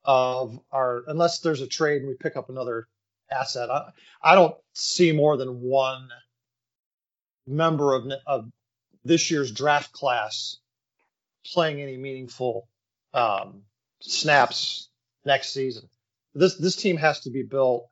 of 0.05 0.57
our 0.71 1.03
unless 1.07 1.39
there's 1.39 1.61
a 1.61 1.67
trade 1.67 2.01
and 2.01 2.07
we 2.07 2.15
pick 2.15 2.37
up 2.37 2.49
another 2.49 2.87
asset. 3.29 3.69
I, 3.69 3.89
I 4.23 4.35
don't 4.35 4.55
see 4.73 5.11
more 5.11 5.35
than 5.35 5.59
one 5.59 6.07
member 7.45 7.93
of, 7.93 8.09
of 8.25 8.49
this 9.03 9.29
year's 9.31 9.51
draft 9.51 9.91
class 9.91 10.57
playing 11.45 11.81
any 11.81 11.97
meaningful 11.97 12.69
um, 13.13 13.63
snaps 14.01 14.89
next 15.25 15.53
season. 15.53 15.87
This 16.33 16.55
this 16.55 16.75
team 16.75 16.97
has 16.97 17.21
to 17.21 17.29
be 17.29 17.43
built 17.43 17.87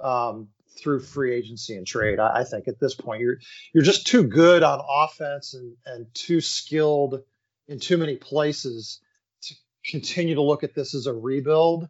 um, 0.00 0.48
through 0.78 1.00
free 1.00 1.34
agency 1.34 1.76
and 1.76 1.86
trade. 1.86 2.18
I, 2.18 2.40
I, 2.40 2.44
think 2.44 2.68
at 2.68 2.78
this 2.78 2.94
point 2.94 3.20
you're 3.20 3.38
you're 3.72 3.84
just 3.84 4.06
too 4.06 4.24
good 4.24 4.62
on 4.62 4.80
offense 4.86 5.54
and 5.54 5.76
and 5.86 6.06
too 6.14 6.40
skilled 6.40 7.22
in 7.68 7.78
too 7.78 7.96
many 7.96 8.16
places 8.16 9.00
to 9.42 9.54
continue 9.86 10.34
to 10.34 10.42
look 10.42 10.64
at 10.64 10.74
this 10.74 10.94
as 10.94 11.06
a 11.06 11.12
rebuild. 11.12 11.88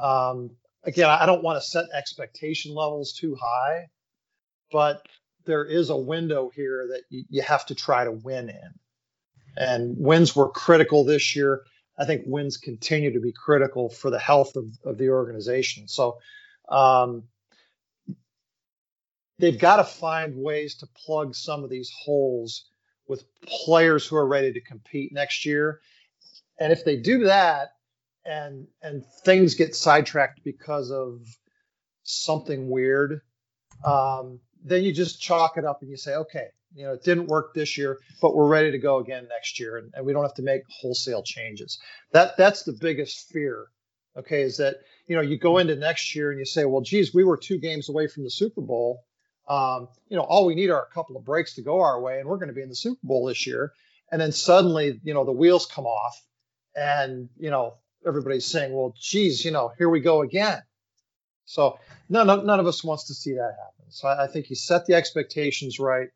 Um, 0.00 0.50
again, 0.84 1.10
I 1.10 1.26
don't 1.26 1.42
want 1.42 1.60
to 1.60 1.68
set 1.68 1.86
expectation 1.92 2.74
levels 2.74 3.12
too 3.12 3.36
high, 3.40 3.88
but 4.72 5.06
there 5.44 5.64
is 5.64 5.90
a 5.90 5.96
window 5.96 6.50
here 6.54 6.88
that 6.92 7.02
you, 7.08 7.24
you 7.30 7.42
have 7.42 7.66
to 7.66 7.74
try 7.74 8.04
to 8.04 8.12
win 8.12 8.48
in. 8.48 8.70
And 9.56 9.96
wins 9.98 10.36
were 10.36 10.50
critical 10.50 11.04
this 11.04 11.34
year. 11.34 11.64
I 11.98 12.04
think 12.04 12.22
wins 12.26 12.56
continue 12.56 13.12
to 13.12 13.20
be 13.20 13.32
critical 13.32 13.88
for 13.88 14.10
the 14.10 14.18
health 14.18 14.56
of, 14.56 14.66
of 14.84 14.98
the 14.98 15.08
organization. 15.10 15.88
So 15.88 16.18
um, 16.68 17.24
they've 19.38 19.58
got 19.58 19.76
to 19.76 19.84
find 19.84 20.36
ways 20.36 20.76
to 20.76 20.86
plug 21.04 21.34
some 21.34 21.64
of 21.64 21.70
these 21.70 21.90
holes 22.04 22.66
with 23.08 23.24
players 23.44 24.06
who 24.06 24.16
are 24.16 24.26
ready 24.26 24.52
to 24.52 24.60
compete 24.60 25.12
next 25.12 25.44
year. 25.44 25.80
And 26.60 26.72
if 26.72 26.84
they 26.84 26.96
do 26.96 27.24
that, 27.24 27.70
and 28.24 28.66
and 28.82 29.04
things 29.24 29.54
get 29.54 29.74
sidetracked 29.74 30.44
because 30.44 30.90
of 30.90 31.22
something 32.02 32.68
weird, 32.68 33.22
um, 33.84 34.40
then 34.64 34.84
you 34.84 34.92
just 34.92 35.20
chalk 35.20 35.56
it 35.56 35.64
up 35.64 35.80
and 35.80 35.90
you 35.90 35.96
say, 35.96 36.14
okay, 36.14 36.48
you 36.74 36.84
know, 36.84 36.92
it 36.92 37.02
didn't 37.02 37.26
work 37.26 37.54
this 37.54 37.78
year, 37.78 37.98
but 38.20 38.34
we're 38.34 38.48
ready 38.48 38.70
to 38.70 38.78
go 38.78 38.98
again 38.98 39.26
next 39.28 39.58
year, 39.58 39.78
and, 39.78 39.92
and 39.94 40.04
we 40.04 40.12
don't 40.12 40.22
have 40.22 40.34
to 40.34 40.42
make 40.42 40.62
wholesale 40.68 41.22
changes. 41.22 41.78
That 42.12 42.36
that's 42.36 42.62
the 42.62 42.72
biggest 42.72 43.30
fear. 43.30 43.66
Okay, 44.16 44.42
is 44.42 44.56
that 44.58 44.76
you 45.06 45.16
know 45.16 45.22
you 45.22 45.38
go 45.38 45.58
into 45.58 45.76
next 45.76 46.14
year 46.14 46.30
and 46.30 46.38
you 46.38 46.44
say, 46.44 46.64
well, 46.64 46.82
geez, 46.82 47.14
we 47.14 47.24
were 47.24 47.36
two 47.36 47.58
games 47.58 47.88
away 47.88 48.06
from 48.06 48.24
the 48.24 48.30
Super 48.30 48.60
Bowl. 48.60 49.04
Um, 49.48 49.88
you 50.08 50.16
know, 50.16 50.22
all 50.22 50.44
we 50.44 50.54
need 50.54 50.70
are 50.70 50.82
a 50.82 50.94
couple 50.94 51.16
of 51.16 51.24
breaks 51.24 51.54
to 51.54 51.62
go 51.62 51.80
our 51.80 52.00
way, 52.00 52.20
and 52.20 52.28
we're 52.28 52.36
going 52.36 52.48
to 52.48 52.54
be 52.54 52.62
in 52.62 52.68
the 52.68 52.76
Super 52.76 53.00
Bowl 53.02 53.26
this 53.26 53.46
year. 53.46 53.72
And 54.10 54.20
then 54.20 54.32
suddenly, 54.32 55.00
you 55.04 55.14
know, 55.14 55.24
the 55.24 55.32
wheels 55.32 55.66
come 55.66 55.86
off, 55.86 56.20
and 56.76 57.28
you 57.38 57.50
know, 57.50 57.74
everybody's 58.06 58.46
saying, 58.46 58.72
well, 58.74 58.94
geez, 59.00 59.44
you 59.44 59.50
know, 59.50 59.72
here 59.78 59.88
we 59.88 60.00
go 60.00 60.22
again. 60.22 60.62
So 61.46 61.78
none, 62.10 62.26
none 62.26 62.60
of 62.60 62.66
us 62.66 62.84
wants 62.84 63.06
to 63.06 63.14
see 63.14 63.32
that 63.32 63.54
happen. 63.58 63.90
So 63.90 64.06
I, 64.08 64.24
I 64.24 64.26
think 64.26 64.50
you 64.50 64.56
set 64.56 64.84
the 64.84 64.94
expectations 64.94 65.78
right 65.78 66.08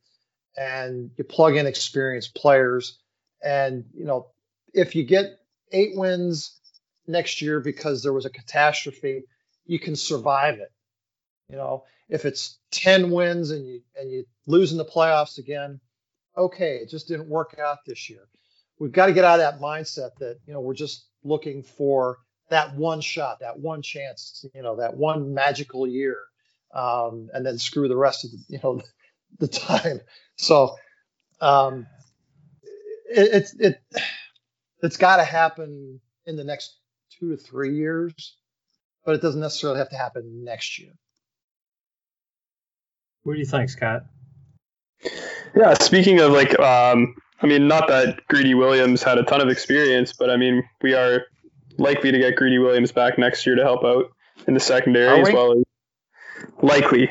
and 0.56 1.10
you 1.16 1.24
plug 1.24 1.56
in 1.56 1.66
experienced 1.66 2.34
players 2.34 2.98
and 3.42 3.84
you 3.94 4.04
know 4.04 4.26
if 4.74 4.94
you 4.94 5.04
get 5.04 5.38
eight 5.72 5.92
wins 5.94 6.60
next 7.06 7.42
year 7.42 7.60
because 7.60 8.02
there 8.02 8.12
was 8.12 8.26
a 8.26 8.30
catastrophe, 8.30 9.22
you 9.66 9.78
can 9.78 9.96
survive 9.96 10.58
it. 10.58 10.70
You 11.48 11.56
know, 11.56 11.84
if 12.08 12.24
it's 12.24 12.58
10 12.70 13.10
wins 13.10 13.50
and 13.50 13.66
you 13.66 13.82
and 13.98 14.10
you 14.10 14.24
lose 14.46 14.72
in 14.72 14.78
the 14.78 14.84
playoffs 14.84 15.38
again, 15.38 15.80
okay, 16.36 16.76
it 16.76 16.88
just 16.88 17.08
didn't 17.08 17.28
work 17.28 17.58
out 17.62 17.78
this 17.86 18.08
year. 18.08 18.26
We've 18.78 18.92
got 18.92 19.06
to 19.06 19.12
get 19.12 19.24
out 19.24 19.40
of 19.40 19.40
that 19.40 19.60
mindset 19.60 20.10
that, 20.18 20.38
you 20.46 20.54
know, 20.54 20.60
we're 20.60 20.74
just 20.74 21.06
looking 21.24 21.62
for 21.62 22.18
that 22.48 22.74
one 22.74 23.00
shot, 23.00 23.40
that 23.40 23.58
one 23.58 23.82
chance, 23.82 24.44
you 24.54 24.62
know, 24.62 24.76
that 24.76 24.96
one 24.96 25.34
magical 25.34 25.86
year, 25.86 26.18
um, 26.74 27.28
and 27.32 27.44
then 27.44 27.58
screw 27.58 27.86
the 27.88 27.96
rest 27.96 28.24
of 28.24 28.30
the, 28.30 28.38
you 28.48 28.60
know, 28.62 28.80
the 29.38 29.48
time. 29.48 30.00
So 30.36 30.76
um, 31.40 31.86
it, 33.08 33.42
it, 33.42 33.50
it 33.58 34.02
it's 34.82 34.96
got 34.96 35.16
to 35.16 35.24
happen 35.24 36.00
in 36.26 36.36
the 36.36 36.44
next 36.44 36.76
two 37.10 37.30
to 37.30 37.36
three 37.36 37.76
years, 37.76 38.36
but 39.04 39.14
it 39.14 39.22
doesn't 39.22 39.40
necessarily 39.40 39.78
have 39.78 39.90
to 39.90 39.96
happen 39.96 40.44
next 40.44 40.78
year. 40.78 40.92
What 43.22 43.34
do 43.34 43.38
you 43.38 43.46
think, 43.46 43.70
Scott? 43.70 44.04
Yeah, 45.54 45.74
speaking 45.74 46.20
of 46.20 46.32
like, 46.32 46.58
um, 46.58 47.14
I 47.40 47.46
mean, 47.46 47.68
not 47.68 47.88
that 47.88 48.20
Greedy 48.28 48.54
Williams 48.54 49.02
had 49.02 49.18
a 49.18 49.22
ton 49.22 49.40
of 49.40 49.48
experience, 49.48 50.12
but 50.12 50.30
I 50.30 50.36
mean, 50.36 50.62
we 50.80 50.94
are 50.94 51.26
likely 51.78 52.10
to 52.10 52.18
get 52.18 52.36
Greedy 52.36 52.58
Williams 52.58 52.92
back 52.92 53.18
next 53.18 53.46
year 53.46 53.54
to 53.56 53.62
help 53.62 53.84
out 53.84 54.12
in 54.46 54.54
the 54.54 54.60
secondary 54.60 55.20
as 55.20 55.32
well 55.32 55.52
as 55.52 55.64
likely 56.62 57.10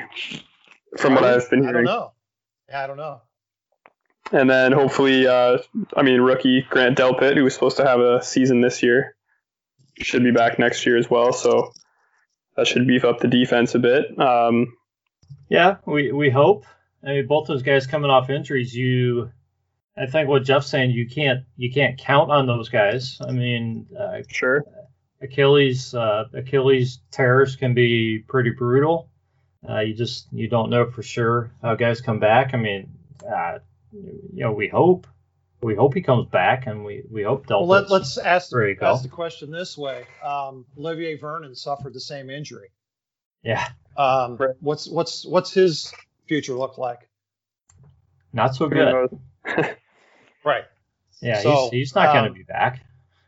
from 0.98 1.16
what 1.16 1.24
I've 1.24 1.50
been 1.50 1.62
hearing. 1.62 1.76
I 1.76 1.80
don't 1.80 1.86
know. 1.86 2.12
Yeah, 2.70 2.84
I 2.84 2.88
don't 2.88 2.98
know. 2.98 3.22
And 4.32 4.50
then 4.50 4.72
hopefully, 4.72 5.28
uh, 5.28 5.58
I 5.96 6.04
mean, 6.04 6.22
rookie 6.22 6.66
Grant 6.70 6.98
Delpit, 6.98 7.36
who 7.36 7.44
was 7.44 7.54
supposed 7.54 7.78
to 7.78 7.86
have 7.86 8.00
a 8.00 8.24
season 8.24 8.62
this 8.62 8.82
year, 8.82 9.16
should 9.98 10.24
be 10.24 10.32
back 10.32 10.58
next 10.58 10.86
year 10.86 10.98
as 10.98 11.10
well. 11.10 11.34
So 11.34 11.72
that 12.56 12.68
should 12.68 12.88
beef 12.88 13.04
up 13.04 13.20
the 13.20 13.28
defense 13.28 13.76
a 13.76 13.80
bit. 13.80 14.18
Um, 14.20 14.74
yeah, 15.50 15.78
we, 15.86 16.12
we 16.12 16.30
hope. 16.30 16.66
I 17.04 17.08
mean, 17.08 17.28
both 17.28 17.48
those 17.48 17.64
guys 17.64 17.88
coming 17.88 18.10
off 18.10 18.30
injuries, 18.30 18.74
you, 18.74 19.32
I 19.98 20.06
think 20.06 20.30
what 20.30 20.44
Jeff's 20.44 20.68
saying, 20.68 20.92
you 20.92 21.10
can't 21.10 21.46
you 21.58 21.72
can't 21.72 21.98
count 21.98 22.32
on 22.32 22.48
those 22.48 22.70
guys. 22.70 23.20
I 23.28 23.32
mean, 23.32 23.88
uh, 24.00 24.22
sure. 24.30 24.64
Achilles 25.22 25.94
uh, 25.94 26.26
Achilles 26.34 27.00
tears 27.12 27.56
can 27.56 27.74
be 27.74 28.24
pretty 28.28 28.52
brutal. 28.52 29.11
Uh, 29.68 29.80
you 29.80 29.94
just 29.94 30.28
you 30.32 30.48
don't 30.48 30.70
know 30.70 30.90
for 30.90 31.04
sure 31.04 31.52
how 31.62 31.76
guys 31.76 32.02
come 32.02 32.20
back. 32.20 32.54
I 32.54 32.58
mean, 32.58 32.90
uh, 33.32 33.60
you 33.94 34.44
know, 34.44 34.52
we 34.52 34.68
hope 34.68 35.08
we 35.62 35.76
hope 35.76 35.94
he 35.94 36.02
comes 36.02 36.28
back, 36.28 36.66
and 36.66 36.84
we 36.84 37.04
we 37.10 37.24
hope 37.24 37.46
Delpit. 37.46 37.68
Well, 37.68 37.86
let, 37.90 38.02
us 38.02 38.18
ask, 38.18 38.52
ask 38.82 39.04
the 39.04 39.10
question 39.10 39.52
this 39.52 39.78
way: 39.78 40.06
um, 40.24 40.66
Olivier 40.78 41.18
Vernon 41.18 41.56
suffered 41.56 41.94
the 41.94 42.00
same 42.00 42.30
injury. 42.30 42.70
Yeah. 43.44 43.68
Um, 43.98 44.38
right. 44.38 44.56
What's 44.60 44.88
what's 44.88 45.26
what's 45.26 45.54
his 45.54 45.94
future 46.28 46.54
look 46.54 46.78
like? 46.78 47.08
Not 48.34 48.56
so 48.56 48.68
good. 48.68 49.20
right. 50.46 50.64
Yeah, 51.22 51.42
so, 51.42 51.70
he's, 51.70 51.72
he's 51.72 51.96
not 51.96 52.08
um, 52.10 52.16
going 52.16 52.34
to 52.34 52.34
be 52.34 52.44
back. 52.44 52.84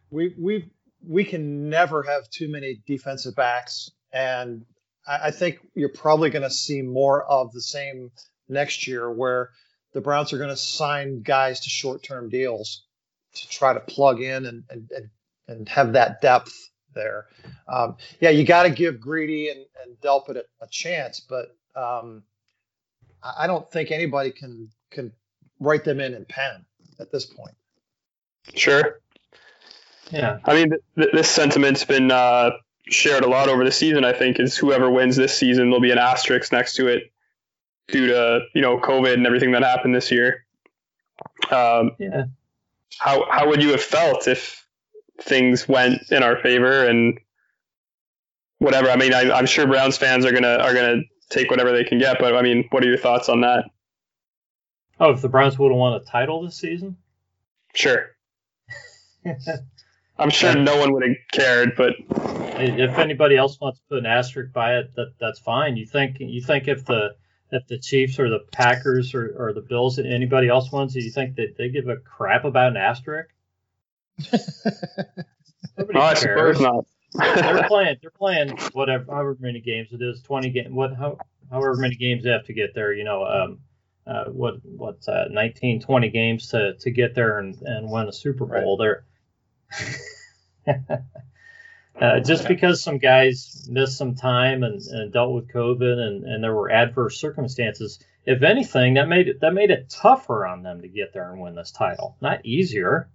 We 0.09 0.33
we 0.39 0.69
we 1.07 1.23
can 1.23 1.69
never 1.69 2.01
have 2.03 2.29
too 2.29 2.49
many 2.49 2.81
defensive 2.87 3.35
backs, 3.35 3.91
and 4.11 4.65
I, 5.07 5.27
I 5.27 5.31
think 5.31 5.59
you're 5.75 5.89
probably 5.89 6.29
going 6.29 6.43
to 6.43 6.49
see 6.49 6.81
more 6.81 7.23
of 7.23 7.51
the 7.51 7.61
same 7.61 8.11
next 8.47 8.87
year, 8.87 9.11
where 9.11 9.49
the 9.93 10.01
Browns 10.01 10.33
are 10.33 10.37
going 10.37 10.49
to 10.49 10.57
sign 10.57 11.21
guys 11.21 11.61
to 11.61 11.69
short-term 11.69 12.29
deals 12.29 12.83
to 13.35 13.49
try 13.49 13.73
to 13.73 13.79
plug 13.79 14.21
in 14.21 14.45
and 14.45 14.63
and 14.69 14.91
and, 14.95 15.09
and 15.47 15.69
have 15.69 15.93
that 15.93 16.21
depth 16.21 16.53
there. 16.93 17.25
Um, 17.67 17.97
yeah, 18.19 18.29
you 18.29 18.45
got 18.45 18.63
to 18.63 18.69
give 18.69 18.99
Greedy 18.99 19.49
and, 19.49 19.65
and 19.83 19.97
Delpit 20.01 20.37
a, 20.37 20.43
a 20.63 20.67
chance, 20.69 21.19
but 21.19 21.55
um, 21.75 22.23
I 23.23 23.47
don't 23.47 23.69
think 23.71 23.91
anybody 23.91 24.31
can 24.31 24.69
can 24.91 25.11
write 25.59 25.83
them 25.83 25.99
in 25.99 26.13
in 26.13 26.25
pen 26.25 26.65
at 26.99 27.11
this 27.11 27.25
point. 27.25 27.55
Sure. 28.55 28.99
Yeah. 30.11 30.39
I 30.43 30.53
mean, 30.53 30.69
th- 30.69 30.81
th- 30.97 31.11
this 31.13 31.29
sentiment's 31.29 31.85
been 31.85 32.11
uh, 32.11 32.51
shared 32.85 33.23
a 33.23 33.29
lot 33.29 33.49
over 33.49 33.63
the 33.63 33.71
season. 33.71 34.03
I 34.03 34.13
think 34.13 34.39
is 34.39 34.57
whoever 34.57 34.89
wins 34.89 35.15
this 35.15 35.35
season, 35.37 35.65
there'll 35.69 35.81
be 35.81 35.91
an 35.91 35.97
asterisk 35.97 36.51
next 36.51 36.75
to 36.75 36.87
it 36.87 37.11
due 37.87 38.07
to 38.07 38.41
you 38.53 38.61
know 38.61 38.79
COVID 38.79 39.13
and 39.13 39.25
everything 39.25 39.51
that 39.51 39.63
happened 39.63 39.95
this 39.95 40.11
year. 40.11 40.45
Um, 41.51 41.91
yeah. 41.99 42.25
How 42.99 43.29
how 43.29 43.47
would 43.49 43.61
you 43.61 43.71
have 43.71 43.81
felt 43.81 44.27
if 44.27 44.65
things 45.21 45.67
went 45.67 46.01
in 46.11 46.23
our 46.23 46.37
favor 46.37 46.85
and 46.85 47.19
whatever? 48.59 48.89
I 48.89 48.95
mean, 48.95 49.13
I, 49.13 49.37
am 49.37 49.45
sure 49.45 49.65
Browns 49.67 49.97
fans 49.97 50.25
are 50.25 50.31
gonna 50.31 50.57
are 50.57 50.73
gonna 50.73 51.01
take 51.29 51.49
whatever 51.49 51.71
they 51.71 51.83
can 51.83 51.99
get, 51.99 52.17
but 52.19 52.35
I 52.35 52.41
mean, 52.41 52.67
what 52.69 52.83
are 52.83 52.87
your 52.87 52.97
thoughts 52.97 53.29
on 53.29 53.41
that? 53.41 53.65
Oh, 54.99 55.11
if 55.11 55.21
the 55.21 55.29
Browns 55.29 55.57
would 55.57 55.71
have 55.71 55.77
won 55.77 55.93
a 55.93 55.99
title 55.99 56.43
this 56.43 56.55
season? 56.55 56.97
Sure. 57.73 58.11
I'm 60.17 60.29
sure 60.29 60.55
no 60.55 60.77
one 60.77 60.93
would 60.93 61.03
have 61.03 61.17
cared, 61.31 61.75
but 61.75 61.93
if 62.59 62.97
anybody 62.99 63.35
else 63.35 63.59
wants 63.59 63.79
to 63.79 63.85
put 63.89 63.97
an 63.99 64.05
asterisk 64.05 64.53
by 64.53 64.77
it, 64.77 64.93
that 64.95 65.13
that's 65.19 65.39
fine. 65.39 65.75
You 65.75 65.85
think 65.85 66.17
you 66.19 66.41
think 66.41 66.67
if 66.67 66.85
the 66.85 67.15
if 67.51 67.65
the 67.67 67.79
Chiefs 67.79 68.19
or 68.19 68.29
the 68.29 68.39
Packers 68.51 69.13
or, 69.13 69.33
or 69.37 69.53
the 69.53 69.61
Bills 69.61 69.97
and 69.97 70.11
anybody 70.11 70.49
else 70.49 70.71
wants, 70.71 70.93
do 70.93 71.01
you 71.01 71.11
think 71.11 71.35
that 71.35 71.55
they 71.57 71.69
give 71.69 71.87
a 71.87 71.97
crap 71.97 72.45
about 72.45 72.71
an 72.71 72.77
asterisk? 72.77 73.29
Nobody 75.77 75.99
oh, 75.99 76.13
cares. 76.15 76.59
not. 76.59 76.85
they're 77.13 77.63
playing. 77.67 77.97
They're 78.01 78.11
playing 78.11 78.57
whatever, 78.73 79.05
however 79.09 79.37
many 79.39 79.61
games 79.61 79.89
it 79.91 80.01
is. 80.01 80.21
Twenty 80.21 80.51
game. 80.51 80.75
What? 80.75 80.95
How, 80.95 81.17
however 81.49 81.75
many 81.75 81.95
games 81.95 82.23
they 82.23 82.29
have 82.29 82.45
to 82.45 82.53
get 82.53 82.75
there. 82.75 82.93
You 82.93 83.03
know. 83.03 83.25
Um. 83.25 83.59
Uh, 84.05 84.25
what? 84.25 84.55
What's 84.65 85.07
uh, 85.07 85.29
19, 85.31 85.79
20 85.79 86.09
games 86.09 86.47
to 86.49 86.73
to 86.73 86.91
get 86.91 87.15
there 87.15 87.39
and 87.39 87.55
and 87.61 87.89
win 87.89 88.07
a 88.07 88.13
Super 88.13 88.45
Bowl. 88.45 88.77
Right. 88.77 88.83
They're. 88.83 89.05
Uh, 92.01 92.19
just 92.19 92.47
because 92.47 92.81
some 92.81 92.97
guys 92.97 93.67
missed 93.69 93.97
some 93.97 94.15
time 94.15 94.63
and, 94.63 94.81
and 94.81 95.13
dealt 95.13 95.33
with 95.33 95.53
COVID 95.53 95.99
and, 95.99 96.23
and 96.23 96.43
there 96.43 96.53
were 96.53 96.71
adverse 96.71 97.19
circumstances, 97.21 98.03
if 98.25 98.41
anything, 98.41 98.95
that 98.95 99.07
made 99.07 99.27
it 99.27 99.39
that 99.41 99.53
made 99.53 99.69
it 99.69 99.89
tougher 99.89 100.45
on 100.45 100.63
them 100.63 100.81
to 100.81 100.87
get 100.87 101.13
there 101.13 101.31
and 101.31 101.39
win 101.39 101.53
this 101.53 101.71
title, 101.71 102.17
not 102.19 102.43
easier. 102.45 103.09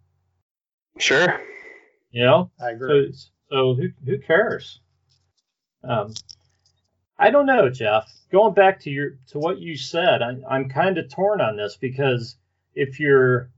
Sure. 0.97 1.41
You 2.13 2.25
know, 2.25 2.51
I 2.63 2.71
agree. 2.71 3.13
So, 3.13 3.19
so 3.51 3.75
who 3.75 3.89
who 4.07 4.19
cares? 4.21 4.81
Um, 5.83 6.15
I 7.19 7.31
don't 7.31 7.47
know, 7.47 7.69
Jeff. 7.69 8.09
Going 8.31 8.55
back 8.55 8.81
to 8.83 8.91
your 8.91 9.19
to 9.31 9.41
what 9.41 9.59
you 9.59 9.77
said, 9.77 10.23
I, 10.23 10.37
I'm 10.49 10.69
kind 10.69 10.99
of 10.99 11.11
torn 11.11 11.41
on 11.41 11.57
this 11.57 11.77
because 11.77 12.37
if 12.75 13.01
you're 13.01 13.51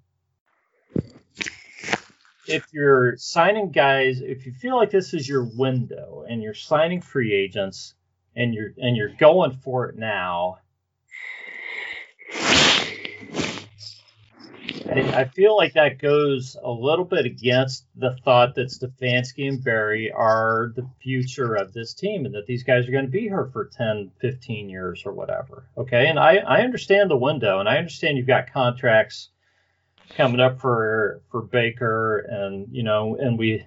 if 2.50 2.66
you're 2.72 3.16
signing 3.16 3.70
guys, 3.70 4.20
if 4.20 4.46
you 4.46 4.52
feel 4.52 4.76
like 4.76 4.90
this 4.90 5.14
is 5.14 5.28
your 5.28 5.44
window 5.44 6.24
and 6.28 6.42
you're 6.42 6.54
signing 6.54 7.00
free 7.00 7.32
agents 7.32 7.94
and 8.36 8.54
you're 8.54 8.72
and 8.78 8.96
you're 8.96 9.14
going 9.18 9.52
for 9.52 9.88
it 9.88 9.96
now, 9.96 10.58
I, 14.90 15.20
I 15.20 15.24
feel 15.24 15.56
like 15.56 15.74
that 15.74 15.98
goes 15.98 16.56
a 16.62 16.70
little 16.70 17.04
bit 17.04 17.24
against 17.24 17.86
the 17.96 18.16
thought 18.24 18.54
that 18.56 18.68
Stefanski 18.68 19.48
and 19.48 19.62
Berry 19.62 20.10
are 20.10 20.72
the 20.74 20.86
future 21.02 21.54
of 21.54 21.72
this 21.72 21.94
team 21.94 22.26
and 22.26 22.34
that 22.34 22.46
these 22.46 22.62
guys 22.62 22.88
are 22.88 22.92
going 22.92 23.06
to 23.06 23.10
be 23.10 23.22
here 23.22 23.48
for 23.52 23.66
10, 23.66 24.10
15 24.20 24.68
years 24.68 25.02
or 25.06 25.12
whatever. 25.12 25.64
Okay. 25.76 26.06
And 26.06 26.18
I, 26.18 26.36
I 26.38 26.62
understand 26.62 27.10
the 27.10 27.16
window 27.16 27.60
and 27.60 27.68
I 27.68 27.76
understand 27.76 28.18
you've 28.18 28.26
got 28.26 28.52
contracts 28.52 29.30
coming 30.16 30.40
up 30.40 30.60
for 30.60 31.22
for 31.30 31.42
Baker, 31.42 32.18
and 32.18 32.68
you 32.70 32.82
know, 32.82 33.16
and 33.16 33.38
we, 33.38 33.64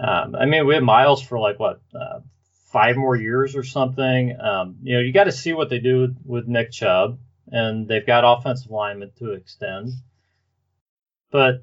um, 0.00 0.34
I 0.34 0.46
mean, 0.46 0.66
we 0.66 0.74
have 0.74 0.82
Myles 0.82 1.22
for 1.22 1.38
like 1.38 1.58
what 1.58 1.80
uh, 1.94 2.20
five 2.72 2.96
more 2.96 3.16
years 3.16 3.54
or 3.54 3.62
something. 3.62 4.36
Um, 4.40 4.76
you 4.82 4.94
know, 4.94 5.00
you 5.00 5.12
got 5.12 5.24
to 5.24 5.32
see 5.32 5.52
what 5.52 5.70
they 5.70 5.78
do 5.78 6.00
with, 6.00 6.16
with 6.24 6.48
Nick 6.48 6.72
Chubb, 6.72 7.18
and 7.48 7.86
they've 7.86 8.06
got 8.06 8.24
offensive 8.24 8.70
linemen 8.70 9.12
to 9.18 9.32
extend. 9.32 9.90
But 11.30 11.62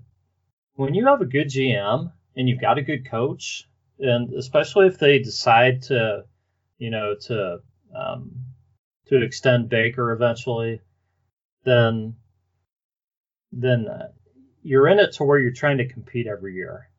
when 0.75 0.93
you 0.93 1.07
have 1.07 1.21
a 1.21 1.25
good 1.25 1.47
GM 1.47 2.11
and 2.35 2.49
you've 2.49 2.61
got 2.61 2.77
a 2.77 2.81
good 2.81 3.09
coach, 3.09 3.67
and 3.99 4.33
especially 4.33 4.87
if 4.87 4.99
they 4.99 5.19
decide 5.19 5.83
to, 5.83 6.23
you 6.77 6.89
know, 6.89 7.15
to 7.27 7.59
um, 7.95 8.31
to 9.07 9.21
extend 9.21 9.69
Baker 9.69 10.11
eventually, 10.11 10.79
then 11.65 12.15
then 13.51 13.87
uh, 13.87 14.09
you're 14.63 14.87
in 14.87 14.99
it 14.99 15.13
to 15.13 15.23
where 15.23 15.39
you're 15.39 15.51
trying 15.51 15.77
to 15.79 15.87
compete 15.87 16.27
every 16.27 16.53
year. 16.53 16.89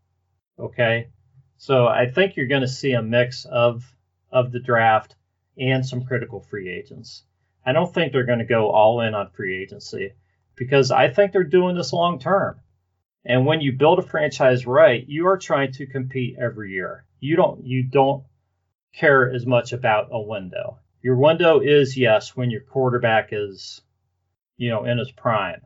Okay. 0.58 1.08
So 1.56 1.86
I 1.86 2.10
think 2.10 2.36
you're 2.36 2.46
going 2.46 2.62
to 2.62 2.68
see 2.68 2.92
a 2.92 3.02
mix 3.02 3.44
of 3.44 3.84
of 4.30 4.50
the 4.50 4.60
draft 4.60 5.14
and 5.58 5.84
some 5.84 6.04
critical 6.04 6.40
free 6.40 6.68
agents. 6.68 7.24
I 7.64 7.72
don't 7.72 7.92
think 7.92 8.12
they're 8.12 8.26
going 8.26 8.40
to 8.40 8.44
go 8.44 8.70
all 8.70 9.00
in 9.02 9.14
on 9.14 9.30
free 9.30 9.62
agency 9.62 10.12
because 10.56 10.90
I 10.90 11.08
think 11.08 11.32
they're 11.32 11.44
doing 11.44 11.76
this 11.76 11.92
long 11.92 12.18
term. 12.18 12.60
And 13.24 13.46
when 13.46 13.60
you 13.60 13.72
build 13.72 13.98
a 14.00 14.02
franchise 14.02 14.66
right, 14.66 15.06
you 15.06 15.28
are 15.28 15.38
trying 15.38 15.72
to 15.72 15.86
compete 15.86 16.36
every 16.40 16.72
year. 16.72 17.04
You 17.20 17.36
don't 17.36 17.64
you 17.64 17.84
don't 17.84 18.24
care 18.94 19.30
as 19.32 19.46
much 19.46 19.72
about 19.72 20.08
a 20.10 20.20
window. 20.20 20.78
Your 21.02 21.16
window 21.16 21.60
is 21.60 21.96
yes 21.96 22.36
when 22.36 22.50
your 22.50 22.62
quarterback 22.62 23.28
is, 23.32 23.80
you 24.56 24.70
know, 24.70 24.84
in 24.84 24.98
his 24.98 25.10
prime, 25.12 25.62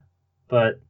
but 0.49 0.81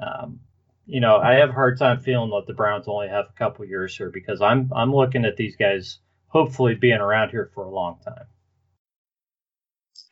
um, 0.00 0.40
you 0.86 1.00
know 1.00 1.16
I 1.16 1.34
have 1.34 1.50
a 1.50 1.54
hard 1.54 1.78
time 1.78 2.00
feeling 2.00 2.30
that 2.30 2.44
the 2.46 2.54
Browns 2.54 2.88
only 2.88 3.08
have 3.08 3.26
a 3.28 3.38
couple 3.38 3.64
years 3.64 3.96
here 3.96 4.10
because 4.10 4.40
I'm 4.40 4.70
I'm 4.74 4.94
looking 4.94 5.24
at 5.24 5.36
these 5.36 5.56
guys 5.56 5.98
hopefully 6.28 6.74
being 6.74 7.00
around 7.00 7.30
here 7.30 7.50
for 7.54 7.64
a 7.64 7.70
long 7.70 7.98
time. 8.04 8.26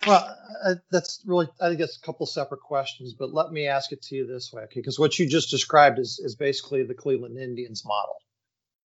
Well, 0.07 0.37
I, 0.65 0.75
that's 0.91 1.23
really, 1.27 1.49
I 1.61 1.69
think 1.69 1.81
it's 1.81 1.97
a 1.97 2.01
couple 2.01 2.27
separate 2.27 2.61
questions, 2.61 3.15
but 3.15 3.33
let 3.33 3.53
me 3.53 3.67
ask 3.67 3.93
it 3.93 4.03
to 4.03 4.17
you 4.17 4.27
this 4.27 4.53
way, 4.53 4.63
okay? 4.63 4.81
Because 4.81 4.99
what 4.99 5.19
you 5.19 5.29
just 5.29 5.51
described 5.51 5.99
is, 5.99 6.21
is 6.23 6.35
basically 6.35 6.83
the 6.85 6.95
Cleveland 6.95 7.39
Indians 7.39 7.85
model. 7.85 8.17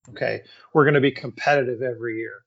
Okay. 0.09 0.43
We're 0.73 0.85
going 0.85 0.93
to 0.93 1.01
be 1.01 1.11
competitive 1.11 1.81
every 1.81 2.17
year. 2.17 2.43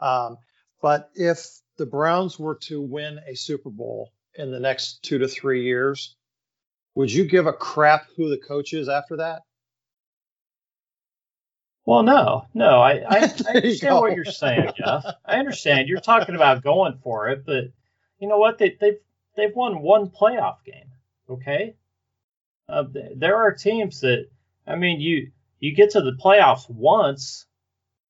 Um, 0.00 0.38
but 0.82 1.10
if 1.14 1.46
the 1.76 1.86
Browns 1.86 2.38
were 2.38 2.58
to 2.62 2.80
win 2.80 3.20
a 3.26 3.34
Super 3.34 3.70
Bowl 3.70 4.12
in 4.34 4.50
the 4.50 4.60
next 4.60 5.02
two 5.02 5.18
to 5.18 5.28
three 5.28 5.64
years, 5.64 6.16
would 6.98 7.12
you 7.12 7.24
give 7.24 7.46
a 7.46 7.52
crap 7.52 8.08
who 8.16 8.28
the 8.28 8.36
coach 8.36 8.72
is 8.72 8.88
after 8.88 9.18
that? 9.18 9.42
Well, 11.86 12.02
no, 12.02 12.46
no. 12.54 12.80
I, 12.80 12.94
I, 13.08 13.18
I 13.18 13.52
understand 13.54 13.94
what 13.94 14.16
you're 14.16 14.24
saying, 14.24 14.72
Jeff. 14.76 15.04
I 15.24 15.36
understand. 15.36 15.88
You're 15.88 16.00
talking 16.00 16.34
about 16.34 16.64
going 16.64 16.98
for 17.04 17.28
it, 17.28 17.46
but 17.46 17.66
you 18.18 18.26
know 18.26 18.38
what? 18.38 18.58
They, 18.58 18.76
they've 18.80 18.98
they've 19.36 19.54
won 19.54 19.80
one 19.80 20.10
playoff 20.10 20.56
game. 20.66 20.90
Okay, 21.30 21.76
uh, 22.68 22.82
there 23.14 23.36
are 23.36 23.52
teams 23.52 24.00
that 24.00 24.26
I 24.66 24.74
mean, 24.74 25.00
you 25.00 25.30
you 25.60 25.76
get 25.76 25.90
to 25.90 26.00
the 26.00 26.18
playoffs 26.20 26.68
once. 26.68 27.46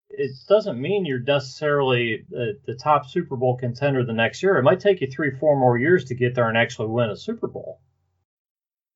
It 0.09 0.31
doesn't 0.49 0.81
mean 0.81 1.05
you're 1.05 1.19
necessarily 1.21 2.25
the, 2.31 2.59
the 2.65 2.75
top 2.75 3.07
Super 3.07 3.37
Bowl 3.37 3.59
contender 3.59 4.03
the 4.03 4.15
next 4.15 4.43
year. 4.43 4.57
It 4.57 4.63
might 4.63 4.81
take 4.81 5.03
you 5.03 5.09
three, 5.09 5.33
four 5.39 5.61
more 5.61 5.77
years 5.77 6.07
to 6.07 6.15
get 6.15 6.35
there 6.35 6.49
and 6.49 6.57
actually 6.57 6.89
win 6.89 7.11
a 7.11 7.17
Super 7.17 7.49
Bowl. 7.49 7.83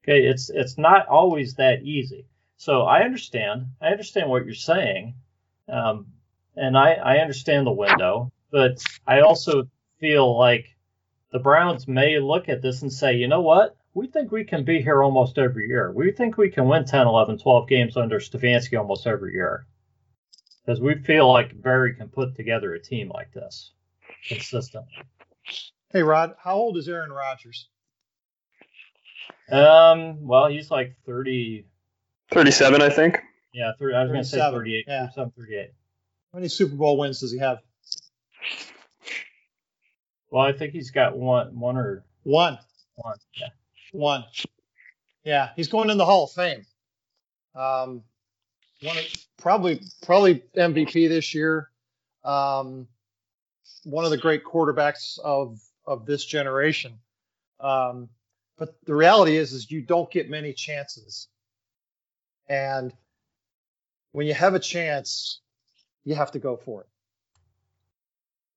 Okay, 0.04 0.26
it's 0.26 0.50
it's 0.50 0.78
not 0.78 1.06
always 1.06 1.54
that 1.54 1.82
easy. 1.82 2.26
So 2.56 2.82
I 2.82 3.02
understand. 3.02 3.66
I 3.80 3.88
understand 3.88 4.28
what 4.28 4.44
you're 4.44 4.54
saying, 4.54 5.14
um, 5.68 6.06
and 6.56 6.76
I 6.76 6.94
I 6.94 7.18
understand 7.18 7.66
the 7.66 7.72
window, 7.72 8.32
but 8.50 8.82
I 9.06 9.20
also 9.20 9.68
feel 10.00 10.36
like 10.36 10.66
the 11.30 11.38
Browns 11.38 11.88
may 11.88 12.18
look 12.18 12.48
at 12.48 12.62
this 12.62 12.82
and 12.82 12.92
say, 12.92 13.14
you 13.14 13.26
know 13.26 13.40
what? 13.40 13.76
We 13.94 14.06
think 14.06 14.32
we 14.32 14.44
can 14.44 14.64
be 14.64 14.82
here 14.82 15.02
almost 15.02 15.38
every 15.38 15.66
year. 15.66 15.92
We 15.92 16.12
think 16.12 16.36
we 16.36 16.50
can 16.50 16.66
win 16.66 16.84
10, 16.84 17.06
11, 17.06 17.38
12 17.38 17.68
games 17.68 17.96
under 17.96 18.18
Stefanski 18.18 18.78
almost 18.78 19.06
every 19.06 19.32
year. 19.32 19.66
Because 20.64 20.80
we 20.80 20.94
feel 20.94 21.30
like 21.30 21.60
Berry 21.60 21.94
can 21.94 22.08
put 22.08 22.36
together 22.36 22.74
a 22.74 22.80
team 22.80 23.10
like 23.12 23.32
this 23.32 23.72
consistently. 24.28 24.92
Hey, 25.90 26.02
Rod, 26.02 26.34
how 26.38 26.54
old 26.54 26.76
is 26.76 26.88
Aaron 26.88 27.12
Rodgers? 27.12 27.68
Um, 29.50 30.26
well, 30.26 30.46
he's 30.46 30.70
like 30.70 30.94
30. 31.06 31.66
37, 32.30 32.82
I 32.82 32.88
think. 32.88 33.20
Yeah, 33.52 33.72
30, 33.78 33.94
I 33.94 34.02
was 34.02 34.10
going 34.10 34.22
to 34.22 34.28
say 34.28 34.38
38. 34.38 34.84
Yeah. 34.88 35.08
38. 35.14 35.70
How 36.32 36.38
many 36.38 36.48
Super 36.48 36.74
Bowl 36.74 36.96
wins 36.96 37.20
does 37.20 37.32
he 37.32 37.38
have? 37.38 37.58
Well, 40.30 40.42
I 40.42 40.52
think 40.52 40.72
he's 40.72 40.90
got 40.90 41.16
one, 41.16 41.58
one 41.60 41.76
or 41.76 42.04
one, 42.22 42.58
one, 42.94 43.16
yeah, 43.34 43.48
one. 43.92 44.24
Yeah, 45.24 45.50
he's 45.56 45.68
going 45.68 45.90
in 45.90 45.98
the 45.98 46.06
Hall 46.06 46.24
of 46.24 46.30
Fame. 46.30 46.64
Um, 47.54 48.02
one 48.82 48.96
of, 48.96 49.04
probably 49.36 49.82
probably 50.02 50.42
MVP 50.56 51.10
this 51.10 51.34
year. 51.34 51.68
Um, 52.24 52.88
one 53.84 54.06
of 54.06 54.10
the 54.10 54.16
great 54.16 54.42
quarterbacks 54.42 55.18
of 55.18 55.60
of 55.86 56.06
this 56.06 56.24
generation. 56.24 56.94
Um, 57.60 58.08
but 58.58 58.74
the 58.84 58.94
reality 58.94 59.36
is, 59.36 59.52
is 59.52 59.70
you 59.70 59.82
don't 59.82 60.10
get 60.10 60.30
many 60.30 60.52
chances, 60.52 61.28
and 62.48 62.92
when 64.12 64.26
you 64.26 64.34
have 64.34 64.54
a 64.54 64.60
chance, 64.60 65.40
you 66.04 66.14
have 66.14 66.32
to 66.32 66.38
go 66.38 66.56
for 66.56 66.82
it. 66.82 66.88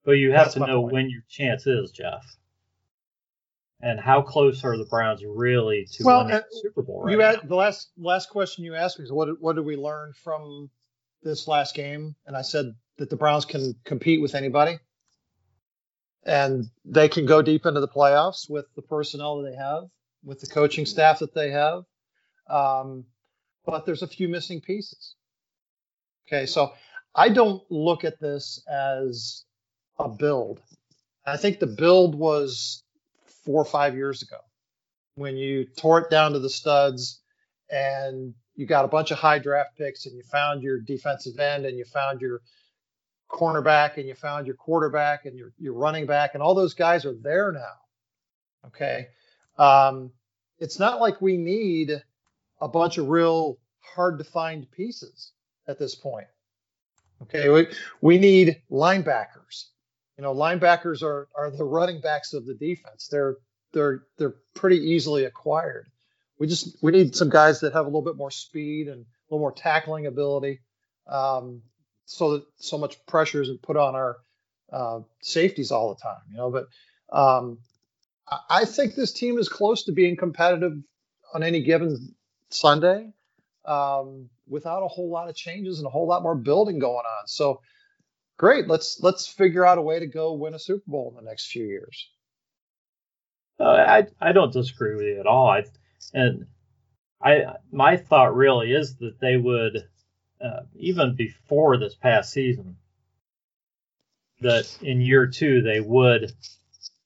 But 0.03 0.13
you 0.13 0.31
have 0.31 0.45
That's 0.45 0.53
to 0.55 0.59
know 0.61 0.81
point. 0.81 0.93
when 0.93 1.09
your 1.09 1.23
chance 1.27 1.65
is, 1.65 1.91
Jeff. 1.91 2.23
And 3.81 3.99
how 3.99 4.21
close 4.21 4.63
are 4.63 4.77
the 4.77 4.85
Browns 4.85 5.23
really 5.25 5.85
to 5.91 6.03
well, 6.03 6.23
winning 6.23 6.37
uh, 6.37 6.41
the 6.51 6.59
Super 6.61 6.81
Bowl? 6.81 7.03
Right 7.03 7.11
you 7.11 7.19
had, 7.19 7.47
the 7.47 7.55
last 7.55 7.89
last 7.97 8.29
question 8.29 8.63
you 8.63 8.75
asked 8.75 8.99
me 8.99 9.05
is 9.05 9.11
what 9.11 9.41
what 9.41 9.55
did 9.55 9.65
we 9.65 9.75
learn 9.75 10.13
from 10.13 10.69
this 11.23 11.47
last 11.47 11.75
game? 11.75 12.15
And 12.25 12.37
I 12.37 12.41
said 12.41 12.73
that 12.97 13.09
the 13.09 13.15
Browns 13.15 13.45
can 13.45 13.75
compete 13.83 14.21
with 14.21 14.33
anybody, 14.33 14.79
and 16.25 16.69
they 16.83 17.07
can 17.07 17.25
go 17.25 17.41
deep 17.41 17.65
into 17.65 17.79
the 17.79 17.87
playoffs 17.87 18.49
with 18.49 18.65
the 18.75 18.81
personnel 18.81 19.41
that 19.41 19.51
they 19.51 19.55
have, 19.55 19.83
with 20.23 20.39
the 20.39 20.47
coaching 20.47 20.85
staff 20.85 21.19
that 21.19 21.33
they 21.33 21.51
have. 21.51 21.83
Um, 22.49 23.05
but 23.65 23.85
there's 23.85 24.01
a 24.03 24.07
few 24.07 24.27
missing 24.27 24.61
pieces. 24.61 25.15
Okay, 26.27 26.45
so 26.45 26.73
I 27.13 27.29
don't 27.29 27.63
look 27.69 28.03
at 28.03 28.19
this 28.19 28.63
as 28.67 29.45
a 29.99 30.09
build. 30.09 30.61
I 31.25 31.37
think 31.37 31.59
the 31.59 31.67
build 31.67 32.15
was 32.15 32.83
four 33.45 33.61
or 33.61 33.65
five 33.65 33.95
years 33.95 34.21
ago 34.21 34.37
when 35.15 35.37
you 35.37 35.65
tore 35.77 35.99
it 35.99 36.09
down 36.09 36.33
to 36.33 36.39
the 36.39 36.49
studs 36.49 37.21
and 37.69 38.33
you 38.55 38.65
got 38.65 38.85
a 38.85 38.89
bunch 38.89 39.11
of 39.11 39.17
high 39.17 39.39
draft 39.39 39.77
picks 39.77 40.05
and 40.05 40.15
you 40.15 40.23
found 40.23 40.61
your 40.61 40.79
defensive 40.79 41.39
end 41.39 41.65
and 41.65 41.77
you 41.77 41.85
found 41.85 42.21
your 42.21 42.41
cornerback 43.35 43.97
and 43.97 44.07
you 44.07 44.15
found 44.15 44.47
your 44.47 44.55
quarterback 44.55 45.25
and 45.25 45.37
your, 45.37 45.51
your 45.59 45.73
running 45.73 46.05
back 46.05 46.31
and 46.33 46.41
all 46.41 46.55
those 46.55 46.73
guys 46.73 47.05
are 47.05 47.15
there 47.21 47.51
now. 47.51 48.67
Okay. 48.67 49.07
Um, 49.57 50.11
it's 50.59 50.79
not 50.79 50.99
like 50.99 51.21
we 51.21 51.37
need 51.37 51.91
a 52.61 52.67
bunch 52.67 52.97
of 52.97 53.09
real 53.09 53.59
hard 53.81 54.17
to 54.17 54.23
find 54.23 54.69
pieces 54.71 55.31
at 55.67 55.77
this 55.77 55.95
point. 55.95 56.27
Okay. 57.23 57.49
We, 57.49 57.67
we 58.01 58.17
need 58.17 58.61
linebackers 58.71 59.65
you 60.17 60.23
know, 60.23 60.33
linebackers 60.33 61.03
are 61.03 61.27
are 61.35 61.51
the 61.51 61.63
running 61.63 62.01
backs 62.01 62.33
of 62.33 62.45
the 62.45 62.53
defense. 62.53 63.07
They're 63.07 63.37
they're 63.73 64.03
they're 64.17 64.35
pretty 64.53 64.77
easily 64.77 65.25
acquired. 65.25 65.87
We 66.39 66.47
just 66.47 66.81
we 66.81 66.91
need 66.91 67.15
some 67.15 67.29
guys 67.29 67.59
that 67.61 67.73
have 67.73 67.85
a 67.85 67.89
little 67.89 68.01
bit 68.01 68.15
more 68.15 68.31
speed 68.31 68.87
and 68.87 69.01
a 69.01 69.05
little 69.29 69.39
more 69.39 69.51
tackling 69.51 70.05
ability, 70.05 70.61
um, 71.07 71.61
so 72.05 72.33
that 72.33 72.45
so 72.57 72.77
much 72.77 73.03
pressure 73.05 73.41
isn't 73.41 73.61
put 73.61 73.77
on 73.77 73.95
our 73.95 74.17
uh, 74.71 74.99
safeties 75.21 75.71
all 75.71 75.93
the 75.93 76.01
time. 76.01 76.21
You 76.31 76.37
know, 76.37 76.51
but 76.51 76.67
um, 77.15 77.59
I 78.49 78.65
think 78.65 78.95
this 78.95 79.11
team 79.11 79.37
is 79.37 79.49
close 79.49 79.83
to 79.83 79.91
being 79.91 80.15
competitive 80.15 80.77
on 81.33 81.43
any 81.43 81.61
given 81.61 82.15
Sunday 82.49 83.11
um, 83.65 84.29
without 84.47 84.83
a 84.83 84.87
whole 84.87 85.09
lot 85.09 85.29
of 85.29 85.35
changes 85.35 85.79
and 85.79 85.87
a 85.87 85.89
whole 85.89 86.07
lot 86.07 86.23
more 86.23 86.35
building 86.35 86.79
going 86.79 86.95
on. 86.95 87.27
So 87.27 87.61
great. 88.37 88.67
Let's 88.67 88.99
let's 89.01 89.27
figure 89.27 89.65
out 89.65 89.77
a 89.77 89.81
way 89.81 89.99
to 89.99 90.07
go 90.07 90.33
win 90.33 90.53
a 90.53 90.59
Super 90.59 90.83
Bowl 90.87 91.09
in 91.09 91.23
the 91.23 91.29
next 91.29 91.47
few 91.47 91.65
years. 91.65 92.09
Uh, 93.59 93.63
I 93.63 94.07
I 94.19 94.31
don't 94.31 94.53
disagree 94.53 94.95
with 94.95 95.05
you 95.05 95.19
at 95.19 95.27
all. 95.27 95.47
I 95.47 95.63
and 96.13 96.45
I 97.21 97.55
my 97.71 97.97
thought 97.97 98.35
really 98.35 98.71
is 98.71 98.97
that 98.97 99.19
they 99.19 99.37
would 99.37 99.87
uh, 100.41 100.61
even 100.75 101.15
before 101.15 101.77
this 101.77 101.95
past 101.95 102.31
season 102.31 102.77
that 104.41 104.77
in 104.81 105.01
year 105.01 105.27
two 105.27 105.61
they 105.61 105.79
would 105.79 106.31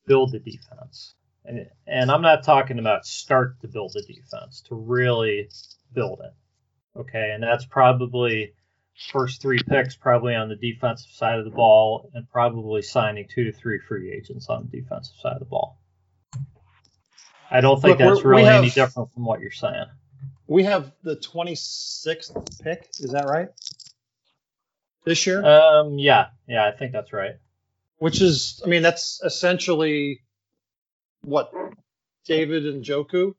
build 0.06 0.32
the 0.32 0.40
defense. 0.40 1.14
And, 1.46 1.68
and 1.88 2.12
I'm 2.12 2.22
not 2.22 2.44
talking 2.44 2.80
about 2.80 3.06
start 3.06 3.62
to 3.62 3.68
build 3.68 3.94
the 3.94 4.02
defense, 4.02 4.62
to 4.68 4.76
really 4.76 5.50
build 5.94 6.22
it. 6.22 7.00
Okay. 7.00 7.32
And 7.34 7.44
that's 7.44 7.66
probably 7.66 8.54
first 9.12 9.42
three 9.42 9.60
picks 9.66 9.96
probably 9.96 10.36
on 10.36 10.50
the 10.50 10.56
defensive 10.56 11.12
side 11.12 11.40
of 11.40 11.46
the 11.46 11.52
ball 11.52 12.12
and 12.14 12.30
probably 12.30 12.82
signing 12.82 13.28
two 13.30 13.46
to 13.46 13.54
three 13.54 13.80
free 13.80 14.12
agents 14.12 14.48
on 14.50 14.68
the 14.70 14.82
defensive 14.82 15.16
side 15.22 15.34
of 15.34 15.40
the 15.40 15.46
ball. 15.46 15.80
I 17.52 17.62
don't 17.62 17.82
think 17.82 18.00
Look, 18.00 18.10
that's 18.10 18.26
really 18.26 18.44
have, 18.44 18.64
any 18.64 18.70
different 18.70 19.12
from 19.14 19.26
what 19.26 19.40
you're 19.40 19.52
saying. 19.52 19.86
We 20.50 20.64
have 20.64 20.92
the 21.04 21.16
26th 21.16 22.62
pick. 22.64 22.90
Is 23.00 23.12
that 23.12 23.28
right? 23.28 23.50
This 25.06 25.28
year? 25.28 25.46
Um, 25.46 26.00
yeah, 26.00 26.28
yeah, 26.48 26.66
I 26.68 26.72
think 26.72 26.92
that's 26.92 27.14
right. 27.14 27.36
Which 28.00 28.20
is, 28.20 28.60
I 28.66 28.68
mean, 28.68 28.82
that's 28.82 29.22
essentially 29.24 30.22
what 31.22 31.52
David 32.26 32.64
Njoku 32.64 33.34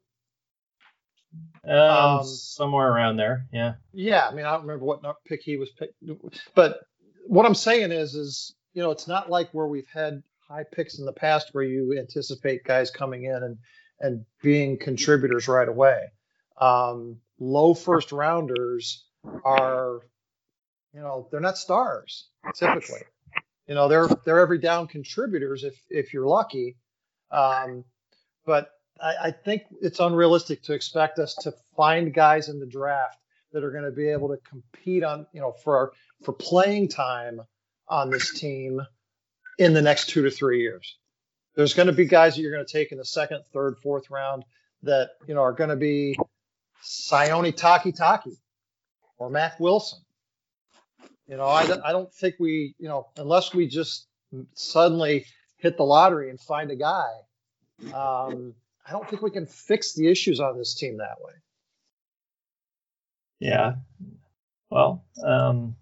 um, 1.66 1.78
um, 1.78 2.24
somewhere 2.24 2.88
around 2.88 3.16
there, 3.16 3.46
yeah. 3.52 3.74
Yeah, 3.92 4.26
I 4.26 4.34
mean, 4.34 4.46
I 4.46 4.52
don't 4.52 4.62
remember 4.62 4.84
what 4.84 5.02
pick 5.26 5.40
he 5.42 5.56
was 5.56 5.70
picked, 5.70 5.94
but 6.54 6.78
what 7.26 7.44
I'm 7.44 7.54
saying 7.54 7.92
is, 7.92 8.14
is 8.14 8.54
you 8.72 8.82
know, 8.82 8.92
it's 8.92 9.08
not 9.08 9.28
like 9.28 9.50
where 9.50 9.66
we've 9.66 9.88
had 9.92 10.22
high 10.48 10.64
picks 10.72 10.98
in 10.98 11.06
the 11.06 11.12
past 11.12 11.48
where 11.52 11.64
you 11.64 11.98
anticipate 11.98 12.64
guys 12.64 12.90
coming 12.90 13.24
in 13.24 13.34
and 13.34 13.58
and 14.00 14.24
being 14.42 14.78
contributors 14.78 15.48
right 15.48 15.68
away. 15.68 16.10
Um, 16.60 17.16
low 17.38 17.74
first 17.74 18.12
rounders 18.12 19.04
are, 19.44 20.00
you 20.94 21.00
know, 21.00 21.28
they're 21.30 21.40
not 21.40 21.58
stars 21.58 22.28
typically. 22.54 23.02
You 23.66 23.74
know, 23.74 23.88
they're 23.88 24.08
they're 24.24 24.40
every 24.40 24.58
down 24.58 24.88
contributors 24.88 25.64
if 25.64 25.80
if 25.88 26.12
you're 26.12 26.26
lucky. 26.26 26.76
Um, 27.30 27.84
but 28.44 28.70
I, 29.00 29.14
I 29.24 29.30
think 29.30 29.62
it's 29.80 30.00
unrealistic 30.00 30.62
to 30.64 30.72
expect 30.72 31.18
us 31.18 31.34
to 31.42 31.54
find 31.76 32.12
guys 32.12 32.48
in 32.48 32.58
the 32.58 32.66
draft 32.66 33.18
that 33.52 33.64
are 33.64 33.70
going 33.70 33.84
to 33.84 33.90
be 33.90 34.08
able 34.08 34.28
to 34.28 34.38
compete 34.38 35.04
on, 35.04 35.26
you 35.32 35.40
know, 35.40 35.52
for 35.52 35.92
for 36.22 36.32
playing 36.32 36.88
time 36.88 37.40
on 37.88 38.10
this 38.10 38.38
team 38.38 38.80
in 39.58 39.72
the 39.72 39.82
next 39.82 40.08
two 40.08 40.22
to 40.22 40.30
three 40.30 40.60
years. 40.60 40.96
There's 41.54 41.74
going 41.74 41.88
to 41.88 41.92
be 41.92 42.06
guys 42.06 42.36
that 42.36 42.42
you're 42.42 42.52
going 42.52 42.64
to 42.64 42.72
take 42.72 42.92
in 42.92 42.98
the 42.98 43.04
second, 43.04 43.42
third, 43.52 43.76
fourth 43.78 44.10
round 44.10 44.44
that 44.82 45.10
you 45.26 45.34
know 45.34 45.42
are 45.42 45.52
going 45.52 45.70
to 45.70 45.76
be 45.76 46.18
Sione 46.82 47.54
Takitaki 47.54 48.36
or 49.18 49.30
Mack 49.30 49.58
Wilson. 49.60 50.00
You 51.26 51.36
know, 51.36 51.46
I, 51.46 51.62
I 51.84 51.92
don't 51.92 52.12
think 52.12 52.36
we, 52.40 52.74
you 52.78 52.88
know, 52.88 53.06
unless 53.16 53.54
we 53.54 53.68
just 53.68 54.06
suddenly 54.54 55.26
hit 55.58 55.76
the 55.76 55.84
lottery 55.84 56.30
and 56.30 56.40
find 56.40 56.70
a 56.70 56.76
guy, 56.76 57.10
um, 57.94 58.54
I 58.86 58.92
don't 58.92 59.08
think 59.08 59.22
we 59.22 59.30
can 59.30 59.46
fix 59.46 59.94
the 59.94 60.08
issues 60.08 60.40
on 60.40 60.58
this 60.58 60.74
team 60.74 60.98
that 60.98 61.18
way. 61.20 61.32
Yeah. 63.38 63.74
Well, 64.70 65.04
um, 65.24 65.76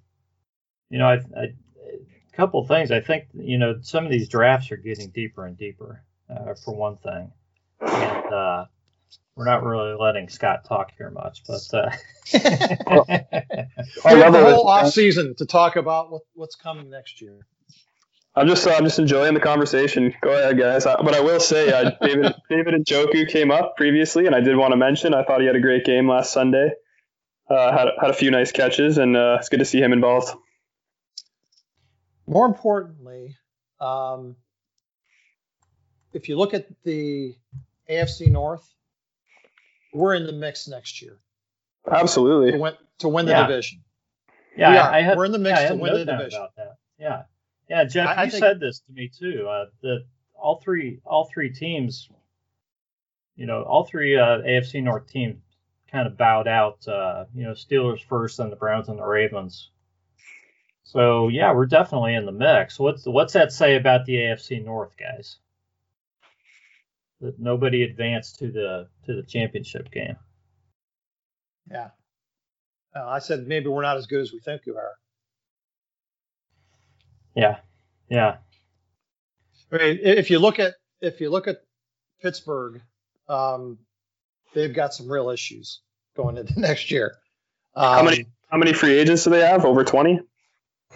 you 0.90 0.98
know, 0.98 1.06
I, 1.06 1.14
I, 1.14 1.42
a 1.44 2.36
couple 2.36 2.64
things. 2.66 2.90
I 2.90 3.00
think 3.00 3.28
you 3.34 3.58
know 3.58 3.78
some 3.82 4.04
of 4.04 4.10
these 4.10 4.28
drafts 4.28 4.70
are 4.70 4.76
getting 4.76 5.10
deeper 5.10 5.46
and 5.46 5.56
deeper. 5.56 6.02
Uh, 6.30 6.52
for 6.62 6.74
one 6.74 6.98
thing, 6.98 7.32
and 7.80 8.32
uh, 8.34 8.66
we're 9.38 9.44
not 9.44 9.62
really 9.62 9.94
letting 9.94 10.28
Scott 10.28 10.64
talk 10.64 10.92
here 10.98 11.10
much, 11.10 11.44
but 11.46 11.62
uh, 11.72 11.90
I 14.04 14.14
love 14.14 14.32
the 14.32 14.40
whole 14.42 14.66
off 14.66 14.90
season 14.90 15.34
to 15.36 15.46
talk 15.46 15.76
about 15.76 16.10
what, 16.10 16.22
what's 16.34 16.56
coming 16.56 16.90
next 16.90 17.20
year. 17.20 17.46
I'm 18.34 18.46
just 18.46 18.66
uh, 18.66 18.70
I'm 18.70 18.84
just 18.84 18.98
enjoying 18.98 19.34
the 19.34 19.40
conversation. 19.40 20.14
Go 20.22 20.30
ahead, 20.30 20.58
guys. 20.58 20.86
Uh, 20.86 21.02
but 21.02 21.14
I 21.14 21.20
will 21.20 21.40
say, 21.40 21.72
uh, 21.72 21.90
David 22.02 22.34
David 22.48 22.74
Njoku 22.84 23.28
came 23.28 23.50
up 23.50 23.76
previously, 23.76 24.26
and 24.26 24.34
I 24.34 24.40
did 24.40 24.56
want 24.56 24.72
to 24.72 24.76
mention 24.76 25.14
I 25.14 25.24
thought 25.24 25.40
he 25.40 25.46
had 25.46 25.56
a 25.56 25.60
great 25.60 25.84
game 25.84 26.08
last 26.08 26.32
Sunday. 26.32 26.70
Uh, 27.48 27.72
had 27.76 27.88
had 28.00 28.10
a 28.10 28.14
few 28.14 28.30
nice 28.30 28.52
catches, 28.52 28.98
and 28.98 29.16
uh, 29.16 29.36
it's 29.38 29.48
good 29.48 29.60
to 29.60 29.64
see 29.64 29.80
him 29.80 29.92
involved. 29.92 30.28
More 32.26 32.46
importantly, 32.46 33.36
um, 33.80 34.36
if 36.12 36.28
you 36.28 36.36
look 36.36 36.54
at 36.54 36.66
the 36.84 37.34
AFC 37.88 38.30
North, 38.30 38.68
we're 39.92 40.14
in 40.14 40.26
the 40.26 40.32
mix 40.32 40.68
next 40.68 41.02
year. 41.02 41.18
Absolutely. 41.90 42.52
To 42.52 42.58
win, 42.58 42.74
to 42.98 43.08
win 43.08 43.26
the 43.26 43.32
yeah. 43.32 43.46
division. 43.46 43.80
Yeah, 44.56 44.70
we 44.70 44.76
are. 44.76 44.92
I 44.92 45.02
had, 45.02 45.16
we're 45.16 45.24
in 45.24 45.32
the 45.32 45.38
mix 45.38 45.60
yeah, 45.60 45.68
to 45.68 45.76
win 45.76 45.94
the 45.94 46.04
division. 46.04 46.40
About 46.40 46.56
that. 46.56 46.76
Yeah, 46.98 47.22
yeah, 47.68 47.84
Jeff, 47.84 48.08
I, 48.08 48.12
you 48.12 48.18
I 48.18 48.30
think, 48.30 48.42
said 48.42 48.60
this 48.60 48.80
to 48.80 48.92
me 48.92 49.08
too. 49.08 49.46
Uh, 49.48 49.66
that 49.82 50.04
all 50.34 50.60
three, 50.60 51.00
all 51.04 51.28
three 51.32 51.50
teams, 51.50 52.08
you 53.36 53.46
know, 53.46 53.62
all 53.62 53.84
three 53.84 54.16
uh, 54.16 54.38
AFC 54.38 54.82
North 54.82 55.06
teams 55.08 55.40
kind 55.90 56.06
of 56.06 56.16
bowed 56.16 56.48
out. 56.48 56.86
Uh, 56.86 57.24
you 57.34 57.44
know, 57.44 57.52
Steelers 57.52 58.04
first, 58.08 58.38
then 58.38 58.50
the 58.50 58.56
Browns 58.56 58.88
and 58.88 58.98
the 58.98 59.04
Ravens. 59.04 59.70
So 60.82 61.28
yeah, 61.28 61.52
we're 61.52 61.66
definitely 61.66 62.14
in 62.14 62.26
the 62.26 62.32
mix. 62.32 62.78
What's 62.78 63.06
what's 63.06 63.34
that 63.34 63.52
say 63.52 63.76
about 63.76 64.06
the 64.06 64.14
AFC 64.14 64.64
North, 64.64 64.92
guys? 64.98 65.36
That 67.20 67.38
nobody 67.38 67.82
advanced 67.82 68.38
to 68.38 68.50
the 68.50 68.88
to 69.06 69.14
the 69.14 69.22
championship 69.22 69.90
game. 69.90 70.16
Yeah. 71.70 71.90
Uh, 72.94 73.06
I 73.06 73.18
said 73.18 73.46
maybe 73.46 73.66
we're 73.66 73.82
not 73.82 73.96
as 73.96 74.06
good 74.06 74.20
as 74.20 74.32
we 74.32 74.40
think 74.40 74.62
we 74.66 74.72
are. 74.72 74.94
Yeah. 77.34 77.56
Yeah. 78.08 78.36
I 79.72 79.76
mean, 79.76 79.98
if 80.02 80.30
you 80.30 80.38
look 80.38 80.58
at 80.58 80.74
if 81.00 81.20
you 81.20 81.30
look 81.30 81.46
at 81.46 81.58
Pittsburgh, 82.22 82.80
um, 83.28 83.78
they've 84.54 84.74
got 84.74 84.94
some 84.94 85.10
real 85.10 85.30
issues 85.30 85.80
going 86.16 86.36
into 86.36 86.58
next 86.60 86.90
year. 86.90 87.16
Um, 87.74 87.96
how 87.96 88.02
many 88.02 88.26
how 88.48 88.58
many 88.58 88.72
free 88.72 88.98
agents 88.98 89.24
do 89.24 89.30
they 89.30 89.40
have? 89.40 89.64
Over 89.64 89.84
twenty. 89.84 90.20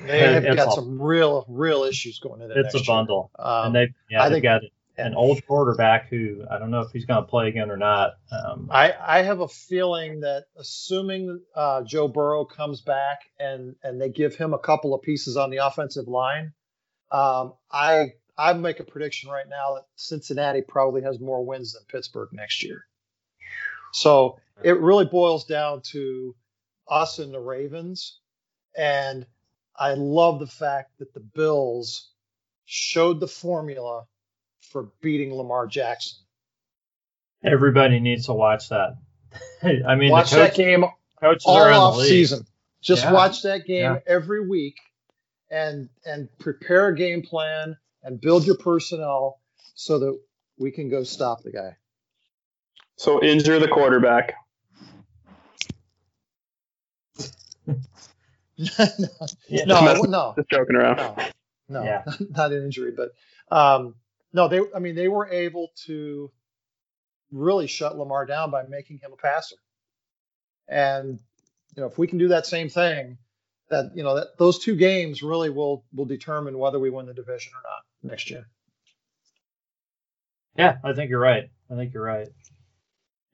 They 0.07 0.21
have 0.21 0.45
it's 0.45 0.57
got 0.57 0.69
a, 0.69 0.73
some 0.73 1.01
real 1.01 1.45
real 1.49 1.85
issues 1.85 2.19
going 2.19 2.41
into. 2.41 2.55
Next. 2.55 2.75
It's 2.75 2.89
a 2.89 2.91
bundle, 2.91 3.31
um, 3.39 3.67
and 3.67 3.75
they 3.75 3.95
yeah 4.11 4.23
I 4.23 4.29
they've 4.29 4.37
think, 4.37 4.45
got 4.45 4.63
an 4.99 5.15
old 5.15 5.45
quarterback 5.47 6.09
who 6.11 6.45
I 6.51 6.59
don't 6.59 6.71
know 6.71 6.81
if 6.81 6.91
he's 6.93 7.07
going 7.07 7.23
to 7.23 7.29
play 7.29 7.49
again 7.49 7.71
or 7.71 7.77
not. 7.77 8.13
Um, 8.31 8.69
I, 8.71 8.93
I 9.01 9.23
have 9.23 9.41
a 9.41 9.49
feeling 9.49 10.21
that 10.21 10.45
assuming 10.57 11.41
uh, 11.55 11.83
Joe 11.83 12.09
Burrow 12.09 12.45
comes 12.45 12.81
back 12.83 13.21
and 13.39 13.77
and 13.83 14.01
they 14.01 14.11
give 14.11 14.35
him 14.37 14.53
a 14.53 14.59
couple 14.59 14.95
of 14.95 15.03
pieces 15.03 15.37
on 15.37 15.51
the 15.51 15.59
offensive 15.59 16.09
line, 16.09 16.53
um, 17.11 17.55
I 17.71 18.13
I 18.37 18.53
make 18.53 18.81
a 18.81 18.85
prediction 18.85 19.31
right 19.31 19.49
now 19.49 19.75
that 19.75 19.87
Cincinnati 19.97 20.63
probably 20.63 21.03
has 21.03 21.21
more 21.21 21.45
wins 21.45 21.73
than 21.73 21.83
Pittsburgh 21.89 22.29
next 22.33 22.63
year. 22.63 22.85
So 23.93 24.39
it 24.63 24.79
really 24.79 25.05
boils 25.07 25.45
down 25.45 25.83
to 25.93 26.35
us 26.89 27.19
and 27.19 27.33
the 27.33 27.41
Ravens, 27.41 28.19
and 28.77 29.27
I 29.75 29.95
love 29.95 30.39
the 30.39 30.47
fact 30.47 30.99
that 30.99 31.15
the 31.15 31.21
Bills 31.21 32.11
showed 32.67 33.21
the 33.21 33.29
formula 33.29 34.07
for 34.73 34.89
beating 35.03 35.35
Lamar 35.35 35.67
Jackson. 35.67 36.19
Everybody 37.45 38.01
needs 38.01 38.27
to 38.27 38.33
watch 38.33 38.71
that. 38.71 38.97
I 39.63 39.95
mean, 39.95 40.11
watch 40.11 40.31
coach, 40.31 40.39
that 40.39 40.55
game 40.55 40.85
all 40.85 41.39
off 41.47 42.01
season. 42.01 42.47
Just 42.81 43.05
yeah. 43.05 43.13
watch 43.13 43.43
that 43.43 43.67
game 43.67 43.93
yeah. 43.95 43.99
every 44.07 44.47
week, 44.47 44.77
and 45.51 45.89
and 46.05 46.29
prepare 46.39 46.89
a 46.89 46.97
game 46.97 47.23
plan 47.23 47.77
and 48.03 48.21
build 48.21 48.47
your 48.47 48.57
personnel 48.57 49.41
so 49.75 49.99
that 50.01 50.19
we 50.59 50.71
can 50.71 50.89
go 50.89 51.05
stop 51.05 51.43
the 51.43 51.53
guy. 51.53 51.77
So 52.97 53.23
injure 53.23 53.59
the 53.59 53.69
quarterback. 53.69 54.35
no, 57.67 57.75
no, 59.67 60.03
no, 60.03 60.35
just 60.37 60.51
joking 60.51 60.77
around. 60.77 60.97
No, 60.97 61.17
no, 61.69 61.85
yeah. 61.85 62.03
not 62.31 62.53
an 62.53 62.65
injury, 62.65 62.93
but 62.97 63.13
um, 63.55 63.95
no, 64.33 64.49
they. 64.49 64.61
I 64.75 64.79
mean, 64.79 64.95
they 64.95 65.09
were 65.09 65.29
able 65.29 65.71
to 65.87 66.31
really 67.31 67.67
shut 67.67 67.97
Lamar 67.97 68.27
down 68.27 68.51
by 68.51 68.65
making 68.65 68.99
him 68.99 69.13
a 69.13 69.17
passer. 69.17 69.57
And 70.69 71.19
you 71.77 71.81
know, 71.81 71.87
if 71.87 71.99
we 71.99 72.07
can 72.07 72.19
do 72.19 72.29
that 72.29 72.47
same 72.47 72.69
thing, 72.69 73.19
that 73.71 73.97
you 73.97 74.03
know, 74.03 74.17
that 74.17 74.39
those 74.39 74.59
two 74.59 74.77
games 74.77 75.23
really 75.23 75.51
will 75.51 75.85
will 75.93 76.05
determine 76.05 76.59
whether 76.59 76.79
we 76.79 76.91
win 76.91 77.07
the 77.07 77.15
division 77.15 77.53
or 77.55 77.63
not 77.63 78.11
next 78.11 78.31
year. 78.31 78.47
Yeah, 80.57 80.77
I 80.85 80.93
think 80.93 81.11
you're 81.11 81.21
right. 81.21 81.51
I 81.71 81.75
think 81.75 81.95
you're 81.95 82.05
right. 82.05 82.29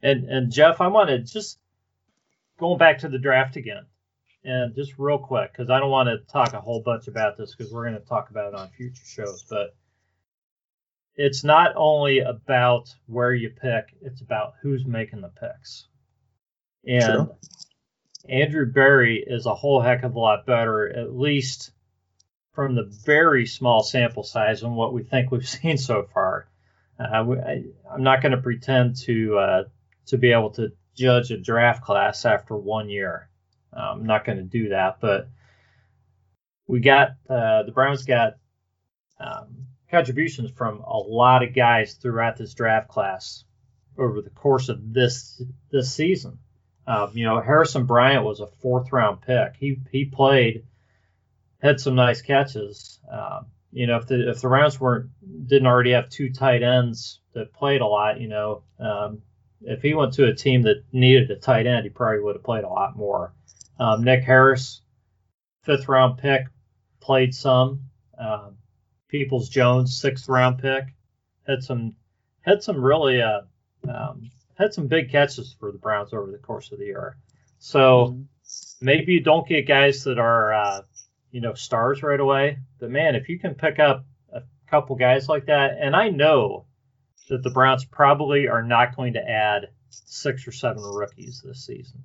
And 0.02 0.28
and 0.28 0.52
Jeff, 0.52 0.80
I 0.80 0.86
wanted 0.86 1.26
just 1.26 1.58
going 2.58 2.78
back 2.78 2.98
to 3.00 3.08
the 3.08 3.18
draft 3.18 3.56
again, 3.56 3.86
and 4.44 4.74
just 4.74 4.94
real 4.98 5.18
quick 5.18 5.52
because 5.52 5.70
I 5.70 5.80
don't 5.80 5.90
want 5.90 6.08
to 6.08 6.18
talk 6.32 6.54
a 6.54 6.60
whole 6.60 6.82
bunch 6.82 7.08
about 7.08 7.36
this 7.36 7.54
because 7.54 7.72
we're 7.72 7.88
going 7.88 8.00
to 8.00 8.08
talk 8.08 8.30
about 8.30 8.54
it 8.54 8.58
on 8.58 8.68
future 8.68 9.04
shows, 9.04 9.44
but 9.48 9.74
it's 11.18 11.42
not 11.42 11.72
only 11.74 12.20
about 12.20 12.94
where 13.06 13.34
you 13.34 13.50
pick, 13.50 13.92
it's 14.00 14.20
about 14.20 14.54
who's 14.62 14.86
making 14.86 15.20
the 15.20 15.28
picks. 15.28 15.88
And 16.86 17.02
sure. 17.02 17.36
Andrew 18.28 18.66
Berry 18.70 19.24
is 19.26 19.44
a 19.44 19.54
whole 19.54 19.80
heck 19.80 20.04
of 20.04 20.14
a 20.14 20.18
lot 20.18 20.46
better, 20.46 20.88
at 20.88 21.12
least 21.12 21.72
from 22.52 22.76
the 22.76 22.84
very 23.04 23.46
small 23.46 23.82
sample 23.82 24.22
size 24.22 24.62
and 24.62 24.76
what 24.76 24.94
we 24.94 25.02
think 25.02 25.30
we've 25.30 25.48
seen 25.48 25.76
so 25.76 26.08
far. 26.14 26.48
Uh, 27.00 27.04
I, 27.46 27.64
am 27.92 28.02
not 28.02 28.22
going 28.22 28.32
to 28.32 28.42
pretend 28.42 28.96
to 29.02 29.38
uh, 29.38 29.64
to 30.06 30.18
be 30.18 30.32
able 30.32 30.50
to 30.50 30.72
judge 30.94 31.32
a 31.32 31.36
draft 31.36 31.82
class 31.82 32.24
after 32.24 32.56
one 32.56 32.88
year. 32.88 33.28
I'm 33.72 34.06
not 34.06 34.24
going 34.24 34.38
to 34.38 34.44
do 34.44 34.70
that, 34.70 34.98
but 35.00 35.28
we 36.66 36.80
got 36.80 37.10
uh, 37.28 37.64
the 37.64 37.72
Browns 37.72 38.04
got 38.04 38.34
um, 39.20 39.67
contributions 39.90 40.50
from 40.50 40.80
a 40.80 40.96
lot 40.96 41.42
of 41.42 41.54
guys 41.54 41.94
throughout 41.94 42.36
this 42.36 42.54
draft 42.54 42.88
class 42.88 43.44
over 43.96 44.22
the 44.22 44.30
course 44.30 44.68
of 44.68 44.92
this 44.92 45.42
this 45.70 45.92
season. 45.92 46.38
Um, 46.86 47.10
you 47.14 47.24
know, 47.24 47.40
Harrison 47.40 47.84
Bryant 47.84 48.24
was 48.24 48.40
a 48.40 48.46
fourth 48.46 48.92
round 48.92 49.22
pick. 49.22 49.56
He 49.58 49.80
he 49.90 50.04
played, 50.04 50.64
had 51.60 51.80
some 51.80 51.94
nice 51.94 52.22
catches. 52.22 53.00
Um, 53.10 53.46
you 53.72 53.86
know, 53.86 53.96
if 53.96 54.06
the 54.06 54.30
if 54.30 54.40
the 54.40 54.48
Rams 54.48 54.80
weren't 54.80 55.10
didn't 55.46 55.66
already 55.66 55.92
have 55.92 56.08
two 56.08 56.32
tight 56.32 56.62
ends 56.62 57.20
that 57.34 57.52
played 57.52 57.80
a 57.80 57.86
lot, 57.86 58.20
you 58.20 58.28
know, 58.28 58.62
um, 58.78 59.22
if 59.62 59.82
he 59.82 59.94
went 59.94 60.14
to 60.14 60.26
a 60.26 60.34
team 60.34 60.62
that 60.62 60.84
needed 60.92 61.30
a 61.30 61.36
tight 61.36 61.66
end, 61.66 61.84
he 61.84 61.90
probably 61.90 62.20
would 62.20 62.36
have 62.36 62.44
played 62.44 62.64
a 62.64 62.68
lot 62.68 62.96
more. 62.96 63.34
Um, 63.78 64.04
Nick 64.04 64.22
Harris, 64.24 64.80
fifth 65.64 65.88
round 65.88 66.18
pick, 66.18 66.46
played 67.00 67.34
some. 67.34 67.82
Um, 68.18 68.57
Peoples 69.08 69.48
Jones, 69.48 69.98
sixth 69.98 70.28
round 70.28 70.58
pick, 70.58 70.84
had 71.46 71.62
some 71.62 71.94
had 72.42 72.62
some 72.62 72.82
really 72.82 73.20
uh, 73.20 73.42
um, 73.88 74.30
had 74.54 74.74
some 74.74 74.86
big 74.86 75.10
catches 75.10 75.54
for 75.58 75.72
the 75.72 75.78
Browns 75.78 76.12
over 76.12 76.30
the 76.30 76.38
course 76.38 76.72
of 76.72 76.78
the 76.78 76.86
year. 76.86 77.16
So 77.58 78.08
mm-hmm. 78.08 78.22
maybe 78.80 79.12
you 79.12 79.20
don't 79.20 79.48
get 79.48 79.66
guys 79.66 80.04
that 80.04 80.18
are 80.18 80.52
uh, 80.52 80.82
you 81.30 81.40
know 81.40 81.54
stars 81.54 82.02
right 82.02 82.20
away, 82.20 82.58
but 82.78 82.90
man, 82.90 83.14
if 83.14 83.28
you 83.28 83.38
can 83.38 83.54
pick 83.54 83.78
up 83.78 84.04
a 84.32 84.42
couple 84.66 84.96
guys 84.96 85.28
like 85.28 85.46
that, 85.46 85.78
and 85.80 85.96
I 85.96 86.10
know 86.10 86.66
that 87.28 87.42
the 87.42 87.50
Browns 87.50 87.84
probably 87.84 88.48
are 88.48 88.62
not 88.62 88.96
going 88.96 89.14
to 89.14 89.30
add 89.30 89.68
six 89.90 90.46
or 90.46 90.52
seven 90.52 90.82
rookies 90.82 91.42
this 91.44 91.64
season. 91.64 92.02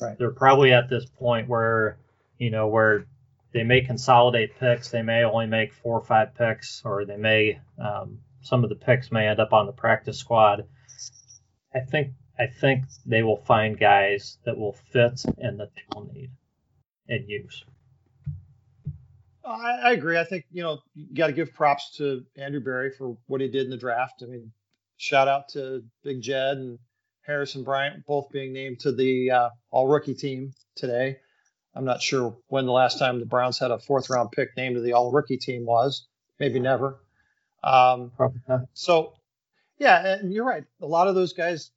Right. 0.00 0.18
They're 0.18 0.30
probably 0.30 0.72
at 0.72 0.88
this 0.88 1.06
point 1.06 1.48
where 1.48 1.98
you 2.38 2.50
know 2.50 2.66
where 2.68 3.06
they 3.54 3.62
may 3.62 3.80
consolidate 3.80 4.58
picks. 4.58 4.90
They 4.90 5.02
may 5.02 5.22
only 5.22 5.46
make 5.46 5.72
four 5.72 5.96
or 5.96 6.04
five 6.04 6.34
picks, 6.34 6.82
or 6.84 7.06
they 7.06 7.16
may 7.16 7.60
um, 7.78 8.18
some 8.42 8.64
of 8.64 8.68
the 8.68 8.76
picks 8.76 9.10
may 9.10 9.28
end 9.28 9.40
up 9.40 9.52
on 9.52 9.66
the 9.66 9.72
practice 9.72 10.18
squad. 10.18 10.66
I 11.72 11.80
think 11.80 12.08
I 12.38 12.46
think 12.46 12.84
they 13.06 13.22
will 13.22 13.36
find 13.36 13.78
guys 13.78 14.38
that 14.44 14.58
will 14.58 14.76
fit 14.92 15.24
and 15.38 15.58
that 15.60 15.70
they 15.74 15.82
will 15.94 16.10
need 16.12 16.30
and 17.08 17.28
use. 17.28 17.64
I, 19.44 19.78
I 19.84 19.92
agree. 19.92 20.18
I 20.18 20.24
think 20.24 20.44
you 20.50 20.64
know 20.64 20.80
you 20.94 21.14
got 21.14 21.28
to 21.28 21.32
give 21.32 21.54
props 21.54 21.96
to 21.98 22.24
Andrew 22.36 22.60
Berry 22.60 22.90
for 22.90 23.16
what 23.28 23.40
he 23.40 23.48
did 23.48 23.64
in 23.64 23.70
the 23.70 23.76
draft. 23.76 24.22
I 24.22 24.26
mean, 24.26 24.50
shout 24.96 25.28
out 25.28 25.48
to 25.50 25.84
Big 26.02 26.22
Jed 26.22 26.56
and 26.56 26.78
Harrison 27.22 27.62
Bryant, 27.62 28.04
both 28.04 28.30
being 28.32 28.52
named 28.52 28.80
to 28.80 28.90
the 28.90 29.30
uh, 29.30 29.50
All 29.70 29.86
Rookie 29.86 30.14
team 30.14 30.52
today. 30.74 31.18
I'm 31.74 31.84
not 31.84 32.02
sure 32.02 32.36
when 32.48 32.66
the 32.66 32.72
last 32.72 32.98
time 32.98 33.18
the 33.18 33.26
Browns 33.26 33.58
had 33.58 33.70
a 33.70 33.78
fourth 33.78 34.10
round 34.10 34.30
pick 34.32 34.56
named 34.56 34.76
to 34.76 34.80
the 34.80 34.92
all 34.92 35.10
rookie 35.10 35.36
team 35.36 35.66
was. 35.66 36.06
Maybe 36.38 36.60
never. 36.60 37.00
Um, 37.62 38.12
So, 38.74 39.14
yeah, 39.78 40.14
and 40.14 40.32
you're 40.32 40.44
right. 40.44 40.64
A 40.80 40.86
lot 40.86 41.08
of 41.08 41.14
those 41.14 41.32
guys 41.32 41.70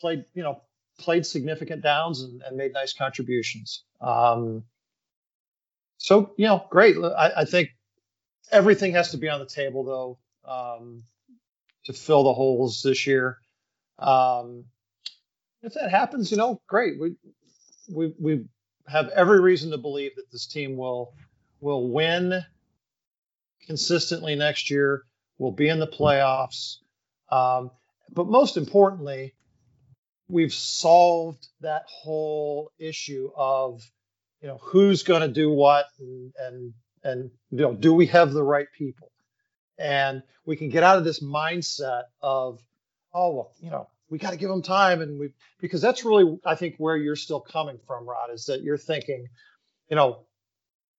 played, 0.00 0.24
you 0.34 0.42
know, 0.42 0.60
played 0.98 1.24
significant 1.24 1.82
downs 1.82 2.22
and, 2.22 2.42
and 2.42 2.56
made 2.56 2.72
nice 2.72 2.92
contributions. 2.92 3.84
Um, 4.00 4.64
so, 5.98 6.34
you 6.36 6.46
know, 6.46 6.66
great. 6.70 6.96
I, 6.96 7.32
I, 7.38 7.44
think 7.44 7.70
everything 8.50 8.92
has 8.92 9.10
to 9.12 9.16
be 9.16 9.28
on 9.28 9.40
the 9.40 9.46
table, 9.46 9.84
though, 9.84 10.18
um, 10.50 11.04
to 11.84 11.92
fill 11.92 12.24
the 12.24 12.34
holes 12.34 12.82
this 12.82 13.06
year. 13.06 13.38
Um, 13.98 14.64
if 15.62 15.74
that 15.74 15.90
happens, 15.90 16.30
you 16.30 16.36
know, 16.36 16.60
great. 16.66 17.00
We 17.00 17.16
we 17.88 18.14
we 18.18 18.44
have 18.86 19.08
every 19.10 19.40
reason 19.40 19.70
to 19.70 19.78
believe 19.78 20.16
that 20.16 20.30
this 20.30 20.46
team 20.46 20.76
will 20.76 21.14
will 21.60 21.90
win 21.90 22.42
consistently 23.66 24.34
next 24.34 24.70
year. 24.70 25.02
Will 25.38 25.52
be 25.52 25.68
in 25.68 25.80
the 25.80 25.86
playoffs. 25.86 26.76
Um, 27.30 27.70
but 28.12 28.28
most 28.28 28.56
importantly, 28.56 29.34
we've 30.28 30.52
solved 30.52 31.48
that 31.60 31.84
whole 31.86 32.70
issue 32.78 33.30
of 33.36 33.82
you 34.40 34.48
know 34.48 34.58
who's 34.62 35.02
going 35.02 35.22
to 35.22 35.28
do 35.28 35.50
what 35.50 35.86
and, 35.98 36.32
and 36.38 36.74
and 37.02 37.30
you 37.50 37.58
know 37.58 37.74
do 37.74 37.92
we 37.92 38.06
have 38.06 38.32
the 38.32 38.42
right 38.42 38.66
people 38.76 39.10
and 39.78 40.22
we 40.46 40.56
can 40.56 40.68
get 40.68 40.82
out 40.82 40.98
of 40.98 41.04
this 41.04 41.22
mindset 41.22 42.04
of 42.22 42.60
oh 43.12 43.34
well 43.34 43.52
you 43.60 43.70
know 43.70 43.88
we 44.14 44.18
got 44.18 44.30
to 44.30 44.36
give 44.36 44.48
them 44.48 44.62
time 44.62 45.02
and 45.02 45.18
we 45.18 45.30
because 45.60 45.82
that's 45.82 46.04
really 46.04 46.38
I 46.46 46.54
think 46.54 46.76
where 46.78 46.96
you're 46.96 47.16
still 47.16 47.40
coming 47.40 47.80
from, 47.84 48.08
Rod, 48.08 48.30
is 48.32 48.46
that 48.46 48.62
you're 48.62 48.78
thinking, 48.78 49.26
you 49.90 49.96
know, 49.96 50.20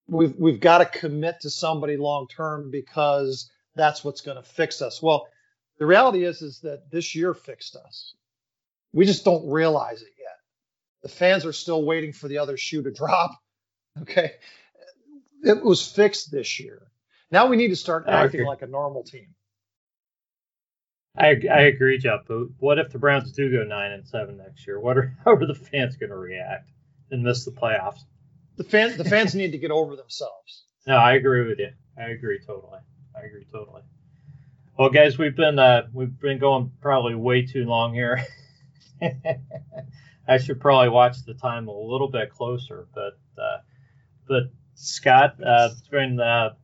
we've 0.05 0.35
we've 0.37 0.59
got 0.59 0.79
to 0.79 0.99
commit 0.99 1.39
to 1.39 1.49
somebody 1.49 1.95
long 1.95 2.27
term 2.27 2.71
because 2.71 3.49
that's 3.73 4.03
what's 4.03 4.19
going 4.19 4.35
to 4.35 4.43
fix 4.43 4.81
us. 4.81 5.01
Well, 5.01 5.29
the 5.79 5.85
reality 5.85 6.25
is 6.25 6.41
is 6.41 6.59
that 6.63 6.91
this 6.91 7.15
year 7.15 7.33
fixed 7.33 7.77
us. 7.77 8.15
We 8.91 9.05
just 9.05 9.23
don't 9.23 9.49
realize 9.49 10.01
it 10.01 10.11
yet. 10.19 10.35
The 11.01 11.07
fans 11.07 11.45
are 11.45 11.53
still 11.53 11.85
waiting 11.85 12.11
for 12.11 12.27
the 12.27 12.39
other 12.39 12.57
shoe 12.57 12.83
to 12.83 12.91
drop. 12.91 13.31
Okay. 14.01 14.31
It 15.41 15.63
was 15.63 15.89
fixed 15.89 16.29
this 16.29 16.59
year. 16.59 16.81
Now 17.31 17.45
we 17.45 17.55
need 17.55 17.69
to 17.69 17.77
start 17.77 18.07
acting 18.09 18.43
like 18.43 18.61
a 18.61 18.67
normal 18.67 19.03
team. 19.03 19.27
I, 21.17 21.35
I 21.51 21.61
agree, 21.61 21.97
Jeff. 21.97 22.21
But 22.27 22.47
what 22.59 22.77
if 22.77 22.91
the 22.91 22.99
Browns 22.99 23.31
do 23.31 23.49
go 23.51 23.63
nine 23.63 23.91
and 23.91 24.05
seven 24.07 24.37
next 24.37 24.67
year? 24.67 24.79
What 24.79 24.97
are 24.97 25.17
how 25.25 25.33
are 25.33 25.45
the 25.45 25.55
fans 25.55 25.95
going 25.95 26.09
to 26.09 26.17
react 26.17 26.69
and 27.11 27.23
miss 27.23 27.45
the 27.45 27.51
playoffs? 27.51 28.01
The 28.57 28.63
fans 28.63 28.97
the 28.97 29.05
fans 29.05 29.35
need 29.35 29.51
to 29.51 29.57
get 29.57 29.71
over 29.71 29.95
themselves. 29.95 30.65
No, 30.87 30.95
I 30.95 31.13
agree 31.13 31.47
with 31.47 31.59
you. 31.59 31.69
I 31.97 32.09
agree 32.09 32.39
totally. 32.45 32.79
I 33.15 33.25
agree 33.25 33.45
totally. 33.51 33.81
Well, 34.77 34.89
guys, 34.89 35.17
we've 35.17 35.35
been 35.35 35.57
uh, 35.57 35.87
we've 35.93 36.19
been 36.19 36.37
going 36.37 36.71
probably 36.81 37.15
way 37.15 37.45
too 37.45 37.65
long 37.65 37.93
here. 37.93 38.25
I 40.27 40.37
should 40.37 40.59
probably 40.59 40.89
watch 40.89 41.23
the 41.25 41.33
time 41.33 41.67
a 41.67 41.71
little 41.71 42.09
bit 42.09 42.29
closer, 42.31 42.87
but 42.93 43.17
uh, 43.41 43.57
but 44.27 44.43
Scott, 44.73 45.35
uh, 45.41 45.69
it's 45.71 45.87
been 45.87 46.19
uh, 46.19 46.55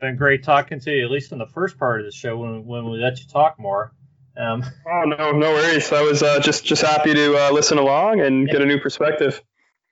been 0.00 0.16
great 0.16 0.44
talking 0.44 0.80
to 0.80 0.90
you, 0.90 1.04
at 1.04 1.10
least 1.10 1.32
in 1.32 1.38
the 1.38 1.46
first 1.46 1.78
part 1.78 2.00
of 2.00 2.06
the 2.06 2.12
show 2.12 2.36
when, 2.36 2.64
when 2.64 2.90
we 2.90 2.98
let 2.98 3.20
you 3.20 3.26
talk 3.26 3.58
more. 3.58 3.92
Um, 4.36 4.62
oh 4.86 5.02
no, 5.04 5.32
no 5.32 5.52
worries. 5.52 5.92
I 5.92 6.02
was 6.02 6.22
uh, 6.22 6.40
just 6.40 6.64
just 6.64 6.82
happy 6.82 7.14
to 7.14 7.36
uh, 7.36 7.50
listen 7.52 7.78
along 7.78 8.20
and 8.20 8.48
get 8.48 8.62
a 8.62 8.66
new 8.66 8.78
perspective. 8.78 9.42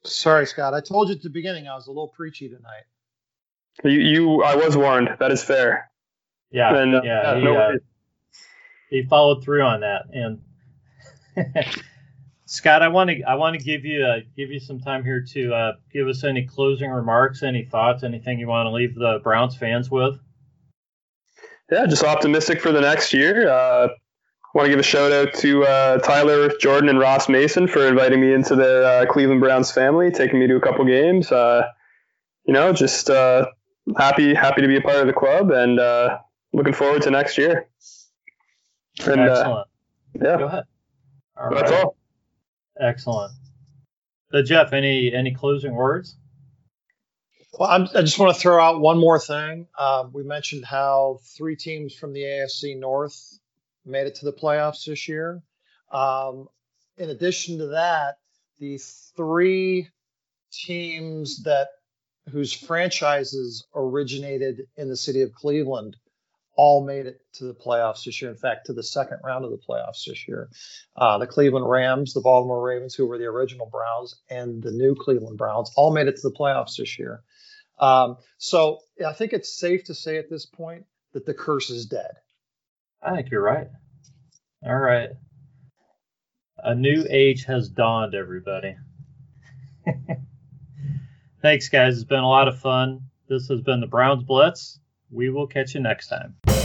Sorry, 0.04 0.46
Scott. 0.46 0.72
I 0.72 0.80
told 0.80 1.08
you 1.08 1.16
at 1.16 1.22
the 1.22 1.30
beginning 1.30 1.66
I 1.66 1.74
was 1.74 1.88
a 1.88 1.90
little 1.90 2.08
preachy 2.08 2.48
tonight. 2.48 2.84
You, 3.84 4.00
you 4.00 4.42
I 4.42 4.54
was 4.54 4.76
warned. 4.76 5.10
That 5.18 5.32
is 5.32 5.42
fair. 5.42 5.90
Yeah, 6.50 6.76
and, 6.76 6.94
uh, 6.94 7.00
yeah. 7.04 7.36
He, 7.36 7.42
no 7.42 7.56
uh, 7.56 7.72
he 8.88 9.02
followed 9.02 9.42
through 9.42 9.62
on 9.62 9.80
that, 9.80 10.04
and 10.12 10.40
Scott, 12.46 12.82
I 12.82 12.88
want 12.88 13.10
to 13.10 13.22
I 13.24 13.34
want 13.34 13.58
to 13.58 13.64
give 13.64 13.84
you 13.84 14.04
uh, 14.04 14.20
give 14.36 14.50
you 14.50 14.60
some 14.60 14.80
time 14.80 15.04
here 15.04 15.24
to 15.32 15.52
uh, 15.52 15.72
give 15.92 16.06
us 16.06 16.22
any 16.24 16.46
closing 16.46 16.90
remarks, 16.90 17.42
any 17.42 17.64
thoughts, 17.64 18.04
anything 18.04 18.38
you 18.38 18.46
want 18.46 18.66
to 18.66 18.70
leave 18.70 18.94
the 18.94 19.20
Browns 19.22 19.56
fans 19.56 19.90
with. 19.90 20.18
Yeah, 21.70 21.86
just 21.86 22.04
optimistic 22.04 22.60
for 22.60 22.70
the 22.70 22.80
next 22.80 23.12
year. 23.12 23.50
Uh, 23.50 23.88
want 24.56 24.66
to 24.66 24.70
give 24.70 24.78
a 24.78 24.82
shout 24.82 25.12
out 25.12 25.34
to 25.34 25.64
uh, 25.64 25.98
Tyler 25.98 26.48
Jordan 26.58 26.88
and 26.88 26.98
Ross 26.98 27.28
Mason 27.28 27.68
for 27.68 27.86
inviting 27.86 28.20
me 28.20 28.32
into 28.32 28.56
the 28.56 28.86
uh, 28.86 29.12
Cleveland 29.12 29.40
Browns 29.40 29.70
family, 29.70 30.10
taking 30.10 30.38
me 30.38 30.46
to 30.46 30.56
a 30.56 30.60
couple 30.60 30.84
games. 30.86 31.30
Uh, 31.30 31.66
you 32.46 32.54
know, 32.54 32.72
just 32.72 33.10
uh, 33.10 33.46
happy 33.98 34.34
happy 34.34 34.62
to 34.62 34.68
be 34.68 34.76
a 34.76 34.80
part 34.80 34.96
of 34.96 35.08
the 35.08 35.12
club 35.12 35.50
and 35.50 35.78
uh, 35.78 36.18
looking 36.52 36.72
forward 36.72 37.02
to 37.02 37.10
next 37.10 37.36
year. 37.36 37.68
And, 39.04 39.20
Excellent. 39.20 39.68
yeah. 40.14 40.36
Go 40.38 40.46
ahead. 40.46 40.64
All 41.36 41.50
That's 41.50 41.70
right. 41.70 41.84
all. 41.84 41.96
Excellent. 42.80 43.32
Jeff, 44.44 44.72
any 44.72 45.12
any 45.14 45.32
closing 45.34 45.74
words? 45.74 46.16
Well, 47.58 47.70
I'm, 47.70 47.88
i 47.94 48.02
just 48.02 48.18
want 48.18 48.34
to 48.34 48.40
throw 48.40 48.62
out 48.62 48.80
one 48.80 48.98
more 48.98 49.18
thing. 49.18 49.66
Uh, 49.78 50.04
we 50.12 50.22
mentioned 50.22 50.64
how 50.64 51.20
three 51.36 51.56
teams 51.56 51.94
from 51.94 52.12
the 52.12 52.20
AFC 52.20 52.78
North 52.78 53.38
made 53.86 54.06
it 54.06 54.16
to 54.16 54.26
the 54.26 54.32
playoffs 54.32 54.84
this 54.84 55.08
year. 55.08 55.42
Um, 55.90 56.48
in 56.98 57.08
addition 57.08 57.58
to 57.58 57.66
that, 57.68 58.16
the 58.58 58.78
three 59.16 59.88
teams 60.52 61.42
that 61.44 61.68
whose 62.30 62.52
franchises 62.52 63.66
originated 63.74 64.62
in 64.76 64.88
the 64.88 64.96
city 64.96 65.22
of 65.22 65.32
Cleveland 65.32 65.96
all 66.56 66.84
made 66.84 67.06
it 67.06 67.20
to 67.34 67.44
the 67.44 67.54
playoffs 67.54 68.04
this 68.04 68.20
year. 68.20 68.30
In 68.30 68.36
fact, 68.36 68.66
to 68.66 68.72
the 68.72 68.82
second 68.82 69.18
round 69.22 69.44
of 69.44 69.50
the 69.50 69.58
playoffs 69.58 70.04
this 70.06 70.26
year. 70.26 70.48
Uh, 70.96 71.18
the 71.18 71.26
Cleveland 71.26 71.68
Rams, 71.68 72.14
the 72.14 72.20
Baltimore 72.20 72.62
Ravens, 72.62 72.94
who 72.94 73.06
were 73.06 73.18
the 73.18 73.26
original 73.26 73.66
Browns, 73.66 74.16
and 74.30 74.62
the 74.62 74.72
new 74.72 74.94
Cleveland 74.94 75.38
Browns 75.38 75.70
all 75.76 75.92
made 75.92 76.08
it 76.08 76.16
to 76.16 76.28
the 76.28 76.34
playoffs 76.34 76.76
this 76.76 76.98
year. 76.98 77.22
Um, 77.78 78.16
so 78.38 78.80
I 79.06 79.12
think 79.12 79.32
it's 79.32 79.58
safe 79.58 79.84
to 79.84 79.94
say 79.94 80.16
at 80.16 80.30
this 80.30 80.46
point 80.46 80.86
that 81.12 81.26
the 81.26 81.34
curse 81.34 81.70
is 81.70 81.86
dead. 81.86 82.12
I 83.02 83.14
think 83.14 83.30
you're 83.30 83.42
right. 83.42 83.68
All 84.64 84.78
right. 84.78 85.10
A 86.58 86.74
new 86.74 87.06
age 87.08 87.44
has 87.44 87.68
dawned, 87.68 88.14
everybody. 88.14 88.76
Thanks, 91.42 91.68
guys. 91.68 91.96
It's 91.96 92.04
been 92.04 92.20
a 92.20 92.28
lot 92.28 92.48
of 92.48 92.58
fun. 92.58 93.02
This 93.28 93.48
has 93.48 93.60
been 93.60 93.80
the 93.80 93.86
Browns 93.86 94.24
Blitz. 94.24 94.80
We 95.16 95.30
will 95.30 95.46
catch 95.46 95.74
you 95.74 95.80
next 95.80 96.08
time. 96.08 96.55